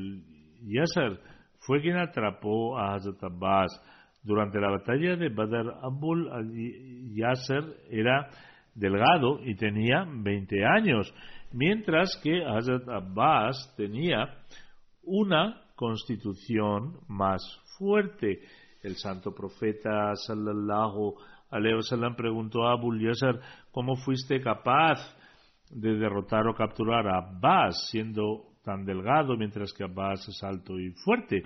Yasser 0.63 1.19
fue 1.59 1.81
quien 1.81 1.97
atrapó 1.97 2.77
a 2.77 2.95
Hazrat 2.95 3.21
Abbas. 3.23 3.71
Durante 4.23 4.59
la 4.59 4.71
batalla 4.71 5.15
de 5.15 5.29
Badr, 5.29 5.79
Abul 5.81 6.29
Yasser 7.13 7.63
era 7.89 8.29
delgado 8.73 9.39
y 9.43 9.55
tenía 9.55 10.05
20 10.07 10.65
años, 10.65 11.13
mientras 11.51 12.19
que 12.23 12.43
Hazrat 12.43 12.87
Abbas 12.87 13.73
tenía 13.75 14.29
una 15.03 15.61
constitución 15.75 16.99
más 17.07 17.41
fuerte. 17.77 18.39
El 18.81 18.95
santo 18.95 19.33
profeta 19.33 20.15
sallallahu 20.15 21.15
alaihi 21.51 21.75
wasallam 21.75 22.15
preguntó 22.15 22.67
a 22.67 22.73
Abul 22.73 23.01
Yasser 23.01 23.39
cómo 23.71 23.95
fuiste 23.97 24.39
capaz 24.39 24.99
de 25.69 25.97
derrotar 25.97 26.47
o 26.47 26.55
capturar 26.55 27.07
a 27.07 27.17
Abbas 27.17 27.89
siendo 27.89 28.49
tan 28.63 28.85
delgado, 28.85 29.37
mientras 29.37 29.73
que 29.73 29.83
Abbas 29.83 30.27
es 30.27 30.43
alto 30.43 30.79
y 30.79 30.91
fuerte. 30.91 31.43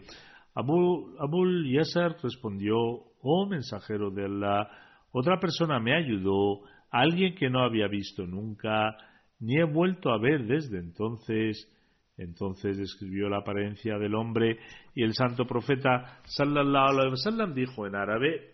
Abu, 0.56 1.16
Abul 1.20 1.66
Yasser 1.72 2.16
respondió, 2.22 2.76
oh 2.78 3.48
mensajero 3.48 4.12
de 4.12 4.26
Allah, 4.26 4.68
otra 5.12 5.40
persona 5.40 5.80
me 5.80 5.96
ayudó, 5.96 6.62
alguien 6.92 7.36
que 7.36 7.50
no 7.50 7.64
había 7.64 7.88
visto 7.88 8.26
nunca, 8.26 8.96
ni 9.40 9.60
he 9.60 9.64
vuelto 9.64 10.12
a 10.12 10.20
ver 10.20 10.46
desde 10.46 10.80
entonces. 10.80 11.70
Entonces 12.16 12.78
describió 12.78 13.28
la 13.28 13.40
apariencia 13.40 13.98
del 13.98 14.14
hombre 14.14 14.60
y 14.94 15.04
el 15.04 15.14
santo 15.14 15.46
profeta 15.46 16.20
sallallahu 16.26 16.90
alaihi 16.90 17.10
wasallam 17.10 17.56
dijo 17.56 17.88
en 17.88 17.96
árabe 17.96 18.54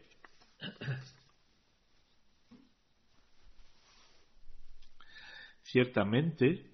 Ciertamente 5.71 6.69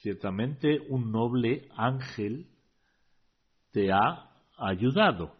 Ciertamente 0.00 0.80
un 0.88 1.12
noble 1.12 1.68
ángel 1.76 2.46
te 3.70 3.92
ha 3.92 4.30
ayudado. 4.56 5.36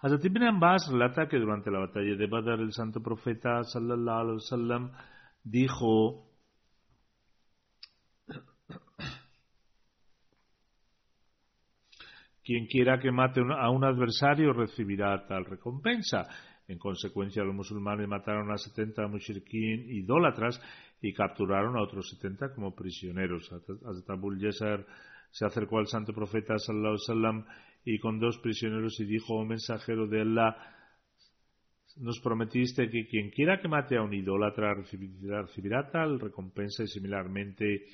Hazrat 0.00 0.24
ibn 0.24 0.42
Abbas 0.44 0.88
relata 0.90 1.28
que 1.28 1.38
durante 1.38 1.70
la 1.70 1.80
batalla 1.80 2.16
de 2.16 2.26
Badr 2.26 2.60
el 2.60 2.72
santo 2.72 3.02
profeta 3.02 3.62
sallallahu 3.62 4.18
alaihi 4.18 4.36
wasallam 4.36 4.92
dijo 5.44 6.24
Quien 12.42 12.66
quiera 12.66 12.98
que 12.98 13.12
mate 13.12 13.42
a 13.42 13.68
un 13.68 13.84
adversario 13.84 14.54
recibirá 14.54 15.26
tal 15.26 15.44
recompensa. 15.44 16.26
En 16.68 16.78
consecuencia, 16.78 17.42
los 17.42 17.54
musulmanes 17.54 18.06
mataron 18.06 18.50
a 18.52 18.58
70 18.58 19.08
mushrikin 19.08 19.90
idólatras 19.90 20.60
y 21.00 21.14
capturaron 21.14 21.76
a 21.76 21.82
otros 21.82 22.10
70 22.10 22.54
como 22.54 22.74
prisioneros. 22.74 23.50
Hazrat 23.50 24.10
Abul 24.10 24.38
Yasar 24.38 24.84
se 25.30 25.46
acercó 25.46 25.78
al 25.78 25.86
santo 25.86 26.12
profeta 26.12 26.58
sallallahu 26.58 26.92
wasallam 26.92 27.44
y 27.84 27.98
con 27.98 28.20
dos 28.20 28.38
prisioneros 28.38 29.00
y 29.00 29.06
dijo, 29.06 29.34
oh 29.34 29.46
mensajero 29.46 30.06
de 30.06 30.20
Allah, 30.20 30.56
nos 31.96 32.20
prometiste 32.20 32.90
que 32.90 33.06
quien 33.06 33.30
quiera 33.30 33.60
que 33.60 33.68
mate 33.68 33.96
a 33.96 34.02
un 34.02 34.12
idólatra 34.12 34.74
recibirá 34.74 35.90
tal 35.90 36.20
recompensa 36.20 36.82
y 36.82 36.86
similarmente 36.86 37.86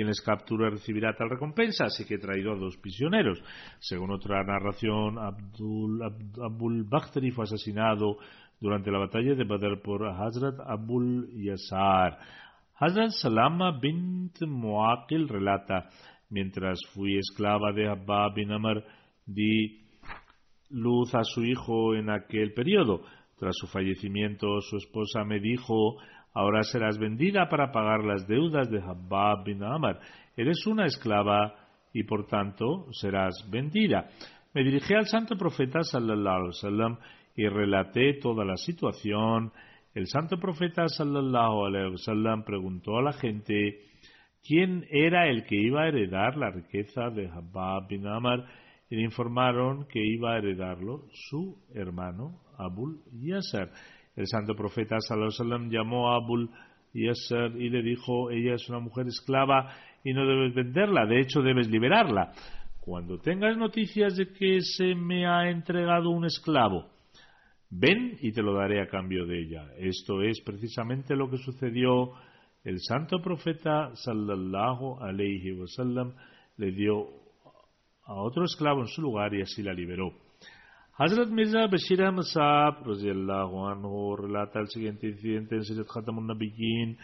quien 0.00 0.08
les 0.08 0.22
captura 0.22 0.70
recibirá 0.70 1.12
tal 1.12 1.28
recompensa, 1.28 1.84
así 1.84 2.06
que 2.06 2.14
he 2.14 2.18
traído 2.18 2.52
a 2.52 2.56
dos 2.56 2.78
prisioneros. 2.78 3.38
Según 3.80 4.10
otra 4.12 4.42
narración, 4.42 5.18
Abdul, 5.18 6.02
Abul 6.42 6.84
Bakhtari 6.84 7.30
fue 7.30 7.44
asesinado 7.44 8.16
durante 8.58 8.90
la 8.90 9.00
batalla 9.00 9.34
de 9.34 9.44
Badr 9.44 9.82
por 9.82 10.06
Hazrat 10.08 10.58
Abul 10.66 11.28
Yasar. 11.34 12.18
Hazrat 12.76 13.10
Salama 13.10 13.78
bint 13.78 14.40
Muaqil 14.40 15.28
relata, 15.28 15.90
mientras 16.30 16.78
fui 16.94 17.18
esclava 17.18 17.70
de 17.72 17.86
Abba 17.86 18.32
bin 18.34 18.52
Amr, 18.52 18.82
di 19.26 19.82
luz 20.70 21.14
a 21.14 21.24
su 21.24 21.44
hijo 21.44 21.94
en 21.94 22.08
aquel 22.08 22.54
periodo. 22.54 23.02
Tras 23.38 23.54
su 23.54 23.66
fallecimiento, 23.66 24.62
su 24.62 24.78
esposa 24.78 25.24
me 25.24 25.40
dijo, 25.40 25.98
Ahora 26.32 26.62
serás 26.62 26.98
vendida 26.98 27.48
para 27.48 27.72
pagar 27.72 28.04
las 28.04 28.26
deudas 28.26 28.70
de 28.70 28.80
Habab 28.80 29.44
bin 29.44 29.62
Amr. 29.62 29.98
Eres 30.36 30.66
una 30.66 30.86
esclava 30.86 31.54
y 31.92 32.04
por 32.04 32.26
tanto 32.26 32.86
serás 32.92 33.48
vendida. 33.50 34.08
Me 34.54 34.62
dirigí 34.62 34.94
al 34.94 35.06
santo 35.06 35.36
profeta 35.36 35.82
sallallahu 35.82 36.36
alaihi 36.36 36.48
wasallam 36.48 36.98
y 37.36 37.46
relaté 37.48 38.14
toda 38.14 38.44
la 38.44 38.56
situación. 38.56 39.52
El 39.94 40.06
santo 40.06 40.38
profeta 40.38 40.86
sallallahu 40.86 41.66
alaihi 41.66 41.92
wasallam 41.92 42.44
preguntó 42.44 42.98
a 42.98 43.02
la 43.02 43.12
gente 43.12 43.80
quién 44.46 44.86
era 44.90 45.28
el 45.28 45.44
que 45.44 45.56
iba 45.56 45.82
a 45.82 45.88
heredar 45.88 46.36
la 46.36 46.50
riqueza 46.50 47.10
de 47.10 47.28
Habab 47.28 47.88
bin 47.88 48.06
Amr 48.06 48.44
y 48.88 48.96
le 48.96 49.02
informaron 49.02 49.86
que 49.86 50.00
iba 50.04 50.34
a 50.34 50.38
heredarlo 50.38 51.06
su 51.12 51.56
hermano 51.74 52.40
Abul 52.58 53.00
Yasser. 53.12 53.70
El 54.16 54.26
santo 54.26 54.54
profeta 54.54 54.96
sallallahu 55.00 55.70
llamó 55.70 56.10
a 56.10 56.16
Abul 56.16 56.50
Yasser 56.92 57.56
y 57.56 57.70
le 57.70 57.82
dijo, 57.82 58.30
ella 58.30 58.54
es 58.54 58.68
una 58.68 58.80
mujer 58.80 59.06
esclava 59.06 59.72
y 60.02 60.12
no 60.12 60.26
debes 60.26 60.54
venderla, 60.54 61.06
de 61.06 61.20
hecho 61.20 61.42
debes 61.42 61.68
liberarla. 61.68 62.32
Cuando 62.80 63.18
tengas 63.18 63.56
noticias 63.56 64.16
de 64.16 64.32
que 64.32 64.60
se 64.62 64.94
me 64.94 65.26
ha 65.26 65.50
entregado 65.50 66.10
un 66.10 66.24
esclavo, 66.24 66.88
ven 67.70 68.16
y 68.20 68.32
te 68.32 68.42
lo 68.42 68.54
daré 68.54 68.82
a 68.82 68.88
cambio 68.88 69.26
de 69.26 69.42
ella. 69.42 69.66
Esto 69.78 70.22
es 70.22 70.40
precisamente 70.40 71.14
lo 71.14 71.30
que 71.30 71.36
sucedió. 71.36 72.12
El 72.64 72.80
santo 72.80 73.22
profeta 73.22 73.94
sallallahu 73.94 75.00
alayhi 75.00 75.52
wasallam 75.52 76.14
le 76.56 76.72
dio 76.72 77.06
a 78.04 78.14
otro 78.14 78.44
esclavo 78.44 78.80
en 78.80 78.88
su 78.88 79.02
lugar 79.02 79.34
y 79.34 79.42
así 79.42 79.62
la 79.62 79.72
liberó. 79.72 80.12
Hazrat 80.98 81.28
Mirza 81.30 81.66
Bashir 81.66 82.02
Ahmad 82.02 82.24
Saab, 82.24 82.84
anhu, 82.84 84.16
relata 84.16 84.60
el 84.60 84.68
siguiente 84.68 85.06
incidente 85.06 85.56
en 85.56 85.64
Sayyid 85.64 85.86
Khatamun 85.86 86.26
Nabiyyin. 86.26 86.98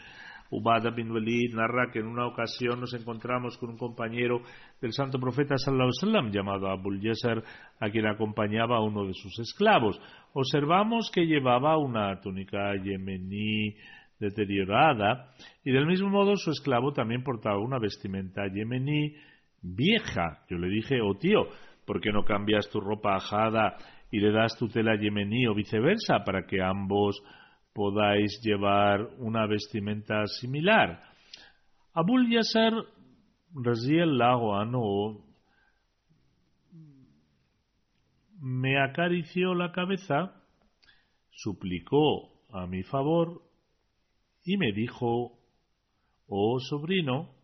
Ubada 0.51 0.91
bin 0.91 1.11
Walid 1.11 1.55
narra 1.55 1.91
que 1.93 2.01
en 2.01 2.07
una 2.07 2.27
ocasión 2.27 2.81
nos 2.81 2.95
encontramos 2.95 3.57
con 3.59 3.71
un 3.71 3.79
compañero 3.79 4.43
del 4.81 4.93
santo 4.93 5.19
profeta 5.19 5.57
sallallahu 5.57 5.91
alaihi 6.03 6.31
llamado 6.31 6.69
Abul 6.69 7.01
Yasar, 7.01 7.43
a 7.81 7.91
quien 7.91 8.07
acompañaba 8.07 8.81
uno 8.81 9.07
de 9.07 9.15
sus 9.15 9.39
esclavos. 9.41 10.01
Observamos 10.35 11.11
que 11.11 11.27
llevaba 11.27 11.79
una 11.79 12.21
túnica 12.21 12.75
yemení 12.77 13.75
deteriorada 14.21 15.33
y 15.65 15.73
del 15.73 15.87
mismo 15.87 16.09
modo 16.11 16.37
su 16.37 16.51
esclavo 16.51 16.93
también 16.93 17.23
portaba 17.23 17.59
una 17.59 17.79
vestimenta 17.79 18.47
yemení 18.47 19.15
vieja. 19.63 20.45
Yo 20.49 20.59
le 20.59 20.69
dije, 20.69 21.01
oh 21.01 21.15
tío, 21.15 21.49
¿por 21.87 22.01
qué 22.01 22.11
no 22.11 22.25
cambias 22.25 22.69
tu 22.69 22.81
ropa 22.81 23.17
ajada 23.17 23.77
y 24.11 24.21
le 24.21 24.33
das 24.33 24.57
tu 24.59 24.69
tela 24.69 24.97
yemení 24.97 25.47
o 25.47 25.55
viceversa 25.55 26.25
para 26.25 26.47
que 26.47 26.61
ambos 26.61 27.23
podáis 27.73 28.41
llevar 28.43 29.09
una 29.19 29.47
vestimenta 29.47 30.27
similar? 30.27 31.01
Abul 31.95 32.29
lago 34.19 34.55
anhu 34.55 35.27
me 38.41 38.81
acarició 38.81 39.55
la 39.55 39.73
cabeza, 39.73 40.35
suplicó 41.31 42.45
a 42.51 42.67
mi 42.67 42.83
favor 42.83 43.43
y 44.45 44.57
me 44.57 44.73
dijo, 44.73 45.39
oh 46.29 46.61
sobrino, 46.61 47.35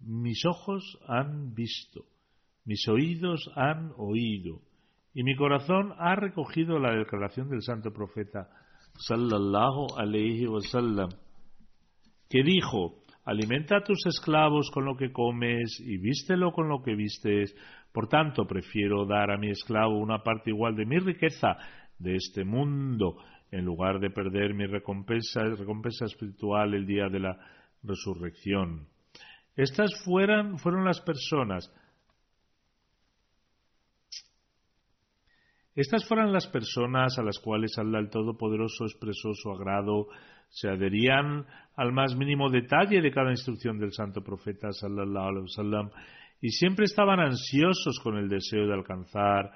mis 0.00 0.44
ojos 0.44 0.98
han 1.06 1.54
visto, 1.54 2.04
mis 2.66 2.86
oídos 2.88 3.50
han 3.54 3.92
oído, 3.96 4.60
y 5.14 5.22
mi 5.22 5.34
corazón 5.36 5.94
ha 5.98 6.14
recogido 6.16 6.78
la 6.78 6.94
declaración 6.94 7.48
del 7.48 7.62
santo 7.62 7.92
profeta 7.92 8.50
sallallahu 8.98 9.96
alayhi 9.96 10.46
wasallam, 10.46 11.10
que 12.28 12.42
dijo, 12.42 13.02
alimenta 13.24 13.78
a 13.78 13.84
tus 13.84 14.04
esclavos 14.06 14.70
con 14.72 14.84
lo 14.84 14.96
que 14.96 15.12
comes 15.12 15.80
y 15.80 15.98
vístelo 15.98 16.52
con 16.52 16.68
lo 16.68 16.82
que 16.82 16.94
vistes, 16.94 17.54
por 17.92 18.08
tanto 18.08 18.46
prefiero 18.46 19.06
dar 19.06 19.30
a 19.30 19.38
mi 19.38 19.50
esclavo 19.50 19.98
una 19.98 20.22
parte 20.22 20.50
igual 20.50 20.76
de 20.76 20.86
mi 20.86 20.98
riqueza 20.98 21.56
de 21.98 22.16
este 22.16 22.44
mundo, 22.44 23.16
en 23.50 23.64
lugar 23.64 24.00
de 24.00 24.10
perder 24.10 24.54
mi 24.54 24.66
recompensa, 24.66 25.42
recompensa 25.42 26.04
espiritual 26.04 26.74
el 26.74 26.86
día 26.86 27.08
de 27.08 27.20
la 27.20 27.38
resurrección. 27.82 28.88
Estas 29.56 29.90
fueron, 30.04 30.58
fueron 30.58 30.84
las 30.84 31.00
personas. 31.00 31.72
Estas 35.76 36.08
fueron 36.08 36.32
las 36.32 36.46
personas 36.46 37.18
a 37.18 37.22
las 37.22 37.38
cuales 37.38 37.78
Allah 37.78 37.98
el 37.98 38.08
Todopoderoso 38.08 38.84
expresó 38.84 39.34
su 39.34 39.50
agrado, 39.50 40.08
se 40.48 40.68
adherían 40.68 41.44
al 41.76 41.92
más 41.92 42.16
mínimo 42.16 42.50
detalle 42.50 43.02
de 43.02 43.10
cada 43.10 43.30
instrucción 43.30 43.78
del 43.78 43.92
santo 43.92 44.22
profeta 44.22 44.72
sallallahu 44.72 45.28
alaihi 45.28 45.42
wasallam 45.42 45.90
y 46.40 46.48
siempre 46.48 46.86
estaban 46.86 47.20
ansiosos 47.20 48.00
con 48.02 48.16
el 48.16 48.28
deseo 48.28 48.66
de 48.66 48.72
alcanzar 48.72 49.50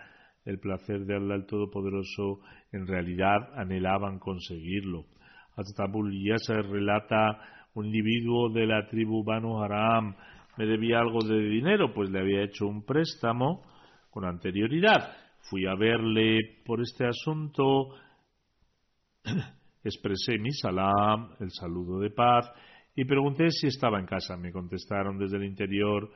el 0.45 0.59
placer 0.59 1.07
de 1.07 1.17
Allah 1.17 1.37
el 1.37 1.47
Todopoderoso, 1.47 2.41
en 2.71 2.87
realidad 2.87 3.55
anhelaban 3.57 4.19
conseguirlo. 4.19 5.07
Atabul 5.57 6.13
Yasser 6.13 6.67
relata 6.67 7.67
un 7.75 7.87
individuo 7.87 8.51
de 8.51 8.67
la 8.67 8.87
tribu 8.87 9.25
Banu 9.25 9.63
Haram 9.63 10.15
me 10.57 10.67
debía 10.67 11.01
algo 11.01 11.21
de 11.25 11.41
dinero, 11.41 11.95
pues 11.95 12.11
le 12.11 12.21
había 12.21 12.43
hecho 12.43 12.67
un 12.67 12.85
préstamo 12.85 13.63
con 14.11 14.27
anterioridad. 14.27 15.17
Fui 15.49 15.67
a 15.67 15.75
verle 15.75 16.61
por 16.65 16.81
este 16.81 17.07
asunto, 17.07 17.91
expresé 19.85 20.39
mi 20.39 20.53
salam, 20.53 21.35
el 21.41 21.51
saludo 21.51 21.99
de 21.99 22.11
paz, 22.11 22.51
y 22.95 23.05
pregunté 23.05 23.51
si 23.51 23.69
estaba 23.69 23.99
en 23.99 24.07
casa. 24.07 24.37
Me 24.37 24.53
contestaron 24.53 25.19
desde 25.19 25.39
el 25.39 25.45
interior 25.45 26.11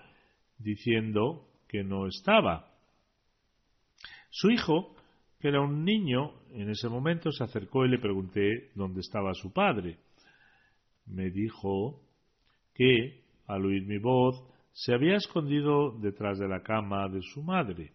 diciendo 0.59 1.49
que 1.69 1.83
no 1.83 2.07
estaba. 2.07 2.71
Su 4.31 4.51
hijo, 4.51 4.95
que 5.41 5.49
era 5.49 5.61
un 5.61 5.85
niño, 5.85 6.33
en 6.53 6.71
ese 6.71 6.89
momento 6.89 7.31
se 7.31 7.45
acercó 7.45 7.85
y 7.85 7.91
le 7.91 7.99
pregunté 7.99 8.71
dónde 8.75 9.01
estaba 9.01 9.33
su 9.35 9.53
padre. 9.53 9.99
Me 11.07 11.31
dijo 11.31 12.01
que, 12.75 13.25
al 13.47 13.65
oír 13.65 13.87
mi 13.87 13.99
voz, 13.99 14.43
se 14.73 14.93
había 14.93 15.17
escondido 15.17 15.93
detrás 16.01 16.39
de 16.39 16.49
la 16.49 16.63
cama 16.63 17.09
de 17.09 17.21
su 17.23 17.43
madre. 17.43 17.93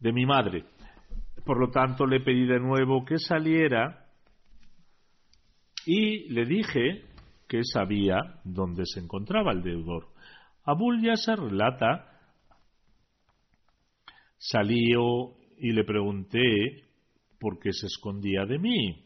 De 0.00 0.12
mi 0.12 0.26
madre. 0.26 0.64
Por 1.44 1.58
lo 1.58 1.70
tanto, 1.70 2.06
le 2.06 2.20
pedí 2.20 2.46
de 2.46 2.58
nuevo 2.58 3.04
que 3.04 3.18
saliera 3.18 4.06
y 5.86 6.28
le 6.30 6.44
dije 6.44 7.04
que 7.48 7.64
sabía 7.64 8.18
dónde 8.44 8.84
se 8.86 9.00
encontraba 9.00 9.52
el 9.52 9.62
deudor. 9.62 10.08
Abul 10.64 11.02
Yasser 11.02 11.38
relata, 11.38 12.06
salió 14.38 15.36
y 15.58 15.72
le 15.72 15.84
pregunté 15.84 16.84
por 17.38 17.58
qué 17.58 17.72
se 17.72 17.86
escondía 17.86 18.44
de 18.44 18.58
mí. 18.58 19.04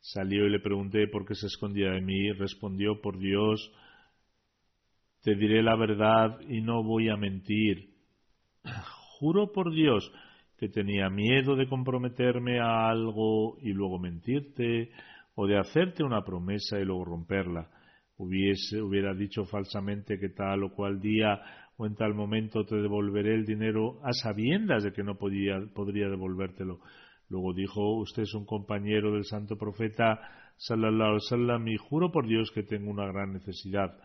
Salió 0.00 0.46
y 0.46 0.50
le 0.50 0.60
pregunté 0.60 1.08
por 1.08 1.26
qué 1.26 1.34
se 1.34 1.46
escondía 1.46 1.90
de 1.90 2.02
mí. 2.02 2.32
Respondió, 2.32 3.00
por 3.00 3.18
Dios, 3.18 3.72
te 5.22 5.34
diré 5.34 5.62
la 5.62 5.76
verdad 5.76 6.40
y 6.48 6.60
no 6.60 6.82
voy 6.82 7.08
a 7.08 7.16
mentir. 7.16 7.90
Juro 9.18 9.52
por 9.52 9.72
Dios 9.72 10.12
que 10.58 10.68
tenía 10.68 11.10
miedo 11.10 11.56
de 11.56 11.68
comprometerme 11.68 12.60
a 12.60 12.88
algo 12.88 13.56
y 13.60 13.72
luego 13.72 13.98
mentirte 13.98 14.90
o 15.34 15.46
de 15.46 15.58
hacerte 15.58 16.04
una 16.04 16.22
promesa 16.22 16.78
y 16.78 16.84
luego 16.84 17.04
romperla. 17.04 17.68
Hubiese, 18.16 18.80
hubiera 18.80 19.14
dicho 19.14 19.44
falsamente 19.44 20.18
que 20.18 20.28
tal 20.28 20.64
o 20.64 20.72
cual 20.72 21.00
día 21.00 21.40
o 21.76 21.86
en 21.86 21.94
tal 21.94 22.14
momento 22.14 22.64
te 22.64 22.76
devolveré 22.76 23.34
el 23.34 23.44
dinero 23.44 24.00
a 24.04 24.12
sabiendas 24.12 24.84
de 24.84 24.92
que 24.92 25.02
no 25.02 25.16
podía, 25.16 25.60
podría 25.74 26.08
devolvértelo. 26.08 26.80
Luego 27.28 27.54
dijo, 27.54 27.96
usted 27.98 28.22
es 28.22 28.34
un 28.34 28.44
compañero 28.44 29.12
del 29.12 29.24
santo 29.24 29.56
profeta, 29.56 30.20
sallallahu 30.58 31.18
alaihi 31.30 31.74
y 31.74 31.76
juro 31.76 32.12
por 32.12 32.26
Dios 32.26 32.50
que 32.52 32.62
tengo 32.62 32.90
una 32.90 33.06
gran 33.06 33.32
necesidad. 33.32 33.96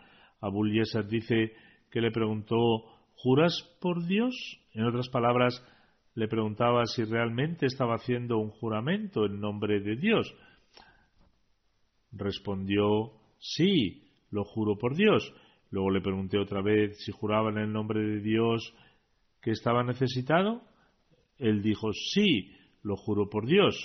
Abul 0.42 0.72
Yesar 0.72 1.08
dice 1.08 1.54
que 1.92 2.02
le 2.02 2.12
preguntó, 2.12 2.56
¿juras 3.16 3.64
por 3.82 4.06
Dios? 4.06 4.36
En 4.74 4.86
otras 4.86 5.10
palabras, 5.10 5.64
le 6.16 6.28
preguntaba 6.28 6.86
si 6.86 7.04
realmente 7.04 7.66
estaba 7.66 7.96
haciendo 7.96 8.38
un 8.38 8.50
juramento 8.50 9.26
en 9.26 9.40
nombre 9.40 9.80
de 9.80 9.96
Dios. 9.96 10.34
Respondió, 12.12 13.12
sí, 13.40 14.04
lo 14.32 14.44
juro 14.44 14.78
por 14.78 14.96
Dios. 14.96 15.32
Luego 15.70 15.92
le 15.92 16.02
pregunté 16.02 16.38
otra 16.38 16.62
vez 16.62 16.98
si 17.04 17.12
juraba 17.12 17.50
en 17.50 17.58
el 17.58 17.72
nombre 17.72 18.00
de 18.02 18.22
Dios 18.22 18.74
que 19.42 19.52
estaba 19.52 19.84
necesitado. 19.84 20.62
Él 21.38 21.62
dijo, 21.62 21.92
sí, 21.94 22.52
lo 22.84 22.96
juro 22.96 23.30
por 23.30 23.46
Dios. 23.46 23.76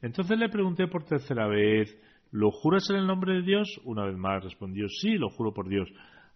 Entonces 0.00 0.38
le 0.38 0.48
pregunté 0.48 0.86
por 0.86 1.04
tercera 1.04 1.46
vez, 1.46 1.96
¿lo 2.30 2.50
juras 2.50 2.88
en 2.90 2.96
el 2.96 3.06
nombre 3.06 3.34
de 3.34 3.42
Dios? 3.42 3.80
Una 3.84 4.04
vez 4.04 4.16
más 4.16 4.42
respondió, 4.42 4.88
sí, 4.88 5.12
lo 5.12 5.30
juro 5.30 5.52
por 5.52 5.68
Dios. 5.68 5.88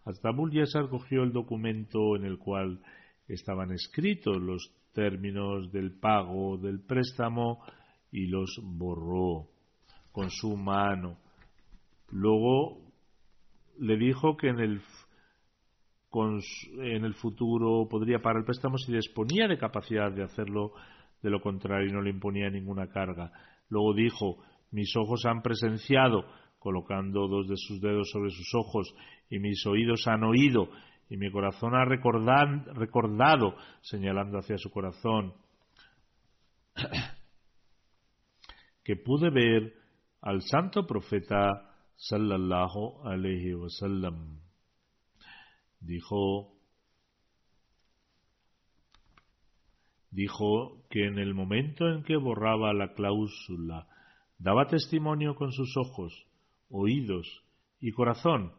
Hasta 0.04 0.30
Yasar 0.50 0.88
cogió 0.88 1.22
el 1.22 1.32
documento 1.32 2.16
en 2.16 2.24
el 2.24 2.38
cual 2.38 2.80
estaban 3.28 3.70
escritos 3.70 4.36
los 4.40 4.72
términos 4.92 5.70
del 5.72 5.98
pago 5.98 6.58
del 6.58 6.80
préstamo 6.80 7.62
y 8.10 8.26
los 8.26 8.60
borró 8.62 9.48
con 10.10 10.30
su 10.30 10.56
mano. 10.56 11.18
Luego 12.10 12.78
le 13.78 13.96
dijo 13.96 14.36
que 14.36 14.48
en 14.48 14.60
el, 14.60 14.82
en 16.80 17.04
el 17.04 17.14
futuro 17.14 17.88
podría 17.88 18.18
pagar 18.18 18.38
el 18.38 18.44
préstamo 18.44 18.76
si 18.76 18.92
disponía 18.92 19.48
de 19.48 19.58
capacidad 19.58 20.12
de 20.12 20.24
hacerlo, 20.24 20.72
de 21.22 21.30
lo 21.30 21.40
contrario 21.40 21.92
no 21.92 22.02
le 22.02 22.10
imponía 22.10 22.50
ninguna 22.50 22.88
carga. 22.88 23.32
Luego 23.70 23.94
dijo, 23.94 24.38
mis 24.72 24.96
ojos 24.96 25.24
han 25.26 25.42
presenciado, 25.42 26.24
colocando 26.58 27.28
dos 27.28 27.48
de 27.48 27.56
sus 27.56 27.80
dedos 27.80 28.10
sobre 28.10 28.30
sus 28.30 28.52
ojos, 28.54 28.92
y 29.30 29.38
mis 29.38 29.64
oídos 29.66 30.08
han 30.08 30.24
oído, 30.24 30.68
y 31.08 31.16
mi 31.16 31.30
corazón 31.30 31.74
ha 31.74 31.84
recordado, 31.84 33.54
señalando 33.82 34.38
hacia 34.38 34.58
su 34.58 34.70
corazón, 34.70 35.34
que 38.84 38.96
pude 38.96 39.30
ver 39.30 39.74
al 40.22 40.42
santo 40.42 40.86
profeta 40.86 41.68
sallallahu 41.96 43.06
alaihi 43.06 43.54
wasallam. 43.54 44.40
Dijo 45.80 46.48
dijo 50.10 50.86
que 50.90 51.06
en 51.06 51.18
el 51.18 51.34
momento 51.34 51.88
en 51.88 52.04
que 52.04 52.16
borraba 52.16 52.72
la 52.72 52.94
cláusula 52.94 53.88
daba 54.42 54.66
testimonio 54.66 55.36
con 55.36 55.52
sus 55.52 55.76
ojos, 55.76 56.26
oídos 56.68 57.44
y 57.80 57.92
corazón 57.92 58.52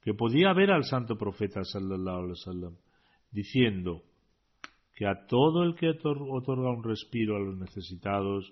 que 0.00 0.14
podía 0.14 0.52
ver 0.54 0.70
al 0.70 0.84
santo 0.84 1.18
profeta 1.18 1.62
sallallahu 1.62 2.16
alaihi 2.16 2.30
wasallam 2.30 2.76
diciendo 3.30 4.02
que 4.94 5.06
a 5.06 5.26
todo 5.26 5.62
el 5.62 5.74
que 5.74 5.90
otorga 5.90 6.70
un 6.70 6.82
respiro 6.82 7.36
a 7.36 7.40
los 7.40 7.58
necesitados 7.58 8.50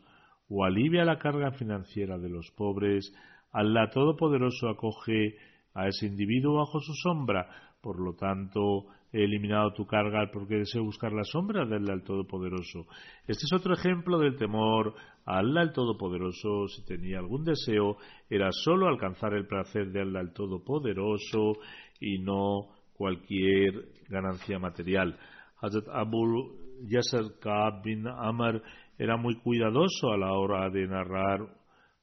o 0.48 0.64
alivia 0.64 1.06
la 1.06 1.18
carga 1.18 1.52
financiera 1.52 2.18
de 2.18 2.28
los 2.28 2.50
pobres, 2.50 3.10
Allah 3.50 3.88
Todopoderoso 3.90 4.68
acoge 4.68 5.38
a 5.72 5.88
ese 5.88 6.06
individuo 6.06 6.58
bajo 6.58 6.80
su 6.80 6.92
sombra. 6.92 7.48
Por 7.84 8.00
lo 8.00 8.14
tanto, 8.14 8.86
he 9.12 9.24
eliminado 9.24 9.74
tu 9.74 9.84
carga 9.84 10.30
porque 10.32 10.54
deseo 10.54 10.82
buscar 10.82 11.12
la 11.12 11.22
sombra 11.22 11.66
de 11.66 11.76
Allah 11.76 11.92
el 11.92 12.02
Todopoderoso. 12.02 12.86
Este 13.26 13.44
es 13.44 13.52
otro 13.52 13.74
ejemplo 13.74 14.18
del 14.18 14.36
temor 14.36 14.94
a 15.26 15.40
Allah 15.40 15.60
el 15.60 15.72
Todopoderoso. 15.74 16.66
Si 16.68 16.82
tenía 16.86 17.18
algún 17.18 17.44
deseo, 17.44 17.98
era 18.30 18.48
solo 18.52 18.88
alcanzar 18.88 19.34
el 19.34 19.46
placer 19.46 19.92
de 19.92 20.00
Allah 20.00 20.20
el 20.20 20.32
Todopoderoso 20.32 21.58
y 22.00 22.20
no 22.20 22.70
cualquier 22.94 23.90
ganancia 24.08 24.58
material. 24.58 25.18
Hazrat 25.60 25.86
Abu 25.92 26.56
Yasser 26.88 27.38
Kaab 27.38 27.82
bin 27.82 28.06
Amr 28.08 28.62
era 28.96 29.18
muy 29.18 29.34
cuidadoso 29.40 30.10
a 30.10 30.16
la 30.16 30.32
hora 30.32 30.70
de 30.70 30.86
narrar 30.86 31.40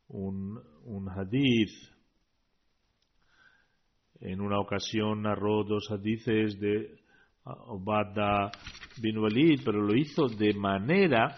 un, 0.09 0.61
un 0.86 1.09
hadith. 1.09 1.90
En 4.22 4.39
una 4.39 4.59
ocasión 4.59 5.24
narró 5.24 5.63
dos 5.63 5.89
hadices 5.89 6.59
de 6.59 6.95
Obada 7.43 8.51
bin 9.01 9.17
Walid, 9.17 9.61
pero 9.65 9.82
lo 9.82 9.95
hizo 9.95 10.28
de 10.28 10.53
manera 10.53 11.36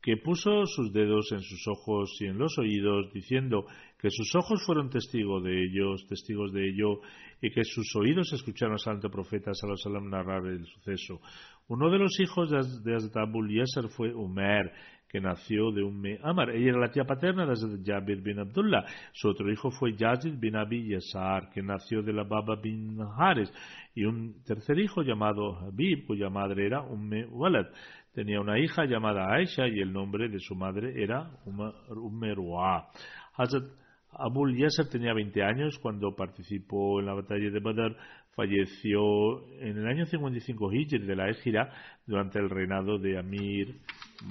que 0.00 0.16
puso 0.18 0.66
sus 0.66 0.92
dedos 0.92 1.32
en 1.32 1.40
sus 1.40 1.66
ojos 1.66 2.16
y 2.20 2.26
en 2.26 2.38
los 2.38 2.56
oídos, 2.58 3.12
diciendo 3.12 3.66
que 4.04 4.10
sus 4.10 4.34
ojos 4.34 4.62
fueron 4.66 4.90
testigos 4.90 5.42
de 5.42 5.64
ellos, 5.64 6.06
testigos 6.06 6.52
de 6.52 6.68
ello, 6.68 7.00
y 7.40 7.50
que 7.50 7.64
sus 7.64 7.96
oídos 7.96 8.30
escucharon 8.34 8.74
al 8.74 8.78
santo 8.78 9.08
profeta 9.08 9.52
sallallahu 9.54 10.10
narrar 10.10 10.44
el 10.44 10.66
suceso. 10.66 11.22
Uno 11.68 11.88
de 11.90 12.00
los 12.00 12.20
hijos 12.20 12.50
de 12.84 12.94
Hazrat 12.94 13.16
Abul 13.16 13.50
Yasser 13.50 13.88
fue 13.88 14.12
Umer, 14.12 14.70
que 15.08 15.22
nació 15.22 15.72
de 15.72 15.82
Umme 15.82 16.18
Amar. 16.22 16.50
Ella 16.50 16.72
era 16.72 16.80
la 16.80 16.90
tía 16.90 17.04
paterna 17.04 17.46
de 17.46 17.54
Jabir 17.82 18.20
bin 18.20 18.40
Abdullah. 18.40 18.84
Su 19.12 19.30
otro 19.30 19.50
hijo 19.50 19.70
fue 19.70 19.96
Yazid 19.96 20.38
bin 20.38 20.56
Abi 20.56 20.86
Yasar, 20.86 21.48
que 21.48 21.62
nació 21.62 22.02
de 22.02 22.12
la 22.12 22.24
Baba 22.24 22.56
bin 22.56 22.98
Hares. 23.16 23.50
Y 23.94 24.04
un 24.04 24.42
tercer 24.44 24.78
hijo 24.80 25.00
llamado 25.00 25.56
Habib, 25.60 26.04
cuya 26.06 26.28
madre 26.28 26.66
era 26.66 26.82
Umme 26.82 27.24
Walad. 27.24 27.68
Tenía 28.12 28.38
una 28.38 28.58
hija 28.58 28.84
llamada 28.84 29.32
Aisha 29.32 29.66
y 29.66 29.80
el 29.80 29.94
nombre 29.94 30.28
de 30.28 30.40
su 30.40 30.54
madre 30.54 31.02
era 31.02 31.30
Umme 31.46 32.34
Ru'a. 32.34 32.88
Hazrat 33.36 33.64
Abul 34.18 34.56
Yasser 34.56 34.88
tenía 34.88 35.12
20 35.12 35.42
años 35.42 35.78
cuando 35.78 36.14
participó 36.14 37.00
en 37.00 37.06
la 37.06 37.14
batalla 37.14 37.50
de 37.50 37.60
Badr. 37.60 37.96
Falleció 38.34 39.48
en 39.60 39.78
el 39.78 39.86
año 39.86 40.06
55 40.06 40.72
Hijr 40.72 41.06
de 41.06 41.16
la 41.16 41.30
Égira 41.30 41.72
durante 42.06 42.38
el 42.38 42.50
reinado 42.50 42.98
de 42.98 43.18
Amir 43.18 43.76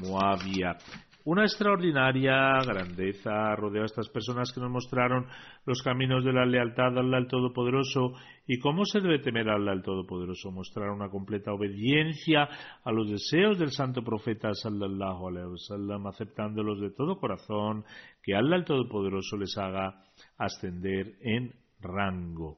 Muawiyah. 0.01 0.77
Una 1.25 1.43
extraordinaria 1.43 2.59
grandeza 2.65 3.55
rodea 3.55 3.83
a 3.83 3.85
estas 3.85 4.09
personas 4.09 4.51
que 4.51 4.59
nos 4.59 4.69
mostraron 4.69 5.25
los 5.65 5.81
caminos 5.81 6.25
de 6.25 6.33
la 6.33 6.45
lealtad 6.45 6.97
al 6.97 7.27
Todopoderoso 7.27 8.11
y 8.45 8.59
cómo 8.59 8.83
se 8.83 8.99
debe 8.99 9.19
temer 9.19 9.47
al 9.47 9.81
Todopoderoso. 9.83 10.51
Mostrar 10.51 10.89
una 10.89 11.07
completa 11.09 11.53
obediencia 11.53 12.49
a 12.83 12.91
los 12.91 13.09
deseos 13.09 13.57
del 13.57 13.71
santo 13.71 14.03
profeta 14.03 14.53
sallallahu 14.53 15.29
alaihi 15.29 15.47
wasallam, 15.47 16.07
aceptándolos 16.07 16.81
de 16.81 16.91
todo 16.91 17.17
corazón, 17.17 17.85
que 18.21 18.35
Allah 18.35 18.65
Todopoderoso 18.65 19.37
les 19.37 19.57
haga 19.57 20.03
ascender 20.37 21.15
en 21.21 21.53
rango. 21.79 22.57